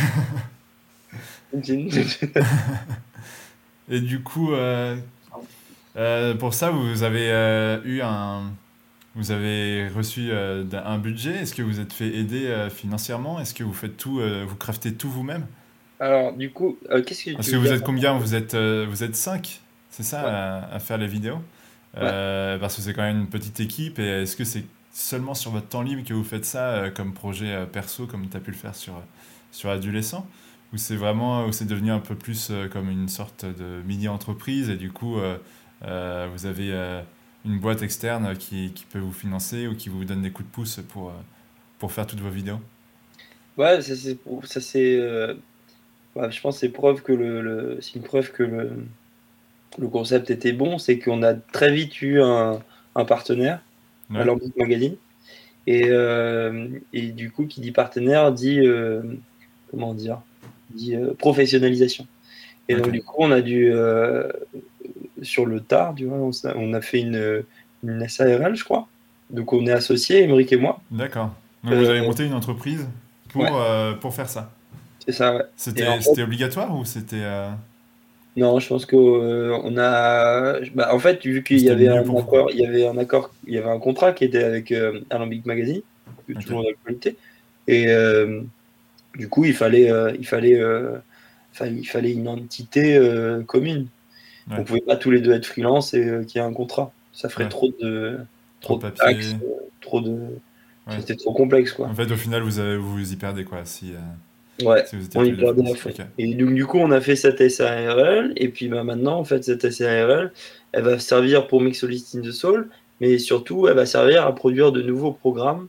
Et 3.90 4.00
du 4.00 4.22
coup, 4.22 4.54
euh, 4.54 4.96
euh, 5.96 6.34
pour 6.36 6.54
ça, 6.54 6.70
vous 6.72 7.04
avez 7.04 7.30
euh, 7.32 7.80
eu 7.84 8.02
un, 8.02 8.52
vous 9.16 9.32
avez 9.32 9.90
reçu 9.90 10.32
un 10.32 10.98
budget. 10.98 11.36
Est-ce 11.36 11.54
que 11.54 11.62
vous 11.62 11.80
êtes 11.80 11.94
fait 11.94 12.08
aider 12.08 12.68
financièrement? 12.74 13.40
Est-ce 13.40 13.54
que 13.54 13.64
vous 13.64 13.74
faites 13.74 13.98
tout, 13.98 14.22
vous 14.48 14.56
craftez 14.56 14.94
tout 14.94 15.10
vous-même? 15.10 15.46
Alors, 16.00 16.34
du 16.34 16.52
coup, 16.52 16.78
qu'est-ce 17.06 17.26
que 17.26 17.36
Parce 17.36 17.52
que 17.52 17.58
vous 17.58 17.72
êtes 17.72 17.84
combien? 17.84 18.18
Vous 18.18 18.34
êtes, 18.34 18.56
vous 18.56 19.04
êtes 19.04 19.16
cinq, 19.16 19.62
c'est 19.92 20.04
ça, 20.04 20.66
à, 20.72 20.80
faire 20.80 20.98
les 20.98 21.08
vidéos. 21.08 21.42
Parce 21.94 22.76
que 22.76 22.82
c'est 22.82 22.94
quand 22.94 23.04
même 23.04 23.20
une 23.20 23.30
petite 23.30 23.60
équipe. 23.60 24.00
Et 24.00 24.24
est-ce 24.24 24.36
que 24.36 24.44
c'est 24.44 24.66
seulement 24.92 25.36
sur 25.36 25.52
votre 25.52 25.68
temps 25.68 25.84
libre 25.84 26.04
que 26.04 26.14
vous 26.14 26.24
faites 26.24 26.46
ça 26.46 26.90
comme 26.96 27.14
projet 27.14 27.66
perso, 27.72 28.08
comme 28.08 28.28
tu 28.28 28.38
as 28.38 28.40
pu 28.40 28.52
le 28.52 28.58
faire 28.58 28.76
sur, 28.76 28.96
sur 29.52 29.70
Adolescent? 29.70 30.26
Où 30.74 30.78
c'est 30.78 30.96
vraiment 30.96 31.46
où 31.46 31.52
c'est 31.52 31.66
devenu 31.66 31.92
un 31.92 32.00
peu 32.00 32.16
plus 32.16 32.48
euh, 32.50 32.68
comme 32.70 32.90
une 32.90 33.10
sorte 33.10 33.46
de 33.46 33.82
mini 33.86 34.08
entreprise 34.08 34.70
et 34.70 34.78
du 34.78 34.90
coup 34.90 35.18
euh, 35.18 35.38
euh, 35.84 36.30
vous 36.32 36.46
avez 36.46 36.72
une 37.44 37.60
boîte 37.60 37.82
externe 37.82 38.38
qui, 38.38 38.72
qui, 38.74 38.86
peut 38.86 39.00
vous 39.00 39.12
financer 39.12 39.68
ou 39.68 39.76
qui 39.76 39.90
vous 39.90 40.06
donne 40.06 40.22
des 40.22 40.32
coups 40.32 40.48
de 40.48 40.54
pouce 40.54 40.80
pour 40.88 41.12
pour 41.78 41.92
faire 41.92 42.08
toutes 42.08 42.22
vos 42.22 42.30
vidéos? 42.30 42.60
Ouais 43.58 43.82
ça 43.82 43.96
c'est 43.96 44.18
ça 44.44 44.62
c'est 44.62 44.98
je 46.16 46.42
pense 46.42 46.60
c'est 46.60 46.70
preuve 46.70 47.02
que 47.02 47.12
le, 47.12 47.80
c'est 47.82 47.96
une 47.96 48.04
preuve 48.04 48.32
que 48.32 48.44
le, 48.44 48.86
le 49.78 49.88
concept 49.88 50.30
était 50.30 50.54
bon 50.54 50.78
c'est 50.78 51.00
qu'on 51.00 51.24
a 51.24 51.34
très 51.34 51.72
vite 51.72 52.02
eu 52.02 52.22
un, 52.22 52.60
un 52.96 53.06
partenaire 53.06 53.62
ouais. 54.10 54.22
à 54.22 54.26
Magazine 54.58 54.96
et, 55.68 55.90
et 56.94 57.12
du 57.12 57.32
coup 57.32 57.46
qui 57.46 57.62
dit 57.62 57.72
partenaire 57.72 58.32
dit 58.32 58.62
comment 59.70 59.94
dire 59.94 60.22
dit 60.74 60.96
euh, 60.96 61.14
professionnalisation. 61.14 62.08
Et 62.70 62.76
donc, 62.76 62.92
du 62.92 63.04
coup, 63.04 63.16
on 63.18 63.32
a 63.32 63.42
dû, 63.42 63.70
euh, 63.74 64.32
sur 65.22 65.46
le 65.46 65.60
tard, 65.60 65.94
tu 65.96 66.06
vois, 66.06 66.18
on, 66.56 66.74
a, 66.74 66.82
fait 66.82 67.02
une, 67.02 67.44
une 67.84 68.08
SARL, 68.08 68.56
je 68.56 68.64
crois. 68.64 68.88
Donc, 69.30 69.52
on 69.52 69.66
est 69.66 69.72
associés, 69.72 70.24
Émeric 70.24 70.54
et 70.54 70.58
moi. 70.58 70.80
D'accord. 70.90 71.32
Donc, 71.64 71.74
vous 71.74 71.90
avez 71.90 72.00
euh, 72.00 72.06
monté 72.06 72.26
une 72.26 72.34
entreprise 72.34 72.88
pour, 73.30 73.46
pour 74.00 74.14
faire 74.14 74.30
ça 74.30 74.54
C'est 75.06 75.12
ça, 75.12 75.36
ouais. 75.36 75.44
C'était 75.58 76.22
obligatoire 76.22 76.78
ou 76.78 76.86
c'était. 76.86 77.26
Non, 78.38 78.60
je 78.60 78.68
pense 78.68 78.86
qu'on 78.86 79.78
a. 79.78 80.60
Bah, 80.74 80.94
en 80.94 81.00
fait, 81.00 81.26
vu 81.26 81.44
qu'il 81.44 81.60
y 81.60 81.70
avait 81.70 81.90
un 81.90 82.02
accord, 82.02 82.50
il 82.52 82.60
y 82.60 82.66
avait 82.66 82.88
un 82.88 82.98
accord, 82.98 83.32
il 83.46 83.54
y 83.54 83.58
avait 83.58 83.70
un 83.70 83.80
contrat 83.80 84.14
qui 84.14 84.24
était 84.24 84.44
avec 84.44 84.74
Alambic 85.10 85.46
Magazine, 85.46 85.82
que 86.28 86.34
tout 86.34 86.50
le 86.50 86.56
monde 86.56 86.66
a 86.66 87.10
Et 87.68 87.88
du 89.18 89.28
coup, 89.30 89.46
il 89.46 89.54
fallait, 89.54 89.92
euh, 89.92 90.14
il 90.18 90.26
fallait, 90.26 90.60
euh, 90.60 90.98
il 91.62 91.86
fallait 91.86 92.12
une 92.12 92.28
entité 92.28 92.98
euh, 92.98 93.44
commune. 93.44 93.88
On 94.50 94.60
ne 94.60 94.64
pouvait 94.64 94.82
pas 94.82 94.96
tous 94.96 95.12
les 95.12 95.22
deux 95.22 95.32
être 95.34 95.46
freelance 95.46 95.94
et 95.94 96.26
qu'il 96.28 96.42
y 96.42 96.44
ait 96.44 96.48
un 96.48 96.54
contrat. 96.54 96.92
Ça 97.14 97.30
ferait 97.30 97.48
trop 97.48 97.70
de, 97.82 98.18
trop, 98.60 98.78
de 98.78 98.90
taxes, 98.90 99.36
trop 99.82 100.02
de. 100.02 100.18
C'était 101.00 101.16
trop 101.16 101.34
complexe, 101.34 101.72
quoi. 101.72 101.88
En 101.88 101.96
fait, 101.96 102.12
au 102.12 102.18
final, 102.18 102.42
vous, 102.42 102.60
avez, 102.60 102.76
vous 102.76 103.14
y 103.14 103.16
perdez, 103.16 103.46
quoi. 103.46 103.64
Si, 103.64 103.94
ouais, 104.64 104.86
on 105.16 105.24
y 105.24 105.34
perdait 105.34 105.64
Et 106.18 106.34
donc, 106.36 106.54
du 106.54 106.66
coup, 106.66 106.80
on 106.80 106.92
a 106.92 107.02
fait 107.02 107.16
cette 107.16 107.48
SARL. 107.50 108.34
Et 108.36 108.50
puis, 108.50 108.68
bah, 108.68 108.84
maintenant, 108.84 109.20
en 109.20 109.24
fait, 109.24 109.44
cette 109.44 109.70
SARL, 109.70 110.32
elle 110.72 110.84
va 110.84 111.00
servir 111.00 111.48
pour 111.48 111.62
Mixolist 111.62 112.16
in 112.16 112.22
the 112.22 112.32
Soul. 112.32 112.70
Mais 113.00 113.18
surtout, 113.18 113.68
elle 113.68 113.76
va 113.76 113.86
servir 113.86 114.26
à 114.26 114.36
produire 114.36 114.72
de 114.72 114.82
nouveaux 114.82 115.12
programmes 115.12 115.68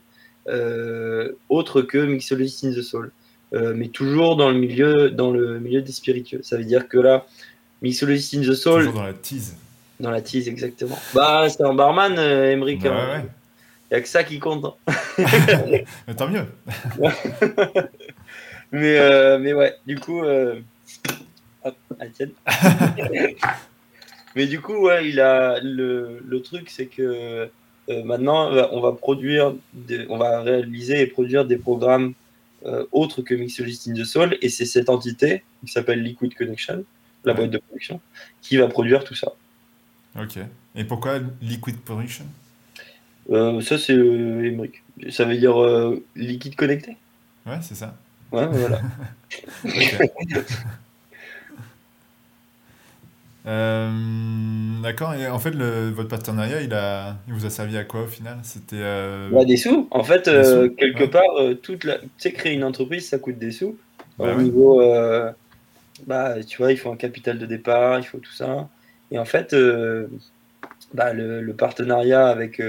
autres 1.48 1.82
que 1.82 1.98
Mixolist 1.98 2.64
in 2.64 2.72
the 2.72 2.82
Soul. 2.82 3.10
Euh, 3.54 3.74
mais 3.76 3.88
toujours 3.88 4.36
dans 4.36 4.48
le 4.50 4.56
milieu, 4.56 5.10
dans 5.10 5.30
le 5.30 5.58
milieu 5.58 5.82
des 5.82 5.92
spiritueux. 5.92 6.40
Ça 6.42 6.56
veut 6.56 6.64
dire 6.64 6.88
que 6.88 6.96
là, 6.98 7.26
Mixologist 7.82 8.34
in 8.34 8.40
the 8.40 8.54
Soul. 8.54 8.80
Toujours 8.80 8.94
dans 8.94 9.06
la 9.06 9.12
tease. 9.12 9.56
Dans 10.00 10.10
la 10.10 10.22
tease, 10.22 10.48
exactement. 10.48 10.98
Bah, 11.14 11.46
c'est 11.48 11.62
un 11.62 11.74
barman, 11.74 12.14
euh, 12.18 12.50
Emmerich. 12.50 12.82
Bah, 12.82 12.90
hein. 12.92 13.18
ouais, 13.18 13.26
Il 13.90 13.94
n'y 13.94 13.98
a 13.98 14.00
que 14.00 14.08
ça 14.08 14.24
qui 14.24 14.38
compte. 14.38 14.64
Hein. 14.64 14.74
mais 16.08 16.14
tant 16.16 16.28
mieux. 16.28 16.46
mais, 18.72 18.98
euh, 18.98 19.38
mais 19.38 19.52
ouais, 19.52 19.76
du 19.86 19.98
coup. 19.98 20.22
Euh... 20.22 20.60
Hop, 21.64 21.76
mais 24.34 24.46
du 24.46 24.60
coup, 24.60 24.74
ouais, 24.74 25.08
il 25.08 25.20
a 25.20 25.60
le, 25.60 26.20
le 26.26 26.42
truc, 26.42 26.70
c'est 26.70 26.86
que 26.86 27.48
maintenant, 27.88 28.50
on 28.72 28.80
va 28.80 28.92
produire, 28.92 29.54
on 30.08 30.16
va 30.18 30.40
réaliser 30.40 31.00
et 31.00 31.06
produire 31.06 31.44
des 31.44 31.56
programmes 31.56 32.14
autres 32.90 33.22
que 33.22 33.34
Mixologist 33.34 33.86
in 33.86 33.94
the 33.94 34.04
Soul, 34.04 34.36
et 34.42 34.48
c'est 34.48 34.64
cette 34.64 34.88
entité 34.88 35.44
qui 35.64 35.70
s'appelle 35.70 36.02
Liquid 36.02 36.34
Connection, 36.34 36.84
la 37.24 37.34
boîte 37.34 37.50
de 37.50 37.58
production, 37.58 38.00
qui 38.40 38.56
va 38.56 38.66
produire 38.66 39.04
tout 39.04 39.14
ça. 39.14 39.32
Ok. 40.18 40.38
Et 40.74 40.82
pourquoi 40.82 41.20
Liquid 41.40 41.78
Production? 41.80 42.24
Ça, 43.30 43.78
c'est 43.78 43.92
euh, 43.92 44.66
Ça 45.10 45.24
veut 45.24 45.36
dire 45.36 45.54
liquide 46.16 46.56
connecté? 46.56 46.96
Ouais, 47.46 47.58
c'est 47.62 47.76
ça. 47.76 47.96
Ouais, 48.32 48.46
voilà. 48.46 48.80
Euh, 53.44 53.90
d'accord. 54.82 55.14
Et 55.14 55.26
en 55.26 55.40
fait, 55.40 55.50
le, 55.50 55.90
votre 55.90 56.08
partenariat, 56.08 56.62
il, 56.62 56.72
a, 56.74 57.16
il 57.26 57.34
vous 57.34 57.44
a 57.44 57.50
servi 57.50 57.76
à 57.76 57.82
quoi 57.82 58.02
au 58.02 58.06
final? 58.06 58.38
C'était 58.44 58.76
euh... 58.78 59.30
Bah, 59.32 59.44
des 59.44 59.56
sous. 59.56 59.88
En 59.90 60.04
fait, 60.04 60.28
euh, 60.28 60.68
quelque 60.68 61.02
part, 61.02 61.24
toute 61.60 61.82
la... 61.82 61.98
tu 61.98 62.08
sais, 62.18 62.32
créer 62.32 62.54
une 62.54 62.62
entreprise, 62.62 63.08
ça 63.08 63.18
coûte 63.18 63.38
des 63.38 63.50
sous. 63.50 63.76
Bah 64.16 64.32
au 64.36 64.40
niveau, 64.40 64.80
bah, 66.06 66.42
tu 66.44 66.58
vois, 66.58 66.70
il 66.70 66.76
faut 66.76 66.92
un 66.92 66.96
capital 66.96 67.36
de 67.38 67.46
départ, 67.46 67.98
il 67.98 68.04
faut 68.04 68.18
tout 68.18 68.32
ça. 68.32 68.68
Et 69.10 69.18
en 69.18 69.24
fait, 69.24 69.56
bah, 70.94 71.12
le, 71.12 71.40
le, 71.40 71.54
partenariat 71.54 72.28
avec, 72.28 72.62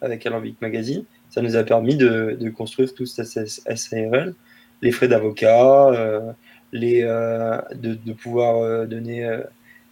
avec 0.00 0.26
Alambic 0.26 0.60
Magazine, 0.60 1.04
ça 1.30 1.42
nous 1.42 1.54
a 1.54 1.62
permis 1.62 1.94
de, 1.96 2.36
de 2.40 2.50
construire 2.50 2.92
tout 2.94 3.06
ce 3.06 3.22
SARL, 3.22 4.34
les 4.82 4.92
frais 4.92 5.08
d'avocat, 5.08 6.34
les, 6.72 7.02
de, 7.02 7.94
de, 7.94 8.12
pouvoir 8.12 8.86
donner 8.86 9.26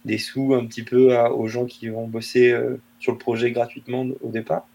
des 0.05 0.19
sous 0.19 0.53
un 0.53 0.65
petit 0.65 0.83
peu 0.83 1.17
aux 1.17 1.47
gens 1.47 1.65
qui 1.65 1.89
vont 1.89 2.07
bosser 2.07 2.51
euh, 2.51 2.79
sur 2.99 3.11
le 3.11 3.17
projet 3.17 3.51
gratuitement 3.51 4.05
au 4.21 4.29
départ. 4.29 4.67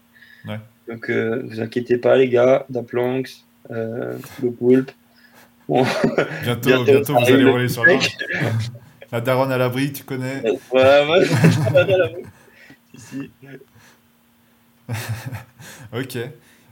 Donc, 0.87 1.09
euh, 1.09 1.43
vous 1.47 1.61
inquiétez 1.61 1.97
pas, 1.97 2.17
les 2.17 2.27
gars, 2.27 2.65
Daplanx, 2.69 3.45
euh, 3.71 4.17
le 4.43 4.51
Poulpe. 4.51 4.91
Bientôt, 5.69 6.83
bientôt, 6.83 7.13
vous 7.13 7.31
allez 7.31 7.49
rouler 7.49 7.69
sur 7.69 7.85
le 7.85 7.93
La 9.09 9.21
daronne 9.21 9.53
à 9.53 9.57
l'abri, 9.57 9.93
tu 9.93 10.03
connais 10.03 10.41
Ouais, 10.69 11.05
moi, 11.05 11.23
je 11.23 11.77
à 11.77 11.97
l'abri. 11.97 12.23
Ici. 12.93 13.31
ok. 15.93 16.17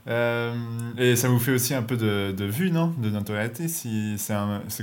Euh, 0.07 0.53
et 0.97 1.15
ça 1.15 1.27
vous 1.27 1.39
fait 1.39 1.51
aussi 1.51 1.73
un 1.73 1.83
peu 1.83 1.97
de, 1.97 2.31
de 2.31 2.45
vue, 2.45 2.71
non? 2.71 2.93
De 2.97 3.09
notoriété 3.09 3.67
si 3.67 4.15
C'est 4.17 4.33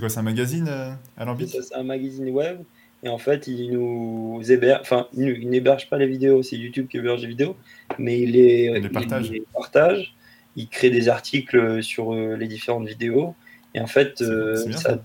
quoi, 0.01 0.09
c'est 0.09 0.19
un 0.19 0.23
magazine 0.23 0.69
à 1.17 1.25
l'ambition 1.25 1.61
C'est 1.63 1.75
un 1.75 1.83
magazine 1.83 2.29
web 2.31 2.59
et 3.03 3.09
en 3.09 3.19
fait, 3.19 3.47
il 3.47 3.71
nous 3.73 4.41
héberge, 4.49 4.81
enfin, 4.81 5.07
il 5.13 5.49
n'héberge 5.49 5.89
pas 5.89 5.99
les 5.99 6.07
vidéos, 6.07 6.43
c'est 6.43 6.57
YouTube 6.57 6.89
qui 6.89 6.97
héberge 6.97 7.23
les 7.23 7.29
vidéos, 7.29 7.57
mais 7.99 8.21
il 8.21 8.33
les, 8.33 8.89
partage. 8.89 10.15
il 10.57 10.69
crée 10.69 10.91
des 10.91 11.09
articles 11.09 11.83
sur 11.83 12.15
euh, 12.15 12.37
les 12.37 12.49
différentes 12.49 12.89
vidéos. 12.89 13.35
Et 13.75 13.81
en 13.81 13.87
fait, 13.87 14.23
euh, 14.23 14.57
ça, 14.73 14.99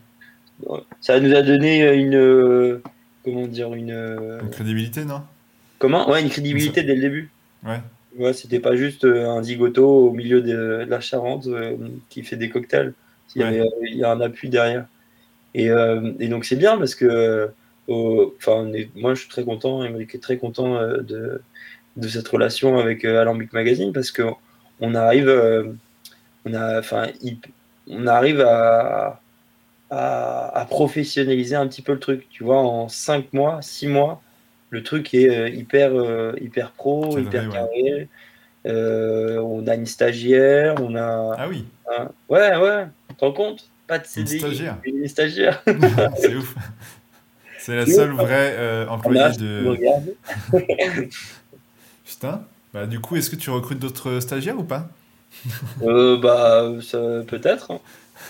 ça. 1.01 1.19
nous 1.19 1.35
a 1.35 1.41
donné 1.41 1.93
une. 1.93 2.81
Comment 3.23 3.45
dire 3.45 3.73
Une, 3.73 3.91
une 4.41 4.49
crédibilité, 4.49 5.05
non? 5.05 5.21
Comment? 5.77 6.09
Ouais, 6.09 6.23
une 6.23 6.29
crédibilité 6.29 6.83
dès 6.83 6.95
le 6.95 7.01
début. 7.01 7.29
Ouais. 7.63 7.81
Ouais, 8.17 8.33
c'était 8.33 8.59
pas 8.59 8.75
juste 8.75 9.05
euh, 9.05 9.29
un 9.29 9.41
zigoto 9.43 10.07
au 10.07 10.11
milieu 10.11 10.41
de, 10.41 10.85
la 10.87 10.99
Charente 10.99 11.47
qui 12.09 12.23
fait 12.23 12.35
des 12.35 12.49
cocktails. 12.49 12.93
Il 13.35 13.41
y, 13.41 13.45
avait, 13.45 13.63
il 13.83 13.97
y 13.97 14.03
a 14.03 14.11
un 14.11 14.19
appui 14.19 14.49
derrière. 14.49 14.85
Et, 15.53 15.67
et 15.67 16.27
donc 16.27 16.43
c'est 16.45 16.57
bien 16.57 16.77
parce 16.77 16.95
que 16.95 17.49
Enfin, 17.87 18.71
moi, 18.95 19.13
je 19.13 19.21
suis 19.21 19.29
très 19.29 19.43
content, 19.43 19.83
Émeric 19.83 20.15
est 20.15 20.19
très 20.19 20.37
content 20.37 20.77
euh, 20.77 20.97
de, 21.01 21.41
de 21.97 22.07
cette 22.07 22.27
relation 22.27 22.77
avec 22.77 23.05
euh, 23.05 23.21
Alambic 23.21 23.53
Magazine 23.53 23.91
parce 23.93 24.11
que 24.11 24.23
on 24.79 24.95
arrive, 24.95 25.27
euh, 25.27 25.73
on 26.45 26.53
a, 26.53 26.79
enfin, 26.79 27.07
on 27.87 28.07
arrive 28.07 28.41
à, 28.41 29.19
à, 29.89 30.65
professionnaliser 30.69 31.55
un 31.55 31.67
petit 31.67 31.81
peu 31.81 31.93
le 31.93 31.99
truc. 31.99 32.27
Tu 32.31 32.43
vois, 32.43 32.59
en 32.59 32.87
5 32.87 33.33
mois, 33.33 33.61
6 33.61 33.87
mois, 33.87 34.21
le 34.71 34.83
truc 34.83 35.13
est 35.13 35.51
hyper, 35.51 35.91
hyper 36.41 36.71
pro, 36.71 37.17
hyper 37.19 37.49
carré. 37.49 38.07
on 38.65 39.67
a 39.67 39.75
une 39.75 39.85
stagiaire, 39.85 40.75
on 40.81 40.95
a. 40.95 41.35
Ah 41.37 41.47
oui. 41.47 41.65
ouais, 42.29 42.55
ouais. 42.57 42.87
Tu 43.09 43.15
te 43.15 43.25
rends 43.25 43.31
compte? 43.31 43.69
Pas 43.91 43.99
de 43.99 44.05
CDI. 44.05 44.33
Une 44.35 44.39
stagiaire. 44.39 44.77
Une 44.85 45.07
stagiaire. 45.07 45.63
C'est 46.17 46.35
ouf. 46.35 46.55
C'est 47.59 47.75
la 47.75 47.85
seule 47.85 48.11
vraie 48.11 48.55
euh, 48.57 48.87
employée 48.87 49.37
de. 49.37 49.77
Putain. 52.05 52.41
Bah, 52.73 52.85
du 52.87 52.99
coup, 52.99 53.17
est-ce 53.17 53.29
que 53.29 53.35
tu 53.35 53.49
recrutes 53.49 53.79
d'autres 53.79 54.19
stagiaires 54.19 54.57
ou 54.57 54.63
pas? 54.63 54.87
Euh, 55.83 56.17
Bah, 56.17 56.71
peut-être. 57.27 57.71
Hein. 57.71 57.79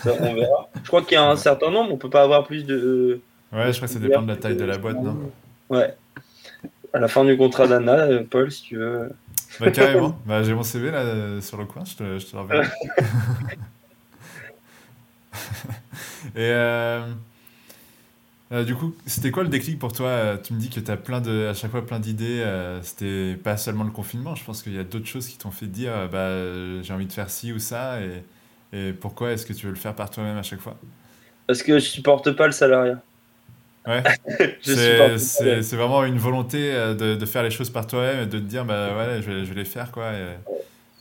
on 0.06 0.34
verra. 0.34 0.70
Je 0.84 0.88
crois 0.88 1.02
qu'il 1.04 1.14
y 1.14 1.18
a 1.18 1.30
un 1.30 1.36
certain 1.36 1.70
nombre. 1.70 1.94
On 1.94 1.98
peut 1.98 2.10
pas 2.10 2.24
avoir 2.24 2.44
plus 2.44 2.64
de. 2.66 3.22
Ouais, 3.54 3.72
je 3.72 3.78
crois 3.78 3.88
que 3.88 3.94
ça 3.94 4.00
dépend 4.00 4.22
de 4.24 4.28
la 4.30 4.38
taille 4.38 4.56
de 4.58 4.66
la 4.66 4.78
boîte, 4.78 5.02
non? 5.02 5.32
Ouais. 5.70 5.94
À 6.94 7.00
la 7.00 7.08
fin 7.08 7.24
du 7.26 7.38
contrat 7.38 7.68
d'Anna, 7.68 7.94
euh, 8.04 8.24
Paul, 8.30 8.52
si 8.52 8.64
tu 8.64 8.78
veux. 8.78 9.10
Bah, 9.60 9.72
carrément. 9.72 10.18
bah, 10.26 10.44
j'ai 10.44 10.54
mon 10.54 10.64
CV 10.64 10.92
là 10.92 11.42
sur 11.42 11.58
le 11.58 11.66
coin, 11.66 11.84
je 11.86 11.96
te, 11.96 12.20
je 12.20 12.26
te. 12.26 12.36
Et. 16.36 16.38
Euh... 16.38 17.02
Euh, 18.52 18.66
du 18.66 18.76
coup, 18.76 18.94
c'était 19.06 19.32
quoi 19.32 19.44
le 19.44 19.50
déclic 19.50 19.80
pour 19.80 19.94
toi? 19.94 20.08
Euh, 20.08 20.38
Tu 20.38 20.54
me 20.54 20.60
dis 20.60 20.70
que 20.70 20.80
tu 20.82 20.92
as 20.92 20.98
plein 20.98 21.22
de, 21.22 21.48
à 21.48 21.54
chaque 21.54 21.72
fois 21.72 21.86
plein 21.86 22.00
d'idées. 22.00 22.42
Euh, 22.42 22.82
c'était 22.84 23.36
pas 23.42 23.56
seulement 23.58 23.86
le 23.86 23.92
confinement. 23.92 24.36
Je 24.36 24.44
pense 24.44 24.62
qu'il 24.62 24.74
y 24.76 24.80
a 24.80 24.84
d'autres 24.84 25.06
choses 25.08 25.28
qui 25.28 25.38
t'ont 25.38 25.52
fait 25.52 25.68
dire 25.68 25.94
bah, 26.12 26.30
j'ai 26.82 26.94
envie 26.94 27.06
de 27.06 27.14
faire 27.14 27.30
ci 27.30 27.54
ou 27.54 27.60
ça. 27.60 28.02
Et, 28.02 28.24
et 28.74 28.92
pourquoi 28.94 29.32
est-ce 29.32 29.46
que 29.46 29.54
tu 29.54 29.66
veux 29.68 29.72
le 29.72 29.78
faire 29.78 29.96
par 29.96 30.10
toi-même 30.10 30.38
à 30.38 30.44
chaque 30.44 30.60
fois? 30.60 30.76
Parce 31.48 31.64
que 31.64 31.80
je 31.80 31.86
supporte 31.86 32.32
pas 32.32 32.46
le 32.48 32.52
salariat. 32.52 33.02
Ouais. 33.88 34.04
c'est 34.62 35.76
vraiment 35.76 36.06
une 36.06 36.18
volonté 36.18 36.72
de, 36.72 37.16
de, 37.16 37.26
faire 37.26 37.42
les 37.42 37.50
choses 37.50 37.70
par 37.70 37.88
toi-même 37.88 38.24
et 38.24 38.26
de 38.28 38.38
te 38.38 38.44
dire 38.44 38.64
bah 38.64 38.90
ouais, 38.96 39.22
je 39.22 39.32
vais, 39.32 39.46
je 39.46 39.50
vais 39.54 39.60
les 39.60 39.66
faire 39.66 39.92
quoi. 39.92 40.12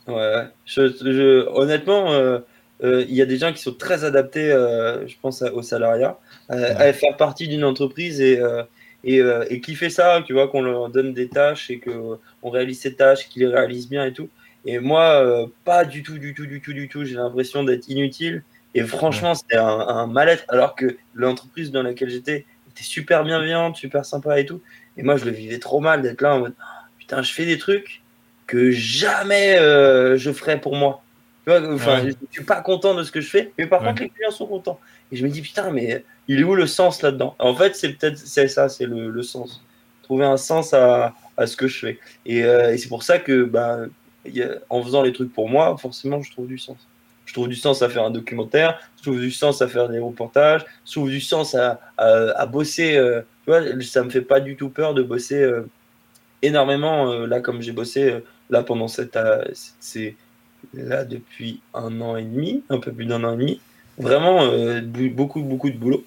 Ouais, 0.07 0.45
je, 0.65 1.47
honnêtement, 1.49 2.39
il 2.81 3.13
y 3.15 3.21
a 3.21 3.25
des 3.25 3.37
gens 3.37 3.53
qui 3.53 3.61
sont 3.61 3.73
très 3.73 4.03
adaptés, 4.03 4.49
je 4.49 5.13
pense, 5.21 5.41
au 5.41 5.61
salariat. 5.61 6.17
Euh, 6.51 6.73
à 6.77 6.91
faire 6.91 7.15
partie 7.15 7.47
d'une 7.47 7.63
entreprise 7.63 8.19
et, 8.19 8.37
euh, 8.37 8.63
et, 9.05 9.21
euh, 9.21 9.45
et, 9.49 9.61
qui 9.61 9.75
fait 9.75 9.89
ça, 9.89 10.21
tu 10.25 10.33
vois, 10.33 10.49
qu'on 10.49 10.61
leur 10.61 10.89
donne 10.89 11.13
des 11.13 11.29
tâches 11.29 11.69
et 11.69 11.79
qu'on 11.79 12.49
réalise 12.49 12.81
ces 12.81 12.95
tâches, 12.95 13.29
qu'ils 13.29 13.43
les 13.43 13.47
réalisent 13.47 13.87
bien 13.87 14.05
et 14.05 14.11
tout. 14.11 14.27
Et 14.65 14.79
moi, 14.79 15.49
pas 15.63 15.85
du 15.85 16.03
tout, 16.03 16.17
du 16.17 16.33
tout, 16.33 16.45
du 16.45 16.61
tout, 16.61 16.73
du 16.73 16.89
tout. 16.89 17.05
J'ai 17.05 17.15
l'impression 17.15 17.63
d'être 17.63 17.87
inutile. 17.87 18.43
Et 18.75 18.83
franchement, 18.83 19.33
c'était 19.33 19.57
un, 19.57 20.07
mal-être, 20.07 20.43
alors 20.49 20.75
que 20.75 20.97
l'entreprise 21.13 21.71
dans 21.71 21.83
laquelle 21.83 22.09
j'étais 22.09 22.45
était 22.71 22.83
super 22.83 23.23
bienveillante, 23.23 23.77
super 23.77 24.05
sympa 24.05 24.39
et 24.39 24.45
tout. 24.45 24.61
Et 24.97 25.03
moi, 25.03 25.17
je 25.17 25.25
le 25.25 25.31
vivais 25.31 25.59
trop 25.59 25.79
mal 25.79 26.01
d'être 26.01 26.21
là 26.21 26.35
en 26.35 26.39
mode 26.39 26.55
putain, 26.97 27.21
je 27.21 27.33
fais 27.33 27.45
des 27.45 27.57
trucs 27.57 28.01
que 28.47 28.71
jamais 28.71 29.57
je 30.17 30.31
ferais 30.31 30.59
pour 30.59 30.75
moi. 30.75 31.03
Tu 31.45 31.51
vois, 31.51 31.73
enfin, 31.73 32.03
je 32.05 32.13
suis 32.31 32.43
pas 32.43 32.61
content 32.61 32.93
de 32.93 33.03
ce 33.03 33.11
que 33.11 33.19
je 33.19 33.29
fais, 33.29 33.51
mais 33.57 33.65
par 33.65 33.83
contre, 33.83 34.03
les 34.03 34.09
clients 34.09 34.31
sont 34.31 34.45
contents. 34.45 34.79
Et 35.11 35.15
je 35.15 35.25
me 35.25 35.29
dis 35.29 35.41
putain, 35.41 35.71
mais 35.71 36.03
il 36.27 36.39
est 36.39 36.43
où 36.43 36.55
le 36.55 36.67
sens 36.67 37.01
là-dedans? 37.01 37.35
En 37.39 37.55
fait, 37.55 37.75
c'est 37.75 37.93
peut-être 37.93 38.17
c'est 38.17 38.47
ça, 38.47 38.69
c'est 38.69 38.85
le, 38.85 39.23
sens. 39.23 39.63
Trouver 40.03 40.25
un 40.25 40.37
sens 40.37 40.73
à, 40.73 41.15
à 41.37 41.47
ce 41.47 41.57
que 41.57 41.67
je 41.67 41.79
fais. 41.79 41.99
Et, 42.25 42.43
euh, 42.43 42.73
et 42.73 42.77
c'est 42.77 42.89
pour 42.89 43.03
ça 43.03 43.19
que, 43.19 43.43
bah, 43.43 43.79
en 44.69 44.83
faisant 44.83 45.01
les 45.01 45.13
trucs 45.13 45.33
pour 45.33 45.49
moi, 45.49 45.75
forcément, 45.77 46.21
je 46.21 46.31
trouve 46.31 46.47
du 46.47 46.57
sens. 46.57 46.77
Je 47.25 47.33
trouve 47.33 47.47
du 47.47 47.55
sens 47.55 47.81
à 47.81 47.89
faire 47.89 48.03
un 48.03 48.11
documentaire, 48.11 48.79
je 48.97 49.03
trouve 49.03 49.19
du 49.19 49.31
sens 49.31 49.61
à 49.61 49.67
faire 49.67 49.87
des 49.87 49.99
reportages, 49.99 50.65
je 50.85 50.91
trouve 50.91 51.09
du 51.09 51.21
sens 51.21 51.55
à, 51.55 51.79
à, 51.97 52.45
bosser. 52.45 52.97
Euh, 52.97 53.21
tu 53.45 53.51
vois, 53.51 53.61
ça 53.81 54.03
me 54.03 54.09
fait 54.09 54.21
pas 54.21 54.39
du 54.39 54.55
tout 54.55 54.69
peur 54.69 54.93
de 54.93 55.01
bosser 55.01 55.41
euh, 55.41 55.69
énormément. 56.41 57.25
là, 57.25 57.39
comme 57.39 57.61
j'ai 57.61 57.71
bossé 57.71 58.21
là 58.49 58.63
pendant 58.63 58.87
cette, 58.87 59.17
c'est 59.79 60.15
là 60.73 61.05
depuis 61.05 61.61
un 61.73 62.01
an 62.01 62.17
et 62.17 62.23
demi, 62.23 62.63
un 62.69 62.79
peu 62.79 62.91
plus 62.91 63.05
d'un 63.05 63.23
an 63.23 63.33
et 63.33 63.37
demi. 63.37 63.61
Vraiment 63.97 64.47
beaucoup, 65.13 65.41
beaucoup 65.41 65.69
de 65.69 65.77
boulot 65.77 66.03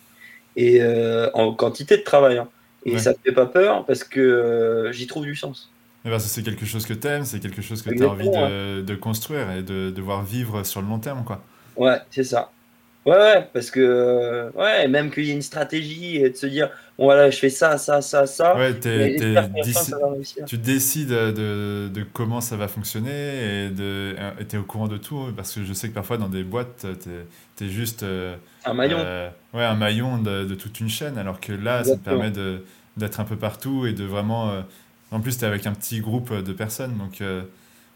et 0.57 0.83
euh, 0.83 1.31
en 1.35 1.53
quantité 1.55 1.97
de 1.97 2.03
travail. 2.03 2.39
Hein. 2.39 2.49
Et 2.85 2.99
ça 2.99 3.11
ne 3.13 3.17
fait 3.25 3.33
pas 3.33 3.47
peur 3.47 3.87
parce 3.87 4.05
que 4.05 4.21
euh, 4.21 4.93
j'y 4.93 5.07
trouve 5.07 5.25
du 5.25 5.35
sens. 5.35 5.71
Eh 6.05 6.11
ben, 6.11 6.19
c'est 6.19 6.43
quelque 6.43 6.67
chose 6.67 6.85
que 6.87 6.93
tu 6.93 7.07
aimes, 7.09 7.25
c'est 7.25 7.41
quelque 7.41 7.63
chose 7.63 7.81
que 7.81 7.91
tu 7.91 8.05
as 8.05 8.09
envie 8.09 8.29
de, 8.29 8.83
de, 8.83 8.95
construire 8.95 9.51
et 9.53 9.63
de, 9.63 9.91
de 9.91 10.03
voir 10.03 10.23
vivre 10.23 10.63
sur 10.65 10.83
le 10.83 10.89
long 10.89 10.99
terme. 10.99 11.25
Quoi. 11.25 11.43
Ouais, 11.77 11.99
c'est 12.11 12.25
ça. 12.25 12.51
Ouais, 13.07 13.17
ouais, 13.17 13.49
parce 13.53 13.71
que, 13.71 13.81
euh, 13.81 14.51
ouais, 14.53 14.89
même 14.89 15.11
qu'il 15.11 15.27
y 15.27 15.31
ait 15.31 15.35
une 15.35 15.43
stratégie 15.43 16.17
et 16.17 16.31
de 16.31 16.37
se 16.37 16.47
dire, 16.47 16.71
bon, 16.97 17.05
voilà, 17.05 17.29
je 17.29 17.37
fais 17.39 17.51
ça, 17.51 17.77
ça, 17.77 18.01
ça, 18.01 18.27
ça. 18.27 18.57
Ouais, 18.57 18.73
tu 20.47 20.57
décides 20.57 21.11
de, 21.11 21.91
de, 21.93 22.07
comment 22.15 22.41
ça 22.41 22.57
va 22.57 22.67
fonctionner 22.67 23.67
et 23.67 23.71
tu 24.49 24.57
es 24.57 24.59
au 24.59 24.63
courant 24.63 24.89
de 24.89 24.97
tout. 24.97 25.27
Parce 25.37 25.55
que 25.55 25.65
je 25.65 25.73
sais 25.75 25.91
que 25.91 25.95
parfois, 25.95 26.17
dans 26.17 26.31
des 26.31 26.45
boîtes, 26.45 26.87
tu 27.59 27.65
es, 27.65 27.69
juste. 27.69 28.05
Euh, 28.05 28.37
un 28.65 28.73
maillon. 28.73 28.99
Euh, 29.01 29.29
ouais, 29.53 29.65
un 29.65 29.75
maillon 29.77 30.17
de, 30.17 30.45
de, 30.45 30.55
toute 30.55 30.81
une 30.81 30.89
chaîne. 30.89 31.19
Alors 31.19 31.41
que 31.41 31.53
là, 31.53 31.85
ça 31.85 31.97
te 31.97 32.05
permet 32.05 32.33
d'être 32.97 33.21
un 33.21 33.25
peu 33.25 33.37
partout 33.37 33.87
et 33.87 33.93
de 33.93 34.05
vraiment. 34.05 34.65
En 35.15 35.21
plus, 35.21 35.39
tu 35.39 35.45
es 35.45 35.47
avec 35.47 35.67
un 35.67 35.73
petit 35.73 36.01
groupe 36.01 36.35
de 36.35 36.53
personnes. 36.53 36.97
Donc, 36.99 37.23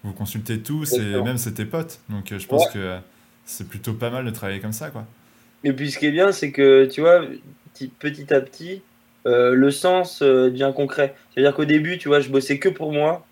vous 0.04 0.12
consultez 0.12 0.60
tous 0.60 0.92
et 0.94 1.20
même 1.22 1.38
c'est 1.38 1.52
tes 1.52 1.64
potes. 1.64 2.00
Donc 2.08 2.32
je 2.36 2.46
pense 2.46 2.68
que 2.68 2.98
c'est 3.44 3.68
plutôt 3.68 3.92
pas 3.92 4.10
mal 4.10 4.24
de 4.24 4.30
travailler 4.30 4.60
comme 4.60 4.72
ça, 4.72 4.90
quoi. 4.90 5.04
Et 5.64 5.72
puis 5.72 5.90
ce 5.90 5.98
qui 5.98 6.06
est 6.06 6.12
bien, 6.12 6.30
c'est 6.30 6.52
que 6.52 6.84
tu 6.84 7.00
vois, 7.00 7.24
petit 7.98 8.32
à 8.32 8.40
petit, 8.40 8.82
le 9.24 9.70
sens 9.70 10.22
devient 10.22 10.72
concret. 10.74 11.16
C'est-à-dire 11.34 11.54
qu'au 11.54 11.64
début, 11.64 11.98
tu 11.98 12.08
vois, 12.08 12.20
je 12.20 12.28
bossais 12.28 12.58
que 12.58 12.68
pour 12.68 12.92
moi. 12.92 13.26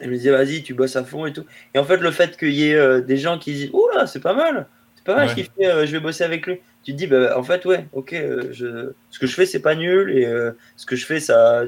Et 0.00 0.04
je 0.04 0.10
me 0.10 0.16
disais, 0.16 0.30
vas-y, 0.30 0.62
tu 0.62 0.72
bosses 0.72 0.96
à 0.96 1.04
fond 1.04 1.26
et 1.26 1.32
tout. 1.34 1.44
Et 1.74 1.78
en 1.78 1.84
fait, 1.84 1.98
le 1.98 2.10
fait 2.10 2.38
qu'il 2.38 2.54
y 2.54 2.70
ait 2.70 3.02
des 3.02 3.18
gens 3.18 3.38
qui 3.38 3.52
disent, 3.52 3.72
là, 3.94 4.06
c'est 4.06 4.20
pas 4.20 4.34
mal, 4.34 4.66
c'est 4.96 5.04
pas 5.04 5.16
mal 5.16 5.28
ce 5.28 5.34
qu'il 5.34 5.44
fait, 5.44 5.86
je 5.86 5.92
vais 5.92 6.00
bosser 6.00 6.24
avec 6.24 6.46
lui 6.46 6.60
tu 6.82 6.92
te 6.92 6.96
dis, 6.96 7.06
bah, 7.06 7.38
en 7.38 7.42
fait, 7.42 7.64
ouais, 7.66 7.86
ok, 7.92 8.12
euh, 8.14 8.48
je, 8.52 8.92
ce 9.10 9.18
que 9.18 9.26
je 9.26 9.34
fais, 9.34 9.46
c'est 9.46 9.60
pas 9.60 9.74
nul, 9.74 10.16
et 10.16 10.24
euh, 10.24 10.52
ce 10.76 10.86
que 10.86 10.96
je 10.96 11.04
fais, 11.04 11.20
ça, 11.20 11.64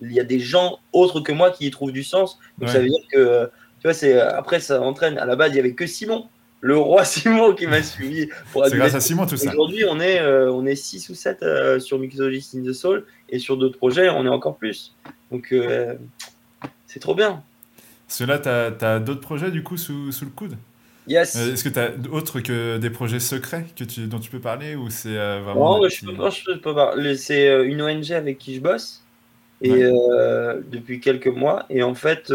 il 0.00 0.12
y 0.12 0.20
a 0.20 0.24
des 0.24 0.40
gens 0.40 0.78
autres 0.92 1.20
que 1.20 1.32
moi 1.32 1.50
qui 1.50 1.66
y 1.66 1.70
trouvent 1.70 1.92
du 1.92 2.04
sens. 2.04 2.38
Donc 2.58 2.68
ça 2.68 2.80
veut 2.80 2.88
dire 2.88 3.04
que, 3.12 3.46
tu 3.80 3.84
vois, 3.84 3.94
c'est 3.94 4.20
après, 4.20 4.60
ça 4.60 4.80
entraîne. 4.80 5.18
À 5.18 5.26
la 5.26 5.36
base, 5.36 5.52
il 5.52 5.56
y 5.56 5.60
avait 5.60 5.74
que 5.74 5.86
Simon, 5.86 6.26
le 6.60 6.76
roi 6.76 7.04
Simon 7.06 7.54
qui 7.54 7.66
m'a 7.66 7.82
suivi. 7.82 8.28
C'est 8.52 8.76
grâce 8.76 8.94
à 8.94 9.00
Simon 9.00 9.26
tout 9.26 9.36
ça. 9.36 9.50
Aujourd'hui, 9.50 9.84
on 9.88 10.00
est, 10.00 10.20
euh, 10.20 10.52
on 10.52 10.66
est 10.66 10.76
6 10.76 11.08
ou 11.10 11.14
7 11.14 11.44
sur 11.80 11.98
Mixologist 11.98 12.54
in 12.54 12.62
the 12.62 12.72
Soul, 12.72 13.04
et 13.28 13.38
sur 13.38 13.56
d'autres 13.56 13.78
projets, 13.78 14.08
on 14.08 14.24
est 14.24 14.30
encore 14.30 14.56
plus. 14.56 14.94
Donc, 15.30 15.54
c'est 16.86 17.00
trop 17.00 17.14
bien. 17.14 17.42
Là, 18.20 18.38
tu 18.38 18.84
as, 18.84 18.98
d'autres 19.00 19.20
projets 19.20 19.50
du 19.50 19.62
coup 19.62 19.76
sous, 19.76 20.12
sous 20.12 20.24
le 20.24 20.30
coude? 20.30 20.56
Yes. 21.08 21.36
Euh, 21.36 21.54
est-ce 21.54 21.64
que 21.64 21.68
tu 21.70 21.78
as 21.78 21.90
autre 22.12 22.40
que 22.40 22.76
des 22.76 22.90
projets 22.90 23.20
secrets 23.20 23.64
que 23.76 23.84
tu, 23.84 24.06
dont 24.06 24.18
tu 24.18 24.30
peux 24.30 24.40
parler 24.40 24.74
ou 24.74 24.90
c'est 24.90 25.16
euh, 25.16 25.40
vraiment. 25.42 25.78
Non, 25.78 25.88
je 25.88 26.04
peux, 26.04 26.30
je 26.30 26.58
peux 26.58 26.74
parler. 26.74 27.16
C'est 27.16 27.48
euh, 27.48 27.66
une 27.66 27.80
ONG 27.80 28.12
avec 28.12 28.38
qui 28.38 28.54
je 28.54 28.60
bosse 28.60 29.02
et, 29.62 29.82
depuis 30.70 31.00
quelques 31.00 31.28
mois. 31.28 31.66
Et 31.70 31.82
en 31.82 31.94
fait, 31.94 32.32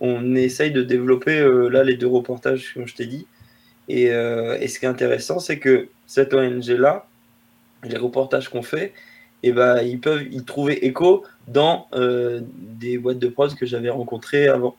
on 0.00 0.34
essaye 0.34 0.70
de 0.70 0.82
développer 0.82 1.40
là 1.70 1.84
les 1.84 1.96
deux 1.96 2.06
reportages, 2.06 2.72
comme 2.74 2.86
je 2.86 2.94
t'ai 2.94 3.06
dit. 3.06 3.26
Et, 3.88 4.04
et, 4.04 4.68
ce 4.68 4.78
qui 4.78 4.84
est 4.84 4.88
intéressant, 4.88 5.38
c'est 5.38 5.58
que 5.58 5.88
cette 6.06 6.34
ONG-là, 6.34 7.06
les 7.84 7.98
reportages 7.98 8.48
qu'on 8.48 8.62
fait, 8.62 8.92
et 9.44 9.50
eh 9.50 9.52
ben, 9.52 9.80
ils 9.82 10.00
peuvent 10.00 10.24
y 10.32 10.42
trouver 10.44 10.84
écho 10.84 11.24
dans 11.46 11.88
des 12.50 12.98
boîtes 12.98 13.18
de 13.18 13.28
prod 13.28 13.54
que 13.54 13.66
j'avais 13.66 13.90
rencontrées 13.90 14.48
avant. 14.48 14.76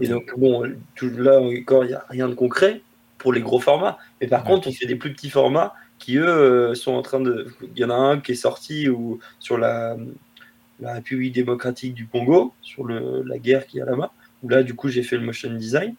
Et 0.00 0.08
donc, 0.08 0.32
bon, 0.36 0.62
là 1.02 1.40
encore, 1.40 1.84
il 1.84 1.88
n'y 1.88 1.94
a 1.94 2.04
rien 2.08 2.28
de 2.28 2.34
concret 2.34 2.80
pour 3.18 3.32
les 3.32 3.40
gros 3.40 3.60
formats. 3.60 3.98
Mais 4.20 4.26
par 4.26 4.44
contre, 4.44 4.68
on 4.68 4.72
fait 4.72 4.86
des 4.86 4.96
plus 4.96 5.12
petits 5.12 5.30
formats 5.30 5.74
qui, 5.98 6.16
eux, 6.16 6.28
euh, 6.28 6.74
sont 6.74 6.92
en 6.92 7.02
train 7.02 7.20
de. 7.20 7.48
Il 7.74 7.80
y 7.80 7.84
en 7.84 7.90
a 7.90 7.94
un 7.94 8.20
qui 8.20 8.32
est 8.32 8.36
sorti 8.36 8.88
ou, 8.88 9.18
sur 9.40 9.58
la, 9.58 9.96
la 10.80 10.94
République 10.94 11.34
démocratique 11.34 11.94
du 11.94 12.06
Congo, 12.06 12.52
sur 12.62 12.84
le, 12.84 13.22
la 13.26 13.38
guerre 13.38 13.66
qu'il 13.66 13.78
y 13.78 13.82
a 13.82 13.86
là-bas, 13.86 14.12
où 14.42 14.48
là, 14.48 14.62
du 14.62 14.74
coup, 14.74 14.88
j'ai 14.88 15.02
fait 15.02 15.16
le 15.16 15.24
motion 15.24 15.52
design. 15.52 15.94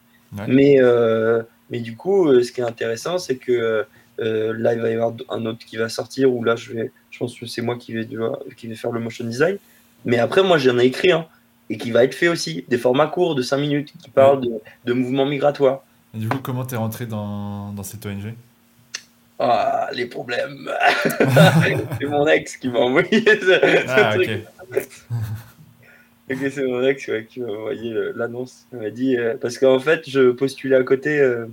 Mais, 0.48 0.76
euh, 0.80 1.42
mais 1.70 1.80
du 1.80 1.96
coup, 1.96 2.28
euh, 2.28 2.42
ce 2.42 2.52
qui 2.52 2.60
est 2.60 2.64
intéressant, 2.64 3.18
c'est 3.18 3.36
que 3.36 3.86
là, 4.18 4.74
il 4.74 4.80
va 4.80 4.90
y 4.90 4.94
avoir 4.94 5.12
un 5.30 5.46
autre 5.46 5.64
qui 5.64 5.76
va 5.76 5.88
sortir, 5.88 6.32
où 6.32 6.44
là, 6.44 6.56
je, 6.56 6.72
vais, 6.72 6.92
je 7.10 7.18
pense 7.18 7.38
que 7.38 7.46
c'est 7.46 7.62
moi 7.62 7.76
qui 7.76 7.92
vais, 7.92 8.08
qui 8.56 8.66
vais 8.66 8.74
faire 8.74 8.92
le 8.92 9.00
motion 9.00 9.24
design. 9.24 9.58
Mais 10.04 10.18
après, 10.18 10.42
moi, 10.42 10.58
j'en 10.58 10.78
ai 10.78 10.84
écrit 10.84 11.12
un 11.12 11.26
et 11.68 11.78
qui 11.78 11.90
va 11.90 12.04
être 12.04 12.14
fait 12.14 12.28
aussi, 12.28 12.64
des 12.68 12.78
formats 12.78 13.06
courts 13.06 13.34
de 13.34 13.42
5 13.42 13.56
minutes 13.58 13.92
qui 14.02 14.10
parlent 14.10 14.40
de, 14.40 14.60
de 14.84 14.92
mouvements 14.92 15.26
migratoires. 15.26 15.82
Et 16.14 16.18
du 16.18 16.28
coup, 16.28 16.38
comment 16.38 16.64
t'es 16.64 16.76
rentré 16.76 17.06
dans, 17.06 17.72
dans 17.72 17.82
cette 17.82 18.06
ONG 18.06 18.34
Ah, 19.38 19.88
les 19.92 20.06
problèmes. 20.06 20.70
C'est 21.98 22.06
mon 22.06 22.26
ex 22.26 22.56
qui 22.56 22.68
m'a 22.68 22.78
envoyé 22.78 23.24
ah, 23.88 24.14
ok. 26.30 26.38
c'est 26.50 26.64
mon 26.64 26.82
ex 26.86 27.10
qui 27.28 27.40
m'a 27.40 27.52
envoyé 27.52 27.94
l'annonce. 28.14 28.66
M'a 28.72 28.90
dit, 28.90 29.16
euh, 29.16 29.36
parce 29.40 29.58
qu'en 29.58 29.78
fait, 29.78 30.08
je 30.08 30.30
postulais 30.30 30.76
à 30.76 30.82
côté 30.82 31.18
euh, 31.20 31.46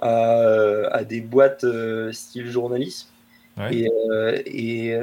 à, 0.00 0.88
à, 0.92 1.04
des 1.04 1.20
boîtes 1.20 1.64
euh, 1.64 2.12
style 2.12 2.50
journalisme. 2.50 3.08
Et, 3.72 3.88
et, 4.46 4.96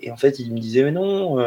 et, 0.00 0.10
en 0.12 0.16
fait, 0.16 0.38
il 0.38 0.52
me 0.52 0.60
disait, 0.60 0.84
mais 0.84 0.92
non 0.92 1.38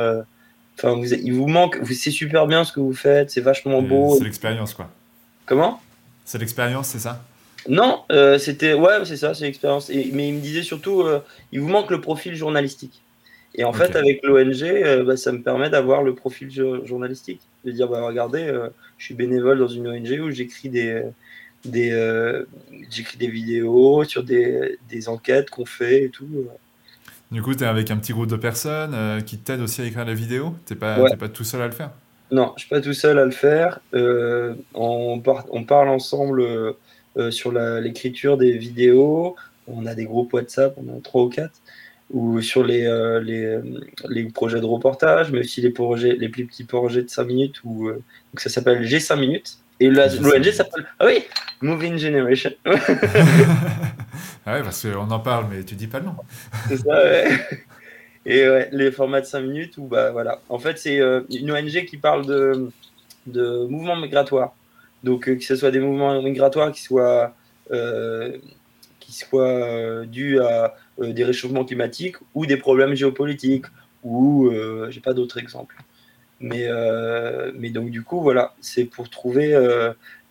Enfin, 0.78 0.94
vous, 0.94 1.14
il 1.14 1.34
vous 1.34 1.48
manque, 1.48 1.80
c'est 1.86 2.12
super 2.12 2.48
bien 2.48 2.66
ce 2.66 2.74
que 2.74 2.82
vous 2.82 2.94
faites, 2.94 3.32
c'est 3.32 3.42
vachement 3.42 3.82
beau. 3.82 4.16
C'est 4.18 4.26
l'expérience, 4.26 4.74
quoi. 4.74 4.90
Comment? 5.46 5.82
C'est 6.26 6.38
l'expérience, 6.38 6.88
c'est 6.90 7.00
ça? 7.00 7.24
Non, 7.70 8.04
c'était. 8.40 8.74
Ouais, 8.74 9.06
c'est 9.06 9.16
ça, 9.16 9.34
c'est 9.34 9.46
l'expérience. 9.46 9.90
Mais 9.90 10.28
il 10.28 10.34
me 10.34 10.42
disait 10.42 10.64
surtout, 10.64 11.06
il 11.54 11.62
vous 11.62 11.70
manque 11.70 11.92
le 11.92 12.02
profil 12.02 12.36
journalistique. 12.36 13.02
Et 13.56 13.64
en 13.64 13.74
fait, 13.74 13.96
avec 13.96 14.24
l'ONG, 14.24 14.64
euh, 14.64 15.04
bah, 15.04 15.18
ça 15.18 15.32
me 15.32 15.42
permet 15.42 15.70
d'avoir 15.70 16.04
le 16.04 16.16
profil 16.16 16.52
journalistique. 16.52 17.42
De 17.66 17.72
dire, 17.72 17.88
bah, 17.88 18.02
regardez, 18.02 18.54
je 18.98 19.06
suis 19.06 19.16
bénévole 19.16 19.60
dans 19.60 19.68
une 19.68 19.88
ONG 19.88 20.20
où 20.22 20.32
j'écris 20.32 20.70
des. 20.70 21.04
des 21.66 22.44
j'écris 22.90 23.18
des 23.18 23.28
vidéos 23.28 24.04
sur 24.04 24.24
des, 24.24 24.78
des 24.90 25.10
enquêtes 25.10 25.50
qu'on 25.50 25.66
fait 25.66 26.04
et 26.06 26.10
tout. 26.10 26.48
Du 27.32 27.44
coup, 27.44 27.54
tu 27.54 27.64
es 27.64 27.68
avec 27.68 27.92
un 27.92 27.98
petit 27.98 28.12
groupe 28.12 28.28
de 28.28 28.36
personnes 28.36 28.94
euh, 28.96 29.22
qui 29.22 29.38
t'aident 29.38 29.62
aussi 29.62 29.82
à 29.82 29.86
écrire 29.86 30.06
la 30.06 30.16
vidéo 30.16 30.56
Tu 30.66 30.74
n'es 30.74 30.80
pas, 30.80 30.98
pas 31.16 31.30
tout 31.30 31.44
seul 31.44 31.62
à 31.62 31.68
le 31.68 31.72
faire? 31.72 31.92
Non, 32.32 32.54
je 32.56 32.62
suis 32.62 32.70
pas 32.70 32.82
tout 32.82 32.94
seul 32.94 33.20
à 33.20 33.26
le 33.26 33.32
faire. 33.32 33.80
Euh, 33.94 34.56
on, 34.74 35.22
on, 35.52 35.64
parle 35.64 35.90
ensemble 35.90 36.42
euh, 36.42 37.32
sur 37.32 37.52
l'écriture 37.52 38.38
des 38.38 38.58
vidéos. 38.58 39.36
On 39.68 39.86
a 39.86 39.94
des 39.94 40.06
groupes 40.06 40.34
WhatsApp, 40.34 40.74
on 40.78 40.98
a 40.98 41.00
trois 41.02 41.24
ou 41.24 41.30
quatre. 41.30 41.54
Ou 42.12 42.42
sur 42.42 42.64
les, 42.64 42.82
les, 43.24 43.60
les, 44.10 44.24
projets 44.26 44.60
de 44.60 44.66
reportage, 44.66 45.32
mais 45.32 45.42
aussi 45.42 45.62
les, 45.62 45.70
projets, 45.70 46.16
les 46.16 46.28
plus 46.28 46.46
petits 46.46 46.64
projets 46.64 47.04
de 47.04 47.10
5 47.10 47.24
minutes. 47.26 47.62
Où, 47.64 47.88
donc 47.90 48.40
ça 48.40 48.50
s'appelle 48.50 48.84
G5 48.84 49.20
minutes. 49.20 49.60
Et 49.80 49.90
l'ONG 49.90 50.52
s'appelle. 50.52 50.88
Ah 51.00 51.06
oui 51.06 51.24
Moving 51.62 51.98
Generation. 51.98 52.52
Ah 54.46 54.54
ouais, 54.56 54.64
parce 54.64 54.82
qu'on 54.82 55.12
en 55.12 55.20
parle, 55.20 55.46
mais 55.52 55.64
tu 55.64 55.76
dis 55.76 55.86
pas 55.86 56.00
le 56.00 56.06
nom. 56.06 56.16
C'est 56.68 56.78
ça, 56.78 57.04
ouais. 57.04 57.28
Et 58.26 58.50
ouais, 58.50 58.70
les 58.72 58.92
formats 58.92 59.22
de 59.22 59.26
5 59.26 59.42
minutes, 59.42 59.78
où 59.78 59.84
bah 59.84 60.12
voilà. 60.12 60.42
En 60.50 60.60
fait, 60.60 60.78
c'est 60.78 61.00
euh, 61.00 61.22
une 61.30 61.52
ONG 61.52 61.86
qui 61.86 61.98
parle 61.98 62.26
de, 62.26 62.72
de 63.28 63.66
mouvements 63.68 63.96
migratoires. 63.96 64.54
Donc, 65.04 65.30
euh, 65.30 65.36
que 65.36 65.44
ce 65.44 65.56
soit 65.56 65.72
des 65.72 65.80
mouvements 65.80 66.22
migratoires 66.22 66.72
qui 66.72 66.82
soient, 66.82 67.34
euh, 67.72 68.38
qui 69.00 69.14
soient 69.14 70.06
dus 70.06 70.40
à 70.40 70.76
des 71.02 71.24
réchauffements 71.24 71.66
climatiques 71.66 72.18
ou 72.36 72.46
des 72.46 72.58
problèmes 72.58 72.94
géopolitiques, 72.96 73.66
ou 74.04 74.50
j'ai 74.90 75.02
pas 75.02 75.14
d'autres 75.14 75.38
exemples. 75.40 75.76
Mais, 76.40 76.68
mais 77.56 77.70
donc, 77.70 77.90
du 77.92 78.04
coup, 78.04 78.22
voilà, 78.22 78.54
c'est 78.62 78.86
pour 78.86 79.10
trouver. 79.10 79.56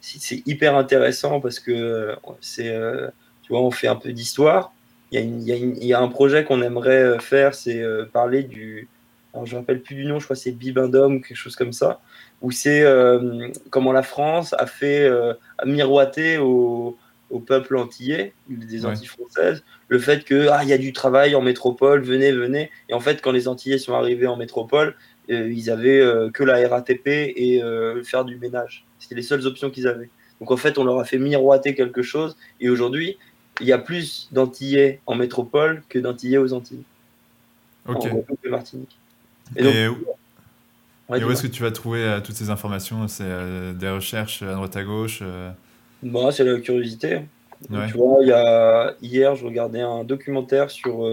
c'est 0.01 0.47
hyper 0.47 0.77
intéressant 0.77 1.41
parce 1.41 1.61
que 1.61 2.15
c'est 2.41 2.75
on 3.51 3.71
fait 3.71 3.89
un 3.89 3.97
peu 3.97 4.13
d'histoire. 4.13 4.73
Il 5.11 5.43
y, 5.43 5.95
a 5.95 6.01
un 6.01 6.09
projet 6.09 6.45
qu'on 6.45 6.61
aimerait 6.61 7.03
euh, 7.03 7.19
faire, 7.19 7.55
c'est 7.55 7.81
euh, 7.81 8.05
parler 8.05 8.43
du. 8.43 8.89
Je 9.35 9.51
ne 9.51 9.55
me 9.55 9.61
rappelle 9.61 9.81
plus 9.81 9.95
du 9.95 10.05
nom, 10.05 10.19
je 10.19 10.25
crois 10.25 10.37
que 10.37 10.43
c'est 10.43 10.53
Bibendum 10.53 11.23
quelque 11.23 11.37
chose 11.37 11.57
comme 11.57 11.73
ça, 11.73 12.01
où 12.43 12.51
c'est 12.51 12.83
euh, 12.83 13.49
comment 13.71 13.93
la 13.93 14.03
France 14.03 14.55
a 14.59 14.67
fait 14.67 15.07
a 15.07 15.65
miroiter 15.65 16.39
au, 16.39 16.99
peuple 17.41 17.77
antillais, 17.77 18.33
des 18.49 18.87
Antilles 18.87 19.07
françaises, 19.07 19.63
le 19.89 19.99
fait 19.99 20.25
qu'il 20.25 20.49
ah, 20.51 20.65
y 20.65 20.73
a 20.73 20.79
du 20.79 20.93
travail 20.93 21.35
en 21.35 21.43
métropole, 21.43 22.03
venez, 22.03 22.33
venez. 22.33 22.71
Et 22.89 22.95
en 22.95 23.01
fait, 23.01 23.21
quand 23.23 23.33
les 23.33 23.49
Antillais 23.49 23.79
sont 23.79 23.95
arrivés 23.95 24.27
en 24.27 24.37
métropole, 24.37 24.95
ils 25.29 25.71
avaient 25.71 26.03
que 26.33 26.43
la 26.43 26.67
RATP 26.69 27.07
et 27.07 27.63
faire 28.03 28.25
du 28.25 28.37
ménage. 28.37 28.87
C'était 28.99 29.15
les 29.15 29.23
seules 29.23 29.47
options 29.47 29.71
qu'ils 29.71 29.87
avaient. 29.87 30.09
Donc 30.41 30.51
en 30.51 30.57
fait, 30.57 30.79
on 30.79 30.85
leur 30.85 30.99
a 30.99 31.05
fait 31.05 31.19
miroiter 31.19 31.75
quelque 31.75 32.03
chose. 32.03 32.37
Et 32.61 32.69
aujourd'hui, 32.71 33.19
il 33.61 33.67
y 33.67 33.73
a 33.73 33.79
plus 33.79 34.29
d'Antillais 34.33 35.01
en 35.07 35.15
métropole 35.15 35.83
que 35.89 35.99
d'Antillais 35.99 36.39
aux 36.39 36.53
Antilles. 36.53 36.85
Ok. 37.87 38.07
En 38.07 38.51
Martinique. 38.51 38.99
Et, 39.57 39.89
où 39.89 41.31
est-ce 41.31 41.43
que 41.43 41.47
tu 41.47 41.63
vas 41.63 41.71
trouver 41.71 42.03
euh, 42.03 42.21
toutes 42.21 42.37
ces 42.37 42.51
informations? 42.51 43.09
C'est 43.09 43.25
euh, 43.25 43.73
des 43.73 43.89
recherches 43.89 44.43
à 44.43 44.53
droite 44.55 44.77
à 44.77 44.85
gauche 44.85 45.21
euh? 45.23 45.51
Bah, 46.03 46.31
C'est 46.33 46.45
la 46.45 46.61
curiosité. 46.61 47.21
Tu 47.69 47.97
vois, 47.97 48.19
il 48.23 48.29
y 48.29 48.33
a... 48.33 48.95
hier, 49.03 49.35
je 49.35 49.45
regardais 49.45 49.81
un 49.81 50.05
documentaire 50.05 50.71
sur 50.71 51.09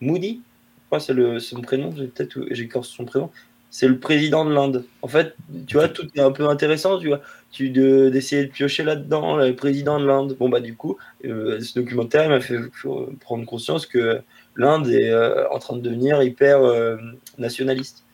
Moody. 0.00 0.40
Crois 0.86 0.98
que 0.98 1.04
c'est 1.04 1.12
le... 1.12 1.38
son 1.40 1.60
prénom. 1.60 1.92
J'ai 1.96 2.06
peut-être 2.06 2.46
j'écorce 2.50 2.88
son 2.88 3.04
prénom 3.04 3.30
c'est 3.76 3.88
le 3.88 3.98
président 3.98 4.46
de 4.46 4.54
l'Inde. 4.54 4.84
En 5.02 5.08
fait, 5.08 5.34
tu 5.66 5.76
vois, 5.76 5.88
tout 5.88 6.08
est 6.14 6.20
un 6.20 6.32
peu 6.32 6.48
intéressant, 6.48 6.98
tu 6.98 7.08
vois, 7.08 7.20
tu 7.52 7.68
d'essayer 7.68 8.46
de, 8.46 8.50
piocher 8.50 8.84
là-dedans, 8.84 9.36
le 9.36 9.54
président 9.54 10.00
de 10.00 10.06
l'Inde. 10.06 10.34
Bon 10.38 10.48
bah 10.48 10.60
du 10.60 10.74
coup, 10.74 10.96
euh, 11.26 11.60
ce 11.60 11.78
documentaire 11.78 12.28
m'a 12.30 12.40
fait 12.40 12.56
prendre 13.20 13.44
conscience 13.44 13.84
que 13.84 14.22
l'Inde 14.54 14.88
est 14.88 15.10
euh, 15.10 15.46
en 15.50 15.58
train 15.58 15.76
de 15.76 15.82
devenir 15.82 16.22
hyper 16.22 16.62
euh, 16.62 16.96
nationaliste. 17.36 18.04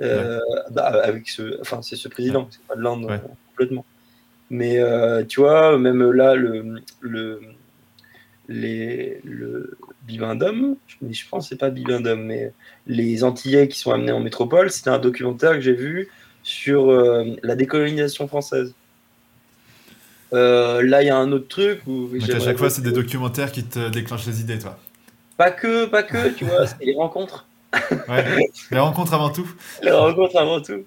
Bah, 0.00 0.84
avec 1.02 1.28
ce, 1.30 1.58
enfin 1.62 1.80
c'est 1.80 1.96
ce 1.96 2.08
président, 2.08 2.46
c'est 2.50 2.60
pas 2.68 2.76
de 2.76 2.82
l'Inde 2.82 3.20
complètement. 3.48 3.86
Mais 4.50 4.78
tu 5.28 5.40
vois, 5.40 5.78
même 5.78 6.10
là, 6.12 6.34
le, 6.34 6.82
le 7.00 7.40
les, 8.48 9.20
le 9.24 9.76
Bibendum, 10.06 10.76
je 11.10 11.22
pense 11.28 11.44
que 11.44 11.48
c'est 11.50 11.60
pas 11.60 11.68
Bibendum, 11.68 12.22
mais 12.22 12.52
les 12.86 13.22
Antillais 13.22 13.68
qui 13.68 13.78
sont 13.78 13.92
amenés 13.92 14.12
en 14.12 14.20
métropole, 14.20 14.70
c'était 14.70 14.88
un 14.90 14.98
documentaire 14.98 15.52
que 15.52 15.60
j'ai 15.60 15.74
vu 15.74 16.08
sur 16.42 16.90
la 17.42 17.56
décolonisation 17.56 18.26
française. 18.26 18.72
là, 20.32 21.02
il 21.02 21.06
y 21.06 21.10
a 21.10 21.16
un 21.16 21.30
autre 21.32 21.48
truc 21.48 21.82
où. 21.86 22.08
Donc 22.08 22.30
à 22.30 22.40
chaque 22.40 22.56
fois, 22.58 22.70
c'est 22.70 22.82
des 22.82 22.92
documentaires 22.92 23.52
qui 23.52 23.64
te 23.64 23.90
déclenchent 23.90 24.26
les 24.26 24.40
idées, 24.40 24.58
toi. 24.58 24.78
Pas 25.38 25.52
que, 25.52 25.86
pas 25.86 26.02
que, 26.02 26.30
tu 26.30 26.44
vois, 26.44 26.66
c'est 26.66 26.84
les 26.84 26.96
rencontres. 26.96 27.46
ouais, 28.08 28.50
les 28.72 28.78
rencontres 28.78 29.14
avant 29.14 29.30
tout. 29.30 29.48
Les 29.82 29.92
rencontres 29.92 30.36
avant 30.36 30.60
tout. 30.60 30.84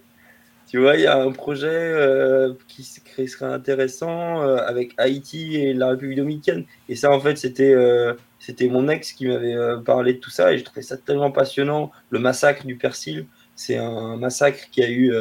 Tu 0.72 0.80
vois, 0.80 0.96
il 0.96 1.02
y 1.02 1.06
a 1.06 1.22
un 1.22 1.34
projet 1.34 1.68
euh, 1.68 2.54
qui 2.70 2.86
serait 2.86 3.46
intéressant 3.54 4.42
euh, 4.42 4.56
avec 4.56 4.94
Haïti 4.98 5.58
et 5.58 5.74
la 5.74 5.90
République 5.90 6.16
dominicaine. 6.16 6.64
Et 6.88 6.96
ça, 6.96 7.12
en 7.12 7.20
fait, 7.20 7.38
c'était 7.38 7.74
euh, 7.74 8.14
c'était 8.40 8.70
mon 8.70 8.88
ex 8.88 9.12
qui 9.12 9.28
m'avait 9.28 9.58
parlé 9.84 10.14
de 10.14 10.20
tout 10.20 10.30
ça 10.30 10.54
et 10.54 10.58
je 10.58 10.64
trouvais 10.64 10.82
ça 10.82 10.96
tellement 10.96 11.30
passionnant. 11.30 11.92
Le 12.10 12.20
massacre 12.20 12.66
du 12.66 12.78
Persil, 12.78 13.26
c'est 13.54 13.76
un 13.76 14.16
massacre 14.16 14.70
qui 14.72 14.82
a 14.82 14.90
eu 14.90 15.14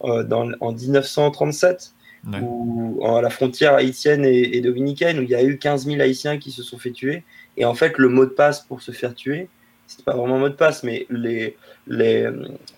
dans, 0.00 0.48
en 0.60 0.72
1937 0.72 1.94
où, 2.40 3.00
à 3.04 3.20
la 3.20 3.30
frontière 3.30 3.74
haïtienne 3.74 4.24
et, 4.24 4.56
et, 4.56 4.60
dominicaine 4.60 5.18
où 5.18 5.22
il 5.22 5.30
y 5.30 5.34
a 5.34 5.42
eu 5.42 5.58
15 5.58 5.86
000 5.86 6.00
Haïtiens 6.00 6.38
qui 6.38 6.52
se 6.52 6.62
sont 6.62 6.78
fait 6.78 6.92
tuer. 6.92 7.24
Et 7.56 7.64
en 7.64 7.74
fait, 7.74 7.98
le 7.98 8.08
mot 8.08 8.26
de 8.26 8.30
passe 8.30 8.60
pour 8.60 8.80
se 8.80 8.92
faire 8.92 9.16
tuer, 9.16 9.48
c'est 9.88 10.04
pas 10.04 10.14
vraiment 10.14 10.36
un 10.36 10.38
mot 10.38 10.48
de 10.50 10.54
passe, 10.54 10.82
mais 10.82 11.06
les, 11.08 11.56
les, 11.86 12.28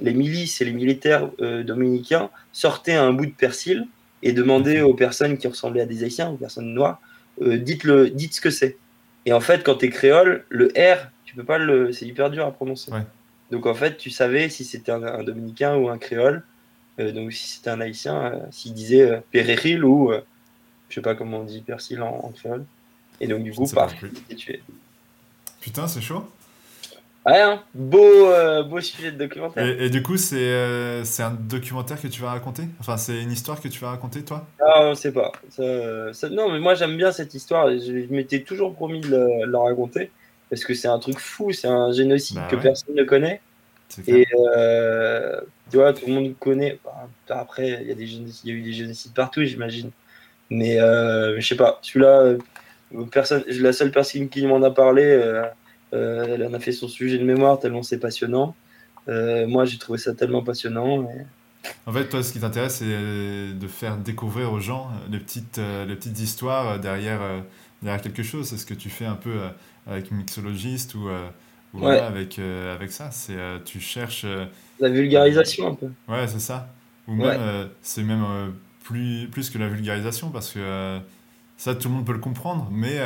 les 0.00 0.14
milices 0.14 0.60
et 0.60 0.64
les 0.64 0.72
militaires 0.72 1.28
euh, 1.40 1.64
dominicains 1.64 2.30
sortaient 2.52 2.94
un 2.94 3.12
bout 3.12 3.26
de 3.26 3.32
persil 3.32 3.88
et 4.22 4.32
demandaient 4.32 4.80
aux 4.80 4.94
personnes 4.94 5.36
qui 5.36 5.48
ressemblaient 5.48 5.82
à 5.82 5.86
des 5.86 6.04
Haïtiens, 6.04 6.30
aux 6.30 6.36
personnes 6.36 6.72
noires, 6.72 7.00
euh, 7.42 7.58
dites, 7.58 7.82
le, 7.82 8.10
dites 8.10 8.34
ce 8.34 8.40
que 8.40 8.50
c'est. 8.50 8.78
Et 9.26 9.32
en 9.32 9.40
fait, 9.40 9.64
quand 9.64 9.76
tu 9.76 9.86
es 9.86 9.90
créole, 9.90 10.44
le 10.48 10.68
R, 10.68 11.08
tu 11.24 11.34
peux 11.34 11.44
pas 11.44 11.58
le, 11.58 11.92
c'est 11.92 12.06
hyper 12.06 12.30
dur 12.30 12.46
à 12.46 12.52
prononcer. 12.52 12.92
Donc 13.50 13.66
en 13.66 13.74
fait, 13.74 13.96
tu 13.96 14.10
savais 14.10 14.48
si 14.48 14.64
c'était 14.64 14.92
un, 14.92 15.24
dominicain 15.24 15.76
ou 15.76 15.88
un 15.88 15.98
créole. 15.98 16.44
Euh, 17.00 17.10
donc 17.10 17.32
si 17.32 17.48
c'était 17.48 17.70
un 17.70 17.80
haïtien, 17.80 18.40
s'il 18.52 18.72
disait 18.72 19.20
péréril 19.32 19.84
ou 19.84 20.12
je 20.88 20.94
sais 20.94 21.00
pas 21.00 21.16
comment 21.16 21.38
on 21.38 21.44
dit 21.44 21.60
persil 21.60 22.02
en, 22.02 22.30
créole. 22.36 22.64
Et 23.20 23.26
donc 23.26 23.42
du 23.42 23.52
coup, 23.52 23.66
paf, 23.66 23.96
tué. 24.36 24.62
Putain, 25.60 25.88
c'est 25.88 26.00
chaud. 26.00 26.24
Ouais, 27.26 27.38
hein. 27.38 27.62
beau, 27.74 28.30
euh, 28.30 28.62
beau 28.62 28.80
sujet 28.80 29.12
de 29.12 29.18
documentaire. 29.18 29.66
Et, 29.66 29.90
du 29.90 30.02
coup, 30.02 30.16
c'est 30.16 30.36
euh, 30.38 31.04
un 31.18 31.30
documentaire 31.30 32.00
que 32.00 32.08
tu 32.08 32.22
vas 32.22 32.30
raconter? 32.30 32.62
Enfin, 32.80 32.96
c'est 32.96 33.20
une 33.20 33.30
histoire 33.30 33.60
que 33.60 33.68
tu 33.68 33.78
vas 33.78 33.90
raconter, 33.90 34.22
toi? 34.22 34.46
Ah, 34.58 34.84
on 34.84 34.94
sait 34.94 35.12
pas. 35.12 35.32
Ça, 35.50 36.28
non, 36.30 36.50
mais 36.50 36.60
moi, 36.60 36.74
j'aime 36.74 36.96
bien 36.96 37.12
cette 37.12 37.34
histoire. 37.34 37.68
Je, 37.70 38.12
m'étais 38.12 38.40
toujours 38.40 38.74
promis 38.74 39.00
de 39.00 39.44
la, 39.46 39.58
raconter. 39.58 40.10
Parce 40.48 40.64
que 40.64 40.72
c'est 40.72 40.88
un 40.88 40.98
truc 40.98 41.18
fou. 41.18 41.52
C'est 41.52 41.68
un 41.68 41.92
génocide 41.92 42.36
bah 42.36 42.48
que 42.50 42.56
personne 42.56 42.94
ne 42.94 43.04
connaît. 43.04 43.42
Et 44.06 44.26
euh, 44.56 45.40
tu 45.70 45.76
vois, 45.76 45.92
tout 45.92 46.06
le 46.06 46.12
monde 46.12 46.34
connaît. 46.38 46.78
après, 47.28 47.80
il 47.82 47.88
y, 47.88 47.92
a 47.92 47.94
des 47.94 48.06
y 48.48 48.50
a 48.50 48.54
eu 48.54 48.62
des 48.62 48.72
génocides 48.72 49.12
partout, 49.12 49.44
j'imagine. 49.44 49.90
Mais 50.48 50.78
je 50.78 51.46
sais 51.46 51.56
pas. 51.56 51.80
Celui-là, 51.82 52.36
personne, 53.12 53.44
la 53.46 53.74
seule 53.74 53.90
personne 53.90 54.30
qui 54.30 54.46
m'en 54.46 54.62
a 54.62 54.70
parlé 54.70 55.20
euh, 55.92 56.34
elle 56.34 56.46
en 56.46 56.54
a 56.54 56.60
fait 56.60 56.72
son 56.72 56.88
sujet 56.88 57.18
de 57.18 57.24
mémoire 57.24 57.58
tellement 57.58 57.82
c'est 57.82 57.98
passionnant. 57.98 58.54
Euh, 59.08 59.46
moi, 59.46 59.64
j'ai 59.64 59.78
trouvé 59.78 59.98
ça 59.98 60.14
tellement 60.14 60.42
passionnant. 60.42 61.08
En 61.86 61.92
fait, 61.92 62.08
toi, 62.08 62.22
ce 62.22 62.32
qui 62.32 62.40
t'intéresse, 62.40 62.76
c'est 62.76 62.86
de 62.86 63.66
faire 63.66 63.96
découvrir 63.96 64.52
aux 64.52 64.60
gens 64.60 64.90
les 65.10 65.18
petites, 65.18 65.58
euh, 65.58 65.84
les 65.84 65.96
petites 65.96 66.20
histoires 66.20 66.78
derrière, 66.78 67.20
derrière 67.82 68.00
quelque 68.00 68.22
chose. 68.22 68.48
C'est 68.48 68.58
ce 68.58 68.66
que 68.66 68.74
tu 68.74 68.90
fais 68.90 69.06
un 69.06 69.16
peu 69.16 69.40
avec 69.86 70.10
Mixologist 70.10 70.94
ou, 70.94 71.08
avec, 71.82 72.38
avec 72.38 72.92
ça. 72.92 73.10
C'est 73.10 73.36
tu 73.64 73.80
cherches. 73.80 74.26
La 74.78 74.88
vulgarisation, 74.88 75.68
un 75.68 75.74
peu. 75.74 75.88
Ouais, 76.08 76.28
c'est 76.28 76.40
ça. 76.40 76.72
Ou 77.08 77.14
même, 77.14 77.68
c'est 77.82 78.02
même 78.02 78.52
plus, 78.84 79.28
plus 79.28 79.50
que 79.50 79.58
la 79.58 79.68
vulgarisation 79.68 80.30
parce 80.30 80.52
que 80.52 80.98
ça, 81.56 81.74
tout 81.74 81.88
le 81.88 81.94
monde 81.94 82.06
peut 82.06 82.12
le 82.12 82.18
comprendre, 82.18 82.68
mais 82.70 82.98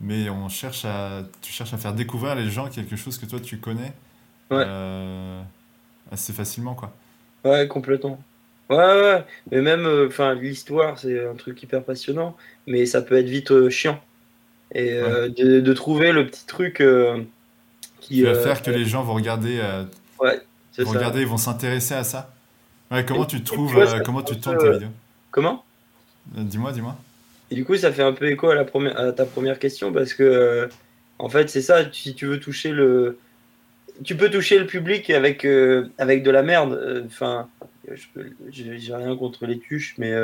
mais 0.00 0.30
on 0.30 0.48
cherche 0.48 0.84
à, 0.84 1.22
tu 1.42 1.52
cherches 1.52 1.74
à 1.74 1.78
faire 1.78 1.92
découvrir 1.92 2.34
les 2.34 2.50
gens 2.50 2.68
quelque 2.68 2.96
chose 2.96 3.18
que 3.18 3.26
toi 3.26 3.40
tu 3.40 3.58
connais 3.58 3.92
euh, 4.52 5.42
assez 6.10 6.32
facilement 6.32 6.74
quoi. 6.74 6.92
Ouais, 7.44 7.68
complètement. 7.68 8.20
Ouais, 8.70 8.76
ouais. 8.76 9.24
Mais 9.50 9.62
même, 9.62 9.86
euh, 9.86 10.08
enfin, 10.08 10.34
l'histoire, 10.34 10.98
c'est 10.98 11.26
un 11.26 11.34
truc 11.34 11.62
hyper 11.62 11.82
passionnant, 11.82 12.36
mais 12.66 12.84
ça 12.84 13.00
peut 13.00 13.16
être 13.16 13.28
vite 13.28 13.52
euh, 13.52 13.70
chiant. 13.70 14.00
Et 14.74 14.90
de, 14.90 15.60
de, 15.60 15.72
trouver 15.72 16.12
le 16.12 16.26
petit 16.26 16.44
truc 16.44 16.82
qui. 18.00 18.22
va 18.22 18.34
faire 18.34 18.60
que 18.60 18.70
les 18.70 18.84
gens 18.84 19.02
vont 19.02 19.14
regarder. 19.14 19.62
ouais, 20.20 20.42
vont 20.78 20.90
regarder, 20.90 21.22
ils 21.22 21.26
vont 21.26 21.38
s'intéresser 21.38 21.94
à 21.94 22.04
ça. 22.04 22.34
Ouais, 22.90 23.02
comment 23.04 23.24
tu 23.24 23.42
trouves, 23.42 23.74
comment 24.04 24.20
tu 24.20 24.38
tournes 24.38 24.58
tes 24.58 24.72
vidéos 24.72 24.90
Comment? 25.30 25.64
Dis-moi, 26.26 26.72
dis-moi. 26.72 26.98
Et 27.50 27.54
du 27.54 27.64
coup, 27.64 27.76
ça 27.76 27.92
fait 27.92 28.02
un 28.02 28.12
peu 28.12 28.30
écho 28.30 28.48
à, 28.50 28.54
la 28.54 28.64
première, 28.64 28.98
à 28.98 29.12
ta 29.12 29.24
première 29.24 29.58
question 29.58 29.92
parce 29.92 30.12
que, 30.14 30.22
euh, 30.22 30.68
en 31.18 31.28
fait, 31.28 31.48
c'est 31.48 31.62
ça. 31.62 31.90
Si 31.92 32.14
tu 32.14 32.26
veux 32.26 32.40
toucher 32.40 32.70
le. 32.70 33.18
Tu 34.04 34.16
peux 34.16 34.30
toucher 34.30 34.58
le 34.58 34.66
public 34.66 35.10
avec, 35.10 35.44
euh, 35.44 35.88
avec 35.98 36.22
de 36.22 36.30
la 36.30 36.42
merde. 36.42 36.74
Euh, 36.74 37.02
enfin, 37.06 37.48
j'ai 38.50 38.94
rien 38.94 39.16
contre 39.16 39.46
les 39.46 39.58
tuches, 39.58 39.96
mais 39.98 40.14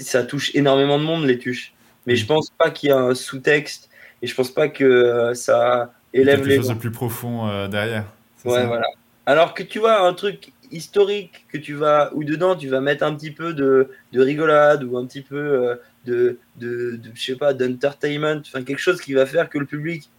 ça 0.00 0.22
touche 0.24 0.54
énormément 0.54 0.98
de 0.98 1.04
monde, 1.04 1.24
les 1.24 1.38
tuches. 1.38 1.72
Mais 2.06 2.16
je 2.16 2.26
pense 2.26 2.50
pas 2.58 2.70
qu'il 2.70 2.88
y 2.88 2.92
a 2.92 2.98
un 2.98 3.14
sous-texte 3.14 3.88
et 4.22 4.26
je 4.26 4.34
pense 4.34 4.50
pas 4.50 4.68
que 4.68 5.32
ça 5.34 5.94
élève 6.12 6.40
les. 6.40 6.56
Quelque 6.56 6.62
chose 6.62 6.74
de 6.74 6.74
plus 6.74 6.90
profond 6.90 7.68
derrière. 7.68 8.04
Ouais, 8.44 8.66
voilà. 8.66 8.86
Alors 9.24 9.54
que 9.54 9.62
tu 9.62 9.78
vois, 9.78 10.00
un 10.00 10.14
truc 10.14 10.52
historique 10.72 11.46
que 11.52 11.58
tu 11.58 11.74
vas, 11.74 12.10
ou 12.14 12.24
dedans 12.24 12.56
tu 12.56 12.68
vas 12.68 12.80
mettre 12.80 13.04
un 13.04 13.14
petit 13.14 13.30
peu 13.30 13.54
de, 13.54 13.90
de 14.12 14.20
rigolade 14.20 14.82
ou 14.84 14.96
un 14.96 15.06
petit 15.06 15.22
peu 15.22 15.36
euh, 15.36 15.76
de, 16.06 16.38
de, 16.56 16.96
de, 16.96 17.10
je 17.14 17.22
sais 17.22 17.36
pas, 17.36 17.54
d'entertainment, 17.54 18.40
enfin 18.40 18.64
quelque 18.64 18.80
chose 18.80 19.00
qui 19.00 19.12
va 19.12 19.26
faire 19.26 19.48
que 19.48 19.58
le 19.58 19.66
public, 19.66 20.10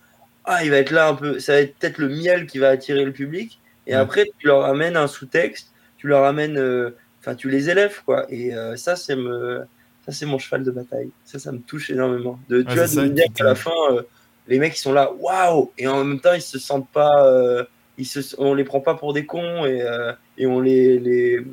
ah, 0.46 0.64
il 0.64 0.72
va 0.72 0.78
être 0.78 0.92
là 0.92 1.08
un 1.08 1.16
peu, 1.16 1.40
ça 1.40 1.54
va 1.54 1.60
être 1.60 1.76
peut-être 1.76 1.98
le 1.98 2.10
miel 2.10 2.46
qui 2.48 2.60
va 2.60 2.70
attirer 2.70 3.04
le 3.04 3.12
public. 3.12 3.60
Et 3.86 3.94
après, 3.94 4.26
tu 4.38 4.48
leur 4.48 4.64
amènes 4.64 4.96
un 4.96 5.08
sous-texte, 5.08 5.74
tu 5.98 6.08
leur 6.08 6.24
amènes, 6.24 6.58
euh, 6.58 6.92
enfin, 7.20 7.36
tu 7.36 7.50
les 7.50 7.70
élèves, 7.70 8.02
quoi. 8.06 8.26
Et 8.30 8.56
euh, 8.56 8.78
ça, 8.78 8.96
c'est 8.96 9.16
me, 9.16 9.62
ça, 10.06 10.14
c'est 10.14 10.26
mon 10.26 10.40
cheval 10.40 10.64
de 10.64 10.72
bataille. 10.72 11.10
Ça, 11.26 11.38
ça 11.38 11.52
me 11.52 11.60
touche 11.60 11.90
énormément. 11.90 12.40
De, 12.48 12.62
tu 12.62 12.76
vois, 12.76 12.88
de 12.88 13.02
me 13.02 13.10
dire 13.10 13.26
qu'à 13.36 13.44
la 13.44 13.56
fin, 13.56 13.72
les 14.48 14.58
mecs, 14.58 14.78
ils 14.78 14.82
sont 14.82 14.94
là, 14.94 15.12
waouh! 15.12 15.72
Et 15.78 15.88
en 15.88 16.04
même 16.04 16.22
temps, 16.22 16.34
ils 16.34 16.42
se 16.42 16.60
sentent 16.60 16.90
pas 16.92 17.66
ils 17.98 18.06
se, 18.06 18.20
on 18.38 18.54
les 18.54 18.64
prend 18.64 18.80
pas 18.80 18.96
pour 18.96 19.14
des 19.14 19.26
cons 19.26 19.66
et, 19.66 19.82
euh, 19.82 20.14
et 20.38 20.46
on 20.46 20.60
les, 20.60 21.00
les, 21.00 21.46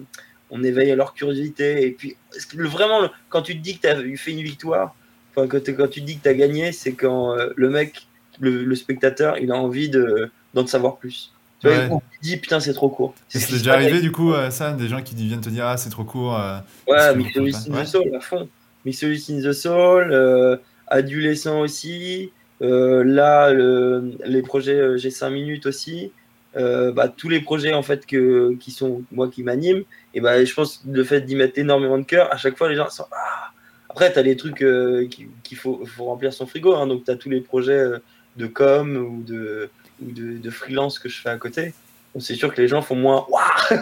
on 0.51 0.62
éveille 0.62 0.91
à 0.91 0.97
leur 0.97 1.14
curiosité. 1.14 1.86
Et 1.86 1.93
puis, 1.93 2.16
vraiment, 2.55 3.11
quand 3.28 3.43
tu 3.43 3.57
te 3.57 3.62
dis 3.62 3.76
que 3.76 3.82
tu 3.82 3.86
as 3.88 4.16
fait 4.16 4.32
une 4.32 4.43
victoire, 4.43 4.95
enfin, 5.30 5.47
quand, 5.47 5.68
quand 5.68 5.88
tu 5.88 6.01
te 6.01 6.07
dis 6.07 6.18
que 6.18 6.22
tu 6.22 6.28
as 6.28 6.34
gagné, 6.34 6.72
c'est 6.72 6.93
quand 6.93 7.36
euh, 7.36 7.51
le 7.57 7.70
mec, 7.70 8.07
le, 8.41 8.74
spectateur, 8.74 9.38
il 9.38 9.53
a 9.53 9.57
envie 9.57 9.91
de, 9.91 10.30
d'en 10.55 10.66
savoir 10.66 10.97
plus. 10.97 11.32
Tu 11.61 11.68
vois, 11.68 12.01
il 12.22 12.26
dit 12.26 12.36
putain, 12.38 12.59
c'est 12.59 12.72
trop 12.72 12.88
court. 12.88 13.14
C'est 13.28 13.53
déjà 13.53 13.74
arrivé 13.74 14.01
du 14.01 14.11
coup, 14.11 14.32
euh, 14.32 14.51
ça, 14.51 14.72
des 14.72 14.88
gens 14.88 15.03
qui 15.03 15.14
viennent 15.14 15.43
te 15.43 15.51
dire 15.51 15.66
ah, 15.66 15.76
c'est 15.76 15.91
trop 15.91 16.05
court. 16.05 16.41
ouais, 16.88 17.14
Mythology 17.14 17.70
in 17.70 17.82
the 17.82 17.86
Soul 17.86 18.16
à 18.16 18.20
fond. 18.20 18.49
Mythology 18.86 19.34
in 19.34 19.43
the 19.43 19.53
Soul, 19.53 20.59
Adolescent 20.86 21.61
aussi. 21.61 22.32
là, 22.62 23.53
les 23.53 24.41
projets 24.41 24.97
J'ai 24.97 25.11
5 25.11 25.28
minutes 25.28 25.66
aussi. 25.66 26.12
Euh, 26.57 26.90
bah, 26.90 27.07
tous 27.09 27.28
les 27.28 27.40
projets 27.40 27.72
en 27.74 27.82
fait 27.84 28.07
que, 28.07 28.57
qui 28.59 28.72
sont 28.72 29.05
moi 29.12 29.28
qui 29.28 29.44
m'animent 29.44 29.84
et 30.14 30.20
bah, 30.20 30.44
je 30.44 30.53
pense 30.53 30.82
le 30.84 31.05
fait 31.05 31.20
d'y 31.20 31.36
mettre 31.36 31.61
énormément 31.61 31.96
de 31.96 32.03
cœur 32.03 32.32
à 32.34 32.38
chaque 32.38 32.59
fois 32.59 32.68
les 32.68 32.74
gens 32.74 32.90
sont 32.90 33.07
ah. 33.12 33.53
Après 33.88 34.12
tu 34.12 34.18
as 34.18 34.22
les 34.22 34.36
trucs 34.36 34.62
euh, 34.62 35.09
qu'il 35.44 35.57
faut, 35.57 35.86
faut, 35.86 36.07
remplir 36.07 36.32
son 36.32 36.46
frigo 36.46 36.74
hein, 36.74 36.88
donc 36.88 37.05
tu 37.05 37.11
as 37.12 37.14
tous 37.14 37.30
les 37.30 37.40
projets 37.40 37.78
euh, 37.78 37.98
de 38.36 38.48
com 38.48 38.96
ou 38.96 39.22
de, 39.22 39.70
ou 40.05 40.11
de, 40.11 40.38
de, 40.38 40.51
freelance 40.51 40.98
que 40.98 41.09
je 41.09 41.20
fais 41.20 41.28
à 41.28 41.36
côté. 41.36 41.72
C'est 42.18 42.34
sûr 42.34 42.53
que 42.53 42.61
les 42.61 42.66
gens 42.66 42.82
font 42.82 42.96
moins 42.96 43.24
waouh. 43.28 43.80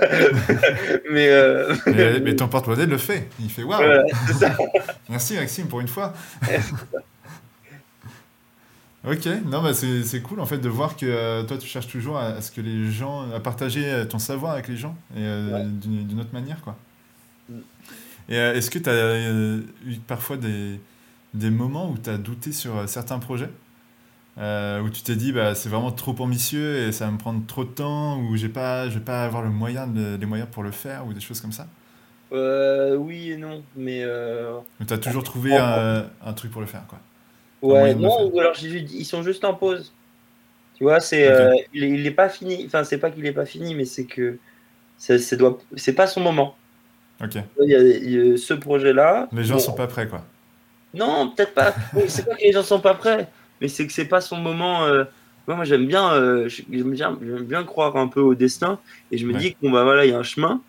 Mais, 1.10 1.30
mais, 2.20 2.36
ton 2.36 2.48
porte-monnaie 2.48 2.84
le 2.84 2.98
fait 2.98 3.28
il 3.40 3.48
fait 3.48 3.62
waouh. 3.62 3.80
Merci 5.08 5.36
Maxime 5.36 5.68
pour 5.68 5.80
une 5.80 5.88
fois 5.88 6.12
Ok, 9.06 9.26
non, 9.46 9.62
bah 9.62 9.74
c'est 9.74 10.22
cool 10.22 10.40
en 10.40 10.46
fait 10.46 10.58
de 10.58 10.68
voir 10.68 10.96
que 10.96 11.06
euh, 11.06 11.44
toi 11.44 11.56
tu 11.56 11.68
cherches 11.68 11.86
toujours 11.86 12.18
à, 12.18 12.40
ce 12.40 12.50
que 12.50 12.60
les 12.60 12.90
gens, 12.90 13.30
à 13.30 13.38
partager 13.38 14.04
ton 14.08 14.18
savoir 14.18 14.52
avec 14.52 14.66
les 14.66 14.76
gens 14.76 14.96
et 15.14 15.20
euh, 15.20 15.64
d'une 15.64 16.18
autre 16.20 16.32
manière 16.32 16.60
quoi. 16.62 16.76
Mm. 17.48 17.54
Et 18.30 18.36
euh, 18.38 18.54
est-ce 18.54 18.70
que 18.70 18.78
tu 18.78 18.90
as 18.90 19.20
eu 19.86 19.98
parfois 20.06 20.36
des, 20.36 20.80
des 21.32 21.50
moments 21.50 21.90
où 21.90 21.96
tu 21.96 22.10
as 22.10 22.18
douté 22.18 22.52
sur 22.52 22.88
certains 22.88 23.18
projets? 23.18 23.50
Où 24.36 24.88
tu 24.90 25.02
t'es 25.02 25.16
dit 25.16 25.32
bah, 25.32 25.54
c'est 25.54 25.68
vraiment 25.68 25.90
trop 25.90 26.14
ambitieux 26.20 26.86
et 26.86 26.92
ça 26.92 27.06
va 27.06 27.12
me 27.12 27.18
prendre 27.18 27.44
trop 27.46 27.64
de 27.64 27.70
temps 27.70 28.20
ou 28.20 28.36
j'ai 28.36 28.48
pas, 28.48 28.88
je 28.88 28.94
vais 28.94 29.04
pas 29.04 29.24
avoir 29.24 29.42
le 29.42 29.50
moyen 29.50 29.86
de, 29.86 30.16
les 30.16 30.26
moyens 30.26 30.48
pour 30.50 30.62
le 30.62 30.70
faire 30.70 31.06
ou 31.06 31.12
des 31.12 31.20
choses 31.20 31.40
comme 31.40 31.52
ça? 31.52 31.66
Oui 32.30 33.30
et 33.30 33.36
non, 33.36 33.62
mais. 33.76 34.04
tu 34.86 34.92
as 34.92 34.98
toujours 34.98 35.22
trouvé 35.22 35.56
un, 35.56 36.06
un 36.24 36.32
truc 36.34 36.50
pour 36.50 36.60
le 36.60 36.66
faire 36.66 36.84
quoi? 36.88 36.98
Ouais, 37.62 37.94
non, 37.94 38.30
ou 38.32 38.38
alors 38.38 38.54
ils 38.62 39.04
sont 39.04 39.22
juste 39.22 39.44
en 39.44 39.54
pause. 39.54 39.92
Tu 40.76 40.84
vois, 40.84 41.00
c'est, 41.00 41.28
euh, 41.28 41.54
il, 41.74 42.06
est 42.06 42.12
pas 42.12 42.28
fini. 42.28 42.64
Enfin, 42.66 42.84
c'est 42.84 42.98
pas 42.98 43.10
qu'il 43.10 43.26
est 43.26 43.32
pas 43.32 43.46
fini, 43.46 43.74
mais 43.74 43.84
c'est 43.84 44.04
que 44.04 44.38
c'est 44.96 45.36
doit... 45.36 45.58
pas 45.96 46.06
son 46.06 46.20
moment. 46.20 46.56
Ok. 47.22 47.36
Il 47.64 47.68
y 47.68 47.74
a, 48.34 48.36
ce 48.36 48.54
projet-là. 48.54 49.28
Les 49.32 49.42
gens 49.42 49.58
sont 49.58 49.72
pas 49.72 49.88
prêts, 49.88 50.06
quoi. 50.06 50.24
Non, 50.94 51.32
peut-être 51.34 51.52
pas. 51.52 51.74
c'est 52.06 52.24
pas 52.24 52.36
que 52.36 52.42
les 52.42 52.52
gens 52.52 52.62
sont 52.62 52.80
pas 52.80 52.94
prêts, 52.94 53.28
mais 53.60 53.66
c'est 53.66 53.86
que 53.86 53.92
c'est 53.92 54.06
pas 54.06 54.20
son 54.20 54.36
moment. 54.36 54.84
Euh, 54.84 55.04
moi, 55.48 55.64
j'aime 55.64 55.86
bien, 55.86 56.12
euh, 56.12 56.48
j'aime 56.48 56.90
bien, 56.92 57.18
bien, 57.20 57.64
croire 57.64 57.96
un 57.96 58.06
peu 58.06 58.20
au 58.20 58.34
destin, 58.34 58.78
et 59.10 59.18
je 59.18 59.26
me 59.26 59.34
dis 59.34 59.54
qu'on 59.54 59.70
bah 59.70 59.82
voilà, 59.82 60.04
il 60.04 60.10
y 60.10 60.14
a 60.14 60.18
un 60.18 60.22
chemin, 60.22 60.60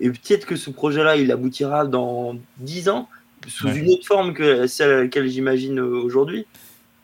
et 0.00 0.10
peut-être 0.10 0.44
que 0.44 0.56
ce 0.56 0.70
projet-là, 0.70 1.16
il 1.16 1.30
aboutira 1.30 1.86
dans 1.86 2.36
10 2.58 2.88
ans 2.88 3.08
sous 3.48 3.68
une 3.68 3.88
autre 3.90 4.06
forme 4.06 4.34
que 4.34 4.66
celle 4.66 4.90
à 4.90 5.02
laquelle 5.02 5.28
j'imagine 5.28 5.80
aujourd'hui. 5.80 6.46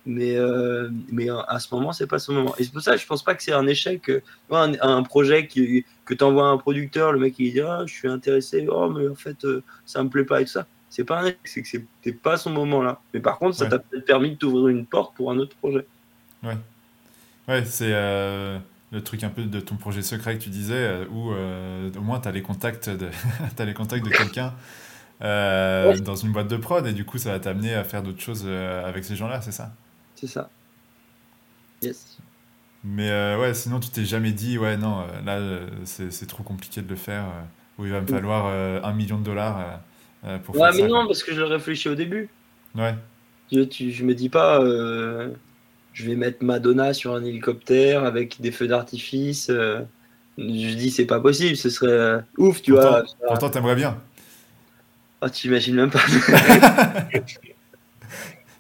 Mais, 0.06 0.34
euh, 0.36 0.88
mais 1.12 1.28
à 1.28 1.58
ce 1.60 1.72
moment, 1.74 1.92
c'est 1.92 2.06
pas 2.06 2.18
ce 2.18 2.32
moment. 2.32 2.54
Et 2.58 2.64
c'est 2.64 2.72
pour 2.72 2.80
ça 2.80 2.94
que 2.94 3.00
je 3.00 3.06
pense 3.06 3.22
pas 3.22 3.34
que 3.34 3.42
c'est 3.42 3.52
un 3.52 3.66
échec. 3.66 4.10
Un, 4.50 4.72
un 4.80 5.02
projet 5.02 5.46
qui, 5.46 5.84
que 6.04 6.14
tu 6.14 6.24
envoies 6.24 6.46
à 6.48 6.50
un 6.50 6.56
producteur, 6.56 7.12
le 7.12 7.20
mec 7.20 7.34
il 7.38 7.52
dit 7.52 7.60
ah, 7.60 7.82
Je 7.86 7.92
suis 7.92 8.08
intéressé, 8.08 8.66
oh, 8.70 8.88
mais 8.88 9.08
en 9.08 9.14
fait, 9.14 9.46
ça 9.84 10.02
me 10.02 10.08
plaît 10.08 10.24
pas 10.24 10.40
et 10.40 10.44
tout 10.44 10.52
ça 10.52 10.66
c'est 10.90 11.04
pas 11.04 11.24
un 11.24 11.32
c'est 11.44 11.62
que 11.62 11.68
c'était 11.68 12.12
pas 12.12 12.36
son 12.36 12.50
moment 12.50 12.82
là. 12.82 13.00
Mais 13.14 13.20
par 13.20 13.38
contre, 13.38 13.56
ça 13.56 13.66
t'a 13.66 13.78
peut-être 13.78 14.04
permis 14.04 14.32
de 14.32 14.34
t'ouvrir 14.34 14.68
une 14.68 14.84
porte 14.84 15.14
pour 15.14 15.30
un 15.30 15.38
autre 15.38 15.56
projet. 15.56 15.86
Ouais. 16.42 16.56
Ouais, 17.48 17.64
c'est 17.64 17.92
euh, 17.92 18.58
le 18.90 19.02
truc 19.02 19.22
un 19.22 19.28
peu 19.28 19.44
de 19.44 19.60
ton 19.60 19.76
projet 19.76 20.02
secret 20.02 20.36
que 20.36 20.42
tu 20.42 20.50
disais, 20.50 20.74
euh, 20.74 21.04
où 21.10 21.32
euh, 21.32 21.90
au 21.96 22.00
moins 22.00 22.20
tu 22.20 22.28
as 22.28 22.32
les 22.32 22.42
contacts 22.42 22.90
de, 22.90 23.08
as 23.58 23.64
les 23.64 23.74
contacts 23.74 24.04
de 24.04 24.10
quelqu'un 24.16 24.52
dans 25.20 26.16
une 26.16 26.32
boîte 26.32 26.48
de 26.48 26.56
prod, 26.56 26.86
et 26.86 26.92
du 26.92 27.04
coup, 27.04 27.18
ça 27.18 27.32
va 27.32 27.40
t'amener 27.40 27.74
à 27.74 27.84
faire 27.84 28.02
d'autres 28.02 28.20
choses 28.20 28.46
avec 28.46 29.04
ces 29.04 29.16
gens-là, 29.16 29.40
c'est 29.40 29.52
ça? 29.52 29.72
C'est 30.14 30.26
ça. 30.26 30.50
Yes. 31.82 32.18
Mais 32.84 33.36
ouais, 33.36 33.54
sinon, 33.54 33.80
tu 33.80 33.90
t'es 33.90 34.04
jamais 34.04 34.32
dit, 34.32 34.58
ouais, 34.58 34.76
non, 34.76 35.06
là, 35.24 35.60
c'est 35.84 36.26
trop 36.26 36.42
compliqué 36.42 36.82
de 36.82 36.88
le 36.88 36.96
faire, 36.96 37.26
où 37.78 37.84
il 37.84 37.92
va 37.92 38.00
me 38.00 38.06
falloir 38.06 38.46
un 38.84 38.92
million 38.92 39.18
de 39.18 39.24
dollars 39.24 39.80
euh, 40.24 40.38
ouais, 40.52 40.70
mais 40.74 40.86
non, 40.86 41.06
parce 41.06 41.22
que 41.22 41.34
je 41.34 41.40
réfléchis 41.40 41.88
au 41.88 41.94
début. 41.94 42.28
Ouais. 42.74 42.94
Je, 43.50 43.64
je 43.70 44.04
me 44.04 44.14
dis 44.14 44.28
pas, 44.28 44.60
euh, 44.60 45.30
je 45.92 46.06
vais 46.06 46.14
mettre 46.14 46.44
Madonna 46.44 46.92
sur 46.92 47.14
un 47.14 47.24
hélicoptère 47.24 48.04
avec 48.04 48.40
des 48.40 48.52
feux 48.52 48.68
d'artifice. 48.68 49.48
Euh, 49.50 49.80
je 50.36 50.74
dis, 50.74 50.90
c'est 50.90 51.06
pas 51.06 51.20
possible, 51.20 51.56
ce 51.56 51.70
serait 51.70 52.22
ouf, 52.38 52.62
tu 52.62 52.72
pourtant, 52.72 52.90
vois. 52.90 53.02
Pourtant, 53.28 53.50
t'aimerais 53.50 53.76
bien. 53.76 53.98
Oh, 55.22 55.28
tu 55.28 55.48
imagines 55.48 55.76
même 55.76 55.90
pas. 55.90 56.00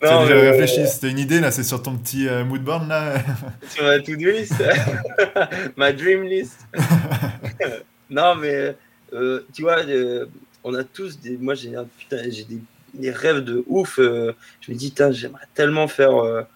Non, 0.02 0.22
déjà 0.22 0.34
réfléchi, 0.52 0.88
c'était 0.88 1.10
une 1.10 1.18
idée 1.18 1.40
là, 1.40 1.50
c'est 1.50 1.62
sur 1.62 1.82
ton 1.82 1.94
petit 1.98 2.26
mood 2.46 2.64
board 2.64 2.88
là. 2.88 3.22
sur 3.68 3.84
ma 3.84 3.98
to-do 3.98 4.30
list, 4.30 4.54
ma 5.76 5.92
dream 5.92 6.22
list. 6.22 6.66
non, 8.08 8.34
mais 8.34 8.74
tu 9.52 9.60
vois, 9.60 9.76
on 10.64 10.74
a 10.74 10.84
tous 10.84 11.20
des. 11.20 11.36
Moi, 11.36 11.54
j'ai 11.54 11.74
j'ai 12.30 12.46
des, 12.94 13.10
rêves 13.10 13.40
de 13.40 13.64
ouf. 13.66 13.98
Euh, 13.98 14.34
je 14.60 14.72
me 14.72 14.76
dis, 14.76 14.94
j'aimerais 15.10 15.46
tellement 15.54 15.88
faire 15.88 16.46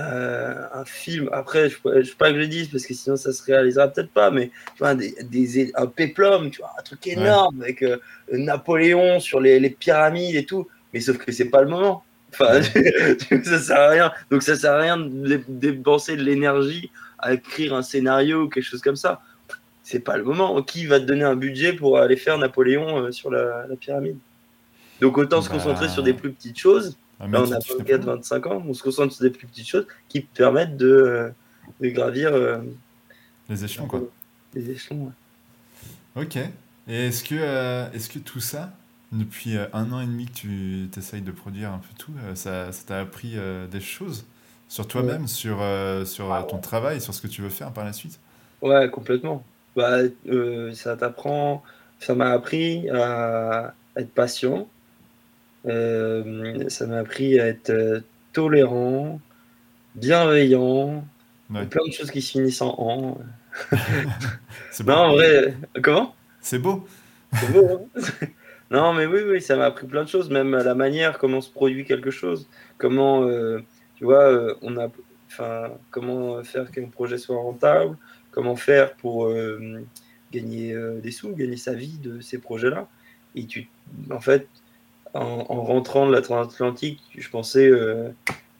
euh, 0.00 0.54
euh, 0.54 0.66
un 0.74 0.84
film. 0.84 1.28
Après, 1.32 1.68
je 1.68 1.76
ne 1.88 2.02
sais 2.02 2.14
pas 2.16 2.30
que 2.30 2.36
je 2.36 2.40
le 2.40 2.48
dise 2.48 2.68
parce 2.68 2.84
que 2.84 2.94
sinon, 2.94 3.16
ça 3.16 3.32
se 3.32 3.42
réalisera 3.44 3.88
peut-être 3.88 4.10
pas. 4.10 4.30
Mais 4.30 4.48
tu 4.48 4.78
vois, 4.78 4.94
des, 4.94 5.14
des, 5.22 5.72
un 5.74 5.86
péplum, 5.86 6.50
tu 6.50 6.60
vois, 6.60 6.72
un 6.78 6.82
truc 6.82 7.06
énorme 7.06 7.62
avec 7.62 7.84
Napoléon 8.32 9.20
sur 9.20 9.40
les, 9.40 9.60
les, 9.60 9.70
pyramides 9.70 10.36
et 10.36 10.44
tout. 10.44 10.66
Mais 10.92 11.00
sauf 11.00 11.18
que 11.18 11.32
c'est 11.32 11.50
pas 11.50 11.62
le 11.62 11.68
moment. 11.68 12.04
Enfin, 12.32 12.62
ça 13.44 13.58
sert 13.58 13.80
à 13.80 13.88
rien. 13.88 14.12
Donc, 14.30 14.42
ça 14.42 14.56
sert 14.56 14.72
à 14.72 14.78
rien 14.78 14.96
de 14.96 15.42
dépenser 15.48 16.16
de 16.16 16.22
l'énergie 16.22 16.90
à 17.18 17.34
écrire 17.34 17.74
un 17.74 17.82
scénario 17.82 18.44
ou 18.44 18.48
quelque 18.48 18.64
chose 18.64 18.80
comme 18.80 18.96
ça 18.96 19.20
c'est 19.90 20.00
pas 20.00 20.16
le 20.16 20.22
moment. 20.22 20.62
Qui 20.62 20.86
va 20.86 21.00
te 21.00 21.04
donner 21.04 21.24
un 21.24 21.34
budget 21.34 21.72
pour 21.72 21.98
aller 21.98 22.16
faire 22.16 22.38
Napoléon 22.38 22.98
euh, 22.98 23.10
sur 23.10 23.30
la, 23.30 23.66
pyramide? 23.80 24.16
Donc 25.00 25.18
autant 25.18 25.42
se 25.42 25.48
bah, 25.48 25.54
concentrer 25.54 25.88
sur 25.88 26.02
des 26.02 26.14
plus 26.14 26.30
petites 26.30 26.58
choses. 26.58 26.96
Là, 27.20 27.42
on 27.42 27.52
a 27.52 27.58
24-25 27.58 28.48
ans, 28.48 28.64
on 28.66 28.72
se 28.72 28.82
concentre 28.82 29.12
sur 29.12 29.22
des 29.22 29.30
plus 29.30 29.46
petites 29.46 29.68
choses 29.68 29.86
qui 30.08 30.22
permettent 30.22 30.76
de, 30.76 31.32
euh, 31.82 31.90
gravir 31.90 32.32
euh, 32.32 32.58
les 33.48 33.64
échelons, 33.64 33.86
quoi. 33.86 34.02
Les 34.54 34.70
échelons, 34.70 35.12
Ok. 36.16 36.36
Et 36.88 37.06
est-ce 37.06 37.22
que, 37.22 37.94
est-ce 37.94 38.08
que 38.08 38.18
tout 38.18 38.40
ça, 38.40 38.72
depuis 39.12 39.56
un 39.72 39.92
an 39.92 40.00
et 40.00 40.06
demi 40.06 40.26
que 40.26 40.32
tu 40.32 40.88
essayes 40.96 41.20
de 41.20 41.30
produire 41.30 41.72
un 41.72 41.78
peu 41.78 41.94
tout, 41.98 42.12
ça, 42.34 42.70
t'a 42.86 43.00
appris 43.00 43.36
des 43.70 43.80
choses 43.80 44.24
sur 44.68 44.88
toi-même, 44.88 45.28
sur, 45.28 45.62
sur 46.04 46.32
ah 46.32 46.42
ton 46.42 46.58
travail, 46.58 47.00
sur 47.00 47.14
ce 47.14 47.20
que 47.20 47.28
tu 47.28 47.42
veux 47.42 47.50
faire 47.50 47.70
par 47.70 47.84
la 47.84 47.92
suite? 47.92 48.18
Ouais, 48.62 48.90
complètement. 48.90 49.44
Bah, 49.76 49.98
euh, 50.28 50.72
ça 50.74 50.96
t'apprend, 50.96 51.62
ça 52.00 52.14
m'a 52.14 52.30
appris 52.30 52.88
à 52.90 53.74
être 53.96 54.12
patient, 54.12 54.68
euh, 55.66 56.68
ça 56.68 56.86
m'a 56.86 56.98
appris 56.98 57.38
à 57.38 57.46
être 57.46 57.70
euh, 57.70 58.00
tolérant, 58.32 59.20
bienveillant, 59.94 61.04
plein 61.48 61.86
de 61.86 61.92
choses 61.92 62.10
qui 62.10 62.22
se 62.22 62.32
finissent 62.32 62.62
en 62.62 62.74
en. 62.78 63.18
C'est 64.70 64.86
non, 64.86 64.94
en 64.94 65.12
vrai, 65.12 65.56
comment? 65.82 66.14
C'est 66.40 66.58
beau. 66.58 66.86
C'est 67.34 67.52
beau, 67.52 67.88
hein? 67.94 68.26
Non, 68.70 68.92
mais 68.94 69.04
oui, 69.04 69.22
oui, 69.26 69.42
ça 69.42 69.56
m'a 69.56 69.64
appris 69.64 69.88
plein 69.88 70.04
de 70.04 70.08
choses, 70.08 70.30
même 70.30 70.52
la 70.52 70.76
manière 70.76 71.18
comment 71.18 71.40
se 71.40 71.50
produit 71.50 71.84
quelque 71.84 72.12
chose, 72.12 72.48
comment, 72.78 73.28
tu 73.96 74.04
vois, 74.04 74.56
on 74.62 74.76
a, 74.76 74.86
enfin, 75.26 75.72
comment 75.90 76.40
faire 76.44 76.70
qu'un 76.70 76.86
projet 76.86 77.18
soit 77.18 77.36
rentable, 77.36 77.96
comment 78.30 78.56
faire 78.56 78.94
pour 78.94 79.26
euh, 79.26 79.84
gagner 80.32 80.72
euh, 80.72 81.00
des 81.00 81.10
sous, 81.10 81.34
gagner 81.34 81.56
sa 81.56 81.74
vie 81.74 81.98
de 81.98 82.20
ces 82.20 82.38
projets-là. 82.38 82.88
Et 83.34 83.46
tu, 83.46 83.68
en 84.10 84.20
fait, 84.20 84.48
en, 85.14 85.62
rentrant 85.62 86.06
de 86.06 86.12
l'Atlantique, 86.12 87.02
je 87.16 87.28
pensais 87.28 87.66
euh, 87.66 88.10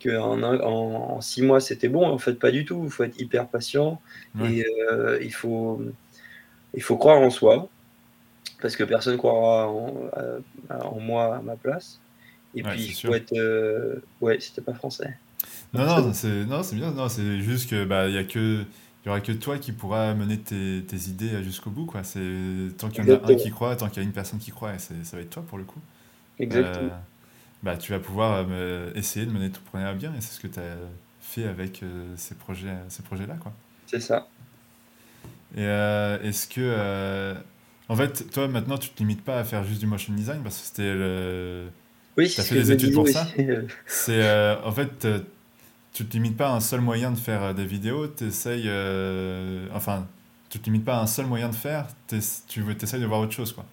qu'en 0.02 0.42
en, 0.42 1.20
six 1.20 1.42
mois 1.42 1.60
c'était 1.60 1.88
bon. 1.88 2.06
En 2.06 2.18
fait, 2.18 2.34
pas 2.34 2.50
du 2.50 2.64
tout. 2.64 2.82
Il 2.84 2.90
faut 2.90 3.04
être 3.04 3.20
hyper 3.20 3.48
patient 3.48 4.00
et 4.42 4.64
il 5.20 5.32
faut 5.32 5.82
il 6.74 6.82
faut 6.82 6.96
croire 6.96 7.18
en 7.18 7.30
soi 7.30 7.68
parce 8.62 8.76
que 8.76 8.84
personne 8.84 9.16
croira 9.16 9.68
en, 9.68 11.00
moi 11.00 11.36
à 11.36 11.42
ma 11.42 11.56
place. 11.56 12.00
Et 12.54 12.62
puis 12.62 12.82
il 12.82 12.92
faut 12.92 13.14
être 13.14 14.00
ouais, 14.20 14.38
c'était 14.40 14.62
pas 14.62 14.74
français. 14.74 15.16
Non, 15.72 15.84
non, 15.84 16.12
c'est 16.12 16.76
bien. 16.76 16.90
Non, 16.92 17.08
c'est 17.08 17.40
juste 17.40 17.70
que 17.70 17.84
bah 17.84 18.08
il 18.08 18.14
y 18.14 18.18
a 18.18 18.24
que 18.24 18.64
il 19.02 19.08
n'y 19.08 19.10
aura 19.10 19.20
que 19.22 19.32
toi 19.32 19.56
qui 19.56 19.72
pourras 19.72 20.12
mener 20.12 20.38
tes, 20.38 20.82
tes 20.86 21.08
idées 21.08 21.42
jusqu'au 21.42 21.70
bout. 21.70 21.86
Quoi. 21.86 22.04
C'est, 22.04 22.20
tant 22.76 22.90
qu'il 22.90 23.06
y 23.06 23.10
en 23.10 23.14
a 23.14 23.32
un 23.32 23.34
qui 23.34 23.50
croit, 23.50 23.74
tant 23.74 23.88
qu'il 23.88 24.02
y 24.02 24.04
a 24.04 24.06
une 24.06 24.12
personne 24.12 24.38
qui 24.38 24.50
croit, 24.50 24.76
ça 24.78 24.94
va 25.12 25.20
être 25.22 25.30
toi 25.30 25.42
pour 25.42 25.56
le 25.56 25.64
coup. 25.64 25.80
Exactement. 26.40 26.90
Euh, 26.90 26.98
bah, 27.62 27.76
tu 27.76 27.92
vas 27.92 27.98
pouvoir 27.98 28.46
euh, 28.50 28.90
essayer 28.94 29.26
de 29.26 29.30
mener 29.30 29.50
ton 29.50 29.60
projet 29.60 29.84
à 29.84 29.92
bien 29.92 30.12
et 30.16 30.20
c'est 30.20 30.34
ce 30.34 30.40
que 30.40 30.46
tu 30.46 30.58
as 30.58 30.76
fait 31.20 31.44
avec 31.44 31.82
euh, 31.82 32.06
ces, 32.16 32.34
projets, 32.34 32.74
ces 32.88 33.02
projets-là. 33.02 33.36
Quoi. 33.40 33.52
C'est 33.86 34.00
ça. 34.00 34.26
Et 35.56 35.64
est-ce 35.64 36.46
que. 36.48 37.34
en 37.88 37.96
fait, 37.96 38.30
toi 38.30 38.48
maintenant, 38.48 38.78
tu 38.78 38.88
ne 38.90 38.94
te 38.94 38.98
limites 39.00 39.24
pas 39.24 39.40
à 39.40 39.44
faire 39.44 39.64
juste 39.64 39.80
du 39.80 39.86
motion 39.86 40.12
design 40.14 40.42
parce 40.42 40.58
que 40.58 40.66
c'était 40.66 40.94
le. 40.94 41.68
Oui, 42.16 42.28
tu 42.28 42.40
as 42.40 42.44
fait 42.44 42.54
des 42.54 42.72
études 42.72 42.94
pour 42.94 43.08
ça. 43.08 43.26
C'est, 43.86 44.56
en 44.64 44.72
fait, 44.72 45.06
tu 45.92 46.06
te 46.06 46.12
limites 46.12 46.36
pas 46.36 46.50
à 46.50 46.54
un 46.54 46.60
seul 46.60 46.80
moyen 46.80 47.10
de 47.10 47.18
faire 47.18 47.52
des 47.54 47.64
vidéos, 47.66 48.06
tu 48.08 48.24
essayes. 48.24 48.70
Enfin, 49.74 50.06
tu 50.48 50.60
te 50.60 50.66
limites 50.66 50.84
pas 50.84 50.98
à 50.98 51.02
un 51.02 51.06
seul 51.06 51.26
moyen 51.26 51.48
de 51.48 51.54
faire, 51.54 51.88
tu 52.06 52.16
essayes 52.16 53.00
de 53.00 53.06
voir 53.06 53.20
autre 53.20 53.32
chose. 53.32 53.52
Quoi. 53.52 53.64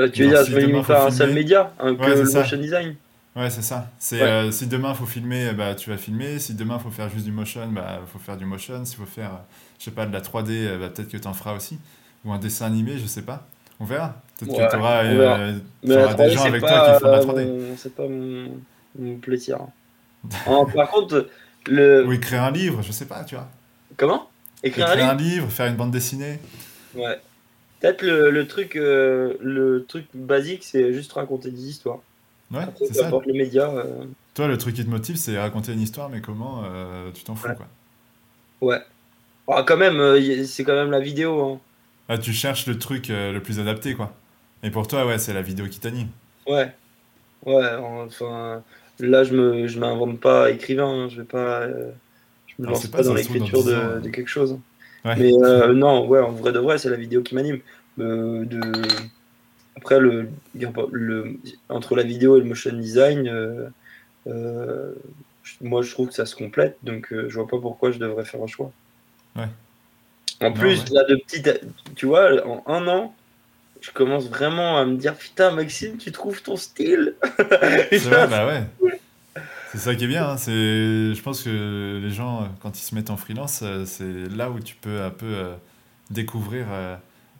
Euh, 0.00 0.08
tu 0.08 0.22
veux 0.22 0.28
dire, 0.28 0.44
je 0.44 0.54
me 0.54 0.60
limite 0.60 0.86
pas 0.86 1.02
à 1.02 1.06
un 1.06 1.10
seul 1.10 1.32
média, 1.32 1.72
un 1.78 1.94
que 1.94 2.02
le 2.02 2.32
motion 2.32 2.56
design 2.56 2.94
Ouais, 3.36 3.50
c'est 3.50 3.62
ça. 3.62 3.88
C'est, 3.98 4.50
si 4.50 4.66
demain 4.66 4.90
il 4.90 4.96
faut 4.96 5.06
filmer, 5.06 5.52
bah, 5.52 5.74
tu 5.74 5.90
vas 5.90 5.96
filmer. 5.96 6.38
Si 6.38 6.54
demain 6.54 6.76
il 6.78 6.82
faut 6.82 6.90
faire 6.90 7.08
juste 7.08 7.24
du 7.24 7.32
motion, 7.32 7.60
il 7.68 7.74
bah, 7.74 8.00
faut 8.06 8.18
faire 8.18 8.36
du 8.36 8.44
motion. 8.44 8.84
S'il 8.84 8.96
faut 8.96 9.06
faire, 9.06 9.30
je 9.78 9.84
sais 9.84 9.90
pas, 9.90 10.06
de 10.06 10.12
la 10.12 10.20
3D, 10.20 10.78
bah, 10.78 10.88
peut-être 10.88 11.08
que 11.08 11.16
tu 11.16 11.28
en 11.28 11.34
feras 11.34 11.54
aussi. 11.54 11.78
Ou 12.24 12.32
un 12.32 12.38
dessin 12.38 12.66
animé, 12.66 12.98
je 12.98 13.06
sais 13.06 13.22
pas. 13.22 13.46
On 13.78 13.84
verra. 13.84 14.16
Peut-être 14.38 14.56
que 14.56 14.70
tu 14.70 14.76
auras, 14.76 15.04
des 16.14 16.30
gens 16.30 16.44
avec 16.44 16.60
toi 16.60 16.94
qui 16.94 17.00
font 17.00 17.06
de 17.06 17.12
la 17.12 17.20
3D. 17.20 17.76
C'est 17.76 17.94
pas 17.94 18.08
mon, 18.08 18.50
mon 18.98 19.16
plaisir. 19.16 19.58
Oh, 20.46 20.66
par 20.74 20.90
contre, 20.90 21.28
le. 21.66 22.06
Ou 22.06 22.12
écrire 22.12 22.42
un 22.42 22.50
livre, 22.50 22.82
je 22.82 22.92
sais 22.92 23.06
pas, 23.06 23.24
tu 23.24 23.34
vois. 23.34 23.48
Comment? 23.96 24.28
Écrire, 24.62 24.88
un, 24.88 25.14
livre, 25.14 25.48
faire 25.48 25.66
une 25.66 25.76
bande 25.76 25.92
dessinée. 25.92 26.40
Ouais. 26.94 27.20
Peut-être 27.80 28.02
le, 28.02 28.30
le, 28.30 28.46
truc, 28.48 28.76
euh, 28.76 29.34
le 29.40 29.84
truc 29.84 30.06
basique, 30.14 30.64
c'est 30.64 30.92
juste 30.92 31.12
raconter 31.12 31.50
des 31.50 31.68
histoires. 31.68 32.00
Ouais, 32.50 32.64
c'est 32.78 32.94
ça. 32.94 33.10
les 33.26 33.38
médias. 33.38 33.70
Euh. 33.70 34.04
Toi, 34.34 34.48
le 34.48 34.58
truc 34.58 34.74
qui 34.74 34.84
te 34.84 34.90
motive, 34.90 35.16
c'est 35.16 35.38
raconter 35.38 35.72
une 35.72 35.80
histoire, 35.80 36.08
mais 36.08 36.20
comment 36.20 36.62
euh, 36.64 37.10
tu 37.12 37.22
t'en 37.22 37.34
fous, 37.34 37.48
quoi? 37.56 37.68
Ouais. 38.60 38.80
Oh, 39.46 39.60
quand 39.66 39.76
même, 39.76 40.00
c'est 40.46 40.64
quand 40.64 40.74
même 40.74 40.90
la 40.90 41.00
vidéo. 41.00 41.42
Hein. 41.42 41.60
Ah, 42.08 42.18
tu 42.18 42.32
cherches 42.32 42.66
le 42.66 42.78
truc 42.78 43.08
le 43.08 43.38
plus 43.38 43.60
adapté, 43.60 43.94
quoi. 43.94 44.12
Et 44.62 44.70
pour 44.70 44.88
toi, 44.88 45.06
ouais, 45.06 45.18
c'est 45.18 45.32
la 45.32 45.42
vidéo 45.42 45.66
qui 45.66 45.78
t'anime. 45.78 46.08
Ouais. 46.46 46.72
Ouais, 47.46 47.74
enfin, 47.76 48.62
Là, 49.00 49.22
je 49.22 49.32
me, 49.32 49.68
je 49.68 49.78
m'invente 49.78 50.18
pas 50.18 50.50
écrivain. 50.50 51.04
Hein. 51.04 51.08
Je 51.08 51.18
vais 51.20 51.26
pas, 51.26 51.68
je 51.68 52.54
me 52.58 52.66
lance 52.66 52.86
pas, 52.88 53.02
dans 53.02 53.14
l'écriture 53.14 53.62
de, 53.64 54.00
de, 54.00 54.08
quelque 54.08 54.28
chose. 54.28 54.58
Mais 55.04 55.32
euh, 55.32 55.72
non, 55.72 56.06
ouais, 56.06 56.20
en 56.20 56.32
vrai 56.32 56.52
de 56.52 56.58
vrai, 56.58 56.78
c'est 56.78 56.90
la 56.90 56.96
vidéo 56.96 57.22
qui 57.22 57.34
m'anime. 57.34 57.60
euh, 57.98 58.44
de 58.44 58.60
après 59.76 60.00
le, 60.00 60.28
le, 60.90 61.36
entre 61.68 61.94
la 61.94 62.02
vidéo 62.02 62.36
et 62.36 62.40
le 62.40 62.46
motion 62.46 62.72
design 62.72 63.32
moi 65.60 65.82
je 65.82 65.90
trouve 65.92 66.08
que 66.08 66.14
ça 66.14 66.26
se 66.26 66.36
complète 66.36 66.76
donc 66.82 67.08
je 67.10 67.32
vois 67.34 67.46
pas 67.46 67.58
pourquoi 67.58 67.90
je 67.92 67.98
devrais 67.98 68.24
faire 68.24 68.42
un 68.42 68.48
choix. 68.48 68.72
Ouais. 69.36 69.46
en 70.40 70.52
plus 70.52 70.90
là 70.90 71.04
de 71.04 71.14
petites 71.14 71.60
tu 71.94 72.06
vois 72.06 72.44
en 72.46 72.62
un 72.66 72.88
an 72.88 73.14
je 73.80 73.90
commence 73.92 74.28
vraiment 74.28 74.78
à 74.78 74.84
me 74.84 74.96
dire 74.96 75.14
putain 75.14 75.52
Maxime 75.52 75.96
tu 75.96 76.10
trouves 76.12 76.42
ton 76.42 76.56
style? 76.56 77.14
C'est 77.92 78.10
bah 78.10 78.46
ouais 78.46 78.97
c'est 79.72 79.78
ça 79.78 79.94
qui 79.94 80.04
est 80.04 80.08
bien. 80.08 80.30
Hein. 80.30 80.36
C'est, 80.36 80.52
je 80.52 81.22
pense 81.22 81.42
que 81.42 82.00
les 82.02 82.10
gens, 82.10 82.48
quand 82.60 82.78
ils 82.78 82.82
se 82.82 82.94
mettent 82.94 83.10
en 83.10 83.16
freelance, 83.16 83.60
euh, 83.62 83.84
c'est 83.84 84.28
là 84.34 84.50
où 84.50 84.60
tu 84.60 84.74
peux 84.74 85.02
un 85.02 85.10
peu 85.10 85.26
euh, 85.26 85.54
découvrir 86.10 86.66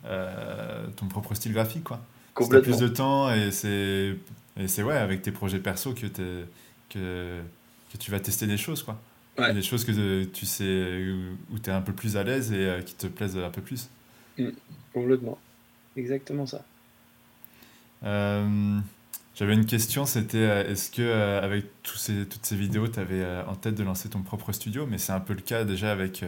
euh, 0.06 0.86
ton 0.96 1.06
propre 1.06 1.34
style 1.34 1.52
graphique, 1.52 1.84
quoi. 1.84 2.00
Complètement. 2.34 2.76
plus 2.76 2.80
de 2.80 2.88
temps 2.88 3.32
et 3.32 3.50
c'est, 3.50 4.14
et 4.56 4.68
c'est 4.68 4.84
ouais, 4.84 4.96
avec 4.96 5.22
tes 5.22 5.32
projets 5.32 5.58
perso 5.58 5.92
que, 5.92 6.06
que, 6.06 6.44
que 7.92 7.98
tu 7.98 8.12
vas 8.12 8.20
tester 8.20 8.46
des 8.46 8.58
choses, 8.58 8.82
quoi. 8.82 9.00
Des 9.52 9.62
choses 9.62 9.84
que 9.84 10.24
tu 10.24 10.46
sais 10.46 11.12
où 11.52 11.58
tu 11.60 11.70
es 11.70 11.72
un 11.72 11.80
peu 11.80 11.92
plus 11.92 12.16
à 12.16 12.24
l'aise 12.24 12.52
et 12.52 12.82
qui 12.84 12.94
te 12.94 13.06
plaisent 13.06 13.38
un 13.38 13.50
peu 13.50 13.62
plus. 13.62 13.88
Mmh. 14.36 14.48
Complètement. 14.92 15.38
Exactement 15.96 16.44
ça. 16.44 16.64
J'avais 19.38 19.54
une 19.54 19.66
question, 19.66 20.04
c'était 20.04 20.38
euh, 20.38 20.68
est-ce 20.68 20.90
que 20.90 21.00
euh, 21.00 21.40
avec 21.40 21.66
tous 21.84 21.96
ces, 21.96 22.26
toutes 22.26 22.44
ces 22.44 22.56
vidéos, 22.56 22.88
tu 22.88 22.98
avais 22.98 23.22
euh, 23.22 23.44
en 23.46 23.54
tête 23.54 23.76
de 23.76 23.84
lancer 23.84 24.08
ton 24.08 24.22
propre 24.22 24.50
studio? 24.50 24.84
Mais 24.84 24.98
c'est 24.98 25.12
un 25.12 25.20
peu 25.20 25.32
le 25.32 25.42
cas 25.42 25.62
déjà 25.62 25.92
avec, 25.92 26.24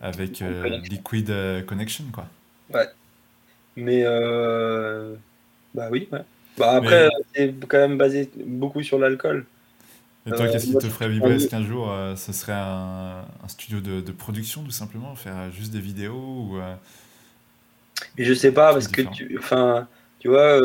avec 0.00 0.42
Liquid 0.88 1.30
Connection, 1.66 2.04
quoi. 2.10 2.26
Ouais. 2.72 2.88
Mais 3.76 4.04
bah 5.74 5.88
oui, 5.90 6.08
ouais. 6.10 6.22
Bah 6.56 6.72
après, 6.72 7.10
c'est 7.34 7.54
quand 7.68 7.78
même 7.78 7.98
basé 7.98 8.30
beaucoup 8.46 8.82
sur 8.82 8.98
l'alcool. 8.98 9.44
Et 10.26 10.30
toi, 10.30 10.48
qu'est-ce 10.48 10.66
qui 10.66 10.78
te 10.78 10.88
ferait 10.88 11.10
vibrer 11.10 11.34
Est-ce 11.34 11.48
qu'un 11.48 11.64
jour, 11.64 11.94
ce 12.16 12.32
serait 12.32 12.52
un, 12.52 13.26
un 13.44 13.48
studio 13.48 13.80
de, 13.80 14.00
de, 14.00 14.12
production, 14.12 14.62
tout 14.62 14.70
simplement 14.70 15.14
Faire 15.16 15.50
juste 15.52 15.72
des 15.72 15.80
vidéos 15.80 16.14
ou, 16.14 16.58
Mais 18.16 18.24
je 18.24 18.32
sais 18.32 18.52
pas, 18.52 18.72
parce 18.72 18.88
que 18.88 19.02
tu, 19.02 19.36
enfin, 19.38 19.86
tu 20.18 20.28
vois 20.28 20.58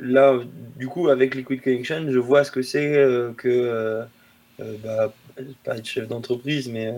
là, 0.00 0.38
du 0.76 0.88
coup, 0.88 1.08
avec 1.08 1.34
Liquid 1.34 1.62
Connection, 1.62 2.06
je 2.08 2.18
vois 2.18 2.44
ce 2.44 2.50
que 2.50 2.62
c'est 2.62 2.96
euh, 2.96 3.32
que, 3.32 3.48
euh, 3.48 4.04
euh, 4.60 4.76
bah, 4.82 5.12
pas 5.64 5.76
être 5.76 5.86
chef 5.86 6.08
d'entreprise, 6.08 6.68
mais 6.68 6.92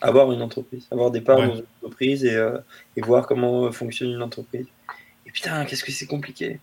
avoir 0.00 0.32
une 0.32 0.42
entreprise, 0.42 0.86
avoir 0.90 1.10
des 1.10 1.20
parts 1.20 1.38
dans 1.38 1.56
une 1.56 1.64
entreprise 1.82 2.24
et, 2.24 2.38
et, 2.96 3.00
voir 3.00 3.26
comment 3.26 3.70
fonctionne 3.72 4.10
une 4.10 4.22
entreprise. 4.22 4.66
Et 5.26 5.30
putain, 5.30 5.64
qu'est-ce 5.64 5.84
que 5.84 5.92
c'est 5.92 6.06
compliqué. 6.06 6.60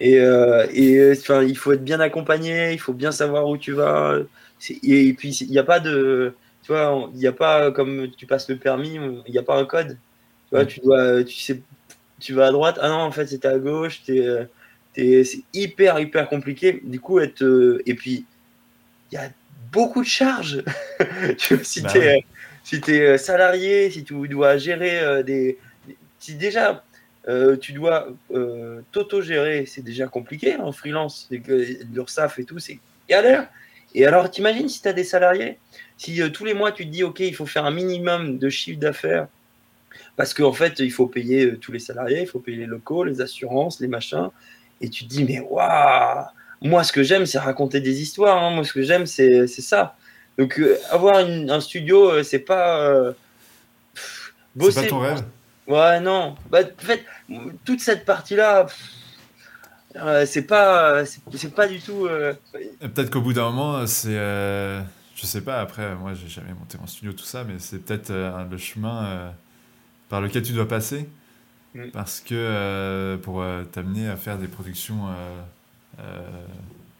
Et, 0.00 0.14
et 0.14 1.12
il 1.12 1.56
faut 1.56 1.72
être 1.72 1.84
bien 1.84 2.00
accompagné, 2.00 2.72
il 2.72 2.80
faut 2.80 2.94
bien 2.94 3.12
savoir 3.12 3.48
où 3.48 3.58
tu 3.58 3.72
vas. 3.72 4.18
Et, 4.82 5.12
puis, 5.12 5.36
il 5.36 5.50
n'y 5.50 5.58
a 5.58 5.64
pas 5.64 5.80
de. 5.80 6.34
Tu 6.62 6.72
vois, 6.72 7.10
il 7.12 7.18
n'y 7.18 7.26
a 7.26 7.32
pas 7.32 7.70
comme 7.70 8.10
tu 8.16 8.26
passes 8.26 8.48
le 8.48 8.56
permis, 8.56 8.94
il 9.26 9.32
n'y 9.32 9.38
a 9.38 9.42
pas 9.42 9.58
un 9.58 9.64
code. 9.66 9.98
Tu 10.48 10.54
vois, 10.54 10.64
tu 10.64 10.80
dois. 10.80 11.22
Tu 11.22 11.38
sais, 11.38 11.62
tu 12.18 12.32
vas 12.32 12.46
à 12.46 12.52
droite. 12.52 12.78
Ah 12.80 12.88
non, 12.88 12.96
en 12.96 13.10
fait, 13.12 13.26
c'était 13.26 13.48
à 13.48 13.58
gauche. 13.58 14.00
Es, 14.08 14.48
c'est 15.24 15.42
hyper, 15.54 15.98
hyper 15.98 16.28
compliqué. 16.28 16.80
Du 16.82 17.00
coup, 17.00 17.20
être. 17.20 17.42
Euh, 17.42 17.82
et 17.86 17.94
puis, 17.94 18.24
il 19.10 19.14
y 19.14 19.18
a 19.18 19.30
beaucoup 19.72 20.02
de 20.02 20.08
charges. 20.08 20.62
si 21.62 21.82
bah 21.82 21.90
tu 21.90 21.98
es, 21.98 22.24
si 22.64 22.76
es 22.76 23.00
euh, 23.00 23.18
salarié, 23.18 23.90
si 23.90 24.04
tu 24.04 24.28
dois 24.28 24.58
gérer 24.58 24.98
euh, 25.00 25.22
des. 25.22 25.58
Si 26.18 26.34
déjà. 26.34 26.84
tu 27.60 27.72
dois 27.72 28.08
t'auto-gérer, 28.92 29.64
c'est 29.66 29.82
déjà 29.82 30.08
compliqué 30.08 30.54
hein, 30.54 30.62
en 30.62 30.72
freelance, 30.72 31.28
l'URSAF 31.30 32.38
et 32.38 32.44
tout, 32.44 32.58
c'est 32.58 32.78
galère. 33.08 33.48
Et 33.94 34.04
alors, 34.04 34.30
t'imagines 34.30 34.68
si 34.68 34.82
tu 34.82 34.88
as 34.88 34.92
des 34.92 35.04
salariés, 35.04 35.58
si 35.96 36.20
tous 36.32 36.44
les 36.44 36.54
mois 36.54 36.72
tu 36.72 36.84
te 36.84 36.90
dis, 36.90 37.04
OK, 37.04 37.20
il 37.20 37.34
faut 37.34 37.46
faire 37.46 37.64
un 37.64 37.70
minimum 37.70 38.38
de 38.38 38.48
chiffre 38.50 38.80
d'affaires, 38.80 39.28
parce 40.16 40.34
qu'en 40.34 40.52
fait, 40.52 40.80
il 40.80 40.90
faut 40.90 41.06
payer 41.06 41.56
tous 41.56 41.72
les 41.72 41.78
salariés, 41.78 42.22
il 42.22 42.26
faut 42.26 42.40
payer 42.40 42.58
les 42.58 42.66
locaux, 42.66 43.04
les 43.04 43.20
assurances, 43.20 43.80
les 43.80 43.88
machins, 43.88 44.30
et 44.80 44.88
tu 44.88 45.04
te 45.04 45.08
dis, 45.10 45.24
mais 45.24 45.40
waouh 45.40 46.24
Moi, 46.62 46.84
ce 46.84 46.92
que 46.92 47.02
j'aime, 47.02 47.26
c'est 47.26 47.38
raconter 47.38 47.80
des 47.80 48.00
histoires. 48.00 48.42
Hein. 48.42 48.50
Moi, 48.50 48.64
ce 48.64 48.72
que 48.72 48.82
j'aime, 48.82 49.06
c'est 49.06 49.46
ça. 49.46 49.96
Donc, 50.38 50.58
euh, 50.58 50.78
avoir 50.90 51.18
un 51.18 51.60
studio, 51.60 52.10
euh, 52.10 52.22
c'est 52.22 52.38
pas. 52.38 52.80
Euh, 52.80 53.12
bosser. 54.54 54.72
C'est 54.72 54.82
pas 54.82 54.88
ton 54.88 54.98
rêve 55.00 55.22
Ouais, 55.66 56.00
non. 56.00 56.34
Bah, 56.50 56.60
en 56.62 56.84
fait, 56.84 57.04
toute 57.64 57.80
cette 57.80 58.04
partie-là. 58.04 58.66
c'est 60.24 60.42
pas 60.42 61.04
c'est 61.04 61.52
pas 61.52 61.66
du 61.66 61.80
tout 61.80 62.08
peut-être 62.80 63.10
qu'au 63.10 63.20
bout 63.20 63.32
d'un 63.32 63.50
moment 63.50 63.84
c'est 63.88 64.14
je 64.14 65.26
sais 65.26 65.40
pas 65.40 65.60
après 65.60 65.96
moi 65.96 66.14
j'ai 66.14 66.28
jamais 66.28 66.54
monté 66.54 66.78
mon 66.78 66.86
studio 66.86 67.12
tout 67.12 67.24
ça 67.24 67.42
mais 67.42 67.54
c'est 67.58 67.78
peut-être 67.78 68.12
le 68.12 68.56
chemin 68.56 69.32
par 70.08 70.20
lequel 70.20 70.42
tu 70.42 70.52
dois 70.52 70.68
passer 70.68 71.08
Mm. 71.74 71.90
Parce 71.92 72.20
que 72.20 72.34
euh, 72.34 73.16
pour 73.16 73.42
euh, 73.42 73.64
t'amener 73.64 74.08
à 74.08 74.16
faire 74.16 74.38
des 74.38 74.48
productions. 74.48 75.06
Euh, 75.98 76.20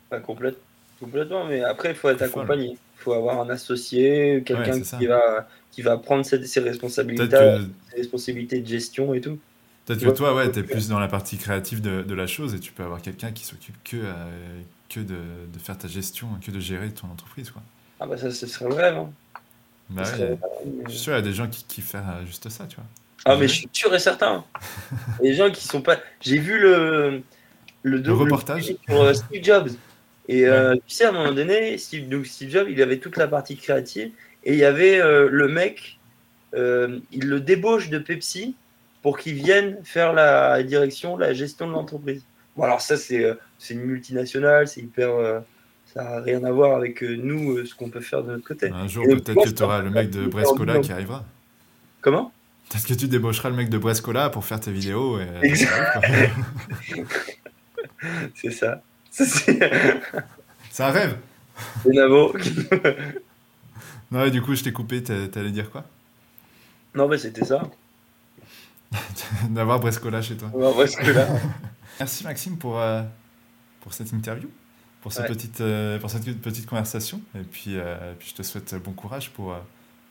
Pas 0.08 0.20
complète, 0.20 0.58
complètement, 1.00 1.44
mais 1.44 1.62
après, 1.62 1.90
il 1.90 1.96
faut 1.96 2.08
être 2.08 2.22
accompagné. 2.22 2.70
Il 2.70 3.02
faut 3.02 3.12
avoir 3.12 3.40
un 3.40 3.48
associé, 3.48 4.42
quelqu'un 4.44 4.80
qui, 4.80 5.06
va, 5.06 5.48
qui 5.70 5.82
va 5.82 5.96
prendre 5.96 6.24
ses, 6.24 6.44
ses 6.46 6.60
responsabilités, 6.60 7.36
ses 7.90 7.96
responsabilités 7.96 8.60
de 8.60 8.66
gestion 8.66 9.14
et 9.14 9.20
tout. 9.20 9.38
Peut-être 9.86 10.04
que 10.04 10.10
toi, 10.10 10.34
ouais, 10.34 10.52
tu 10.52 10.60
es 10.60 10.62
plus 10.62 10.88
dans 10.88 11.00
la 11.00 11.08
partie 11.08 11.38
créative 11.38 11.80
de, 11.80 12.02
de, 12.02 12.14
la 12.14 12.26
chose 12.26 12.54
et 12.54 12.60
tu 12.60 12.72
peux 12.72 12.84
avoir 12.84 13.00
quelqu'un 13.00 13.32
qui 13.32 13.44
s'occupe 13.44 13.76
que, 13.82 13.96
que 14.88 15.00
de, 15.00 15.16
de, 15.52 15.58
faire 15.58 15.78
ta 15.78 15.88
gestion, 15.88 16.28
que 16.44 16.50
de 16.50 16.60
gérer 16.60 16.90
ton 16.90 17.08
entreprise. 17.08 17.50
Quoi. 17.50 17.62
Ah 17.98 18.06
bah 18.06 18.16
ça, 18.16 18.30
ce 18.30 18.46
serait 18.46 18.68
le 18.68 18.74
rêve. 18.74 18.96
Hein. 18.98 19.10
Bah 19.88 20.02
ouais, 20.02 20.38
Je 20.84 20.90
suis 20.90 21.00
sûr, 21.00 21.12
il 21.14 21.16
y 21.16 21.18
a 21.18 21.22
des 21.22 21.32
gens 21.32 21.48
qui, 21.48 21.64
qui 21.64 21.80
font 21.80 21.98
juste 22.26 22.48
ça, 22.50 22.66
tu 22.66 22.76
vois. 22.76 22.84
Ah, 23.24 23.36
mais 23.36 23.48
je 23.48 23.54
suis 23.54 23.68
sûr 23.72 23.94
et 23.94 23.98
certain. 23.98 24.44
Les 25.22 25.34
gens 25.34 25.50
qui 25.50 25.66
sont 25.66 25.82
pas. 25.82 25.98
J'ai 26.20 26.38
vu 26.38 26.58
le, 26.58 27.22
le, 27.82 28.12
reportage 28.12 28.64
sur 28.64 29.02
euh, 29.02 29.12
Steve 29.12 29.44
Jobs. 29.44 29.70
Et 30.28 30.46
euh, 30.46 30.74
tu 30.86 30.94
sais, 30.94 31.04
à 31.04 31.08
un 31.10 31.12
moment 31.12 31.32
donné, 31.32 31.76
Steve, 31.76 32.08
donc 32.08 32.26
Steve 32.26 32.50
Jobs, 32.50 32.68
il 32.70 32.80
avait 32.82 32.98
toute 32.98 33.16
la 33.16 33.28
partie 33.28 33.56
créative. 33.56 34.12
Et 34.44 34.54
il 34.54 34.58
y 34.58 34.64
avait 34.64 35.00
euh, 35.00 35.28
le 35.30 35.48
mec, 35.48 35.98
il 36.54 37.28
le 37.28 37.40
débauche 37.40 37.90
de 37.90 37.98
Pepsi 37.98 38.54
pour 39.02 39.18
qu'il 39.18 39.34
vienne 39.34 39.78
faire 39.84 40.12
la 40.12 40.62
direction, 40.62 41.16
la 41.16 41.32
gestion 41.32 41.66
de 41.66 41.72
l'entreprise. 41.72 42.22
Bon, 42.56 42.64
alors 42.64 42.80
ça, 42.80 42.96
c'est 42.96 43.36
une 43.70 43.80
multinationale, 43.80 44.66
c'est 44.66 44.80
hyper. 44.80 45.42
ça 45.86 46.02
n'a 46.02 46.20
rien 46.20 46.42
à 46.44 46.50
voir 46.50 46.76
avec 46.76 47.02
nous, 47.02 47.64
ce 47.64 47.74
qu'on 47.74 47.90
peut 47.90 48.00
faire 48.00 48.22
de 48.22 48.32
notre 48.32 48.46
côté. 48.46 48.70
Un 48.70 48.88
jour, 48.88 49.04
peut-être 49.06 49.44
que 49.44 49.50
tu 49.50 49.62
auras 49.62 49.80
le 49.80 49.90
mec 49.90 50.10
de 50.10 50.26
Brescola 50.26 50.80
qui 50.80 50.92
arrivera. 50.92 51.24
Comment? 52.00 52.32
Peut-être 52.70 52.86
que 52.86 52.94
tu 52.94 53.08
débaucheras 53.08 53.50
le 53.50 53.56
mec 53.56 53.68
de 53.68 53.78
Brescola 53.78 54.30
pour 54.30 54.44
faire 54.44 54.60
tes 54.60 54.70
vidéos. 54.70 55.18
Et... 55.18 55.26
Exact. 55.42 56.06
c'est 58.36 58.52
ça. 58.52 58.80
C'est 59.10 59.60
un 60.78 60.90
rêve. 60.90 61.16
C'est 61.82 61.90
Navo. 61.90 62.32
non, 64.12 64.24
et 64.24 64.30
du 64.30 64.40
coup, 64.40 64.54
je 64.54 64.62
t'ai 64.62 64.72
coupé. 64.72 65.02
T'allais 65.02 65.50
dire 65.50 65.68
quoi? 65.68 65.84
Non, 66.94 67.08
mais 67.08 67.18
c'était 67.18 67.44
ça. 67.44 67.68
D'avoir 69.50 69.80
Brescola 69.80 70.22
chez 70.22 70.36
toi. 70.36 70.48
Brescola. 70.48 71.26
Merci 71.98 72.22
Maxime 72.22 72.56
pour, 72.56 72.78
euh, 72.78 73.02
pour 73.80 73.92
cette 73.92 74.12
interview, 74.12 74.48
pour 75.02 75.12
cette, 75.12 75.26
petite, 75.26 75.60
euh, 75.60 75.98
pour 75.98 76.08
cette 76.08 76.40
petite 76.40 76.66
conversation. 76.66 77.20
Et 77.34 77.42
puis, 77.42 77.76
euh, 77.76 78.14
puis 78.16 78.28
je 78.30 78.36
te 78.36 78.42
souhaite 78.42 78.76
bon 78.76 78.92
courage 78.92 79.30
pour, 79.30 79.56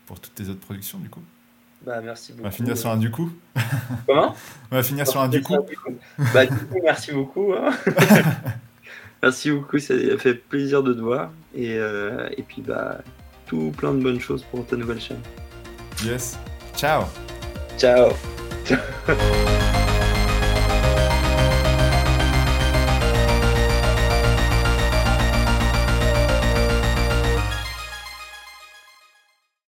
pour 0.05 0.19
toutes 0.19 0.35
tes 0.35 0.49
autres 0.49 0.59
productions, 0.59 0.99
du 0.99 1.09
coup. 1.09 1.23
Bah, 1.85 2.01
merci 2.03 2.33
beaucoup. 2.33 2.43
On 2.45 2.49
va 2.49 2.55
finir 2.55 2.77
sur 2.77 2.89
un 2.89 2.97
du 2.97 3.09
coup. 3.09 3.31
Comment? 4.05 4.35
On 4.71 4.75
va 4.75 4.83
finir 4.83 5.07
sur 5.07 5.21
un 5.21 5.29
du 5.29 5.41
coup. 5.41 5.57
Bah, 6.33 6.45
du 6.45 6.55
coup, 6.55 6.79
merci 6.83 7.11
beaucoup. 7.11 7.53
Hein. 7.53 7.71
merci 9.23 9.51
beaucoup, 9.51 9.79
ça 9.79 9.93
fait 10.17 10.33
plaisir 10.33 10.83
de 10.83 10.93
te 10.93 10.99
voir. 10.99 11.31
Et, 11.55 11.75
euh, 11.77 12.29
et 12.37 12.43
puis, 12.43 12.61
bah, 12.61 12.99
tout 13.45 13.71
plein 13.77 13.93
de 13.93 14.01
bonnes 14.01 14.19
choses 14.19 14.43
pour 14.43 14.65
ta 14.65 14.75
nouvelle 14.75 15.01
chaîne. 15.01 15.21
Yes. 16.03 16.37
Ciao. 16.75 17.03
Ciao. 17.77 18.11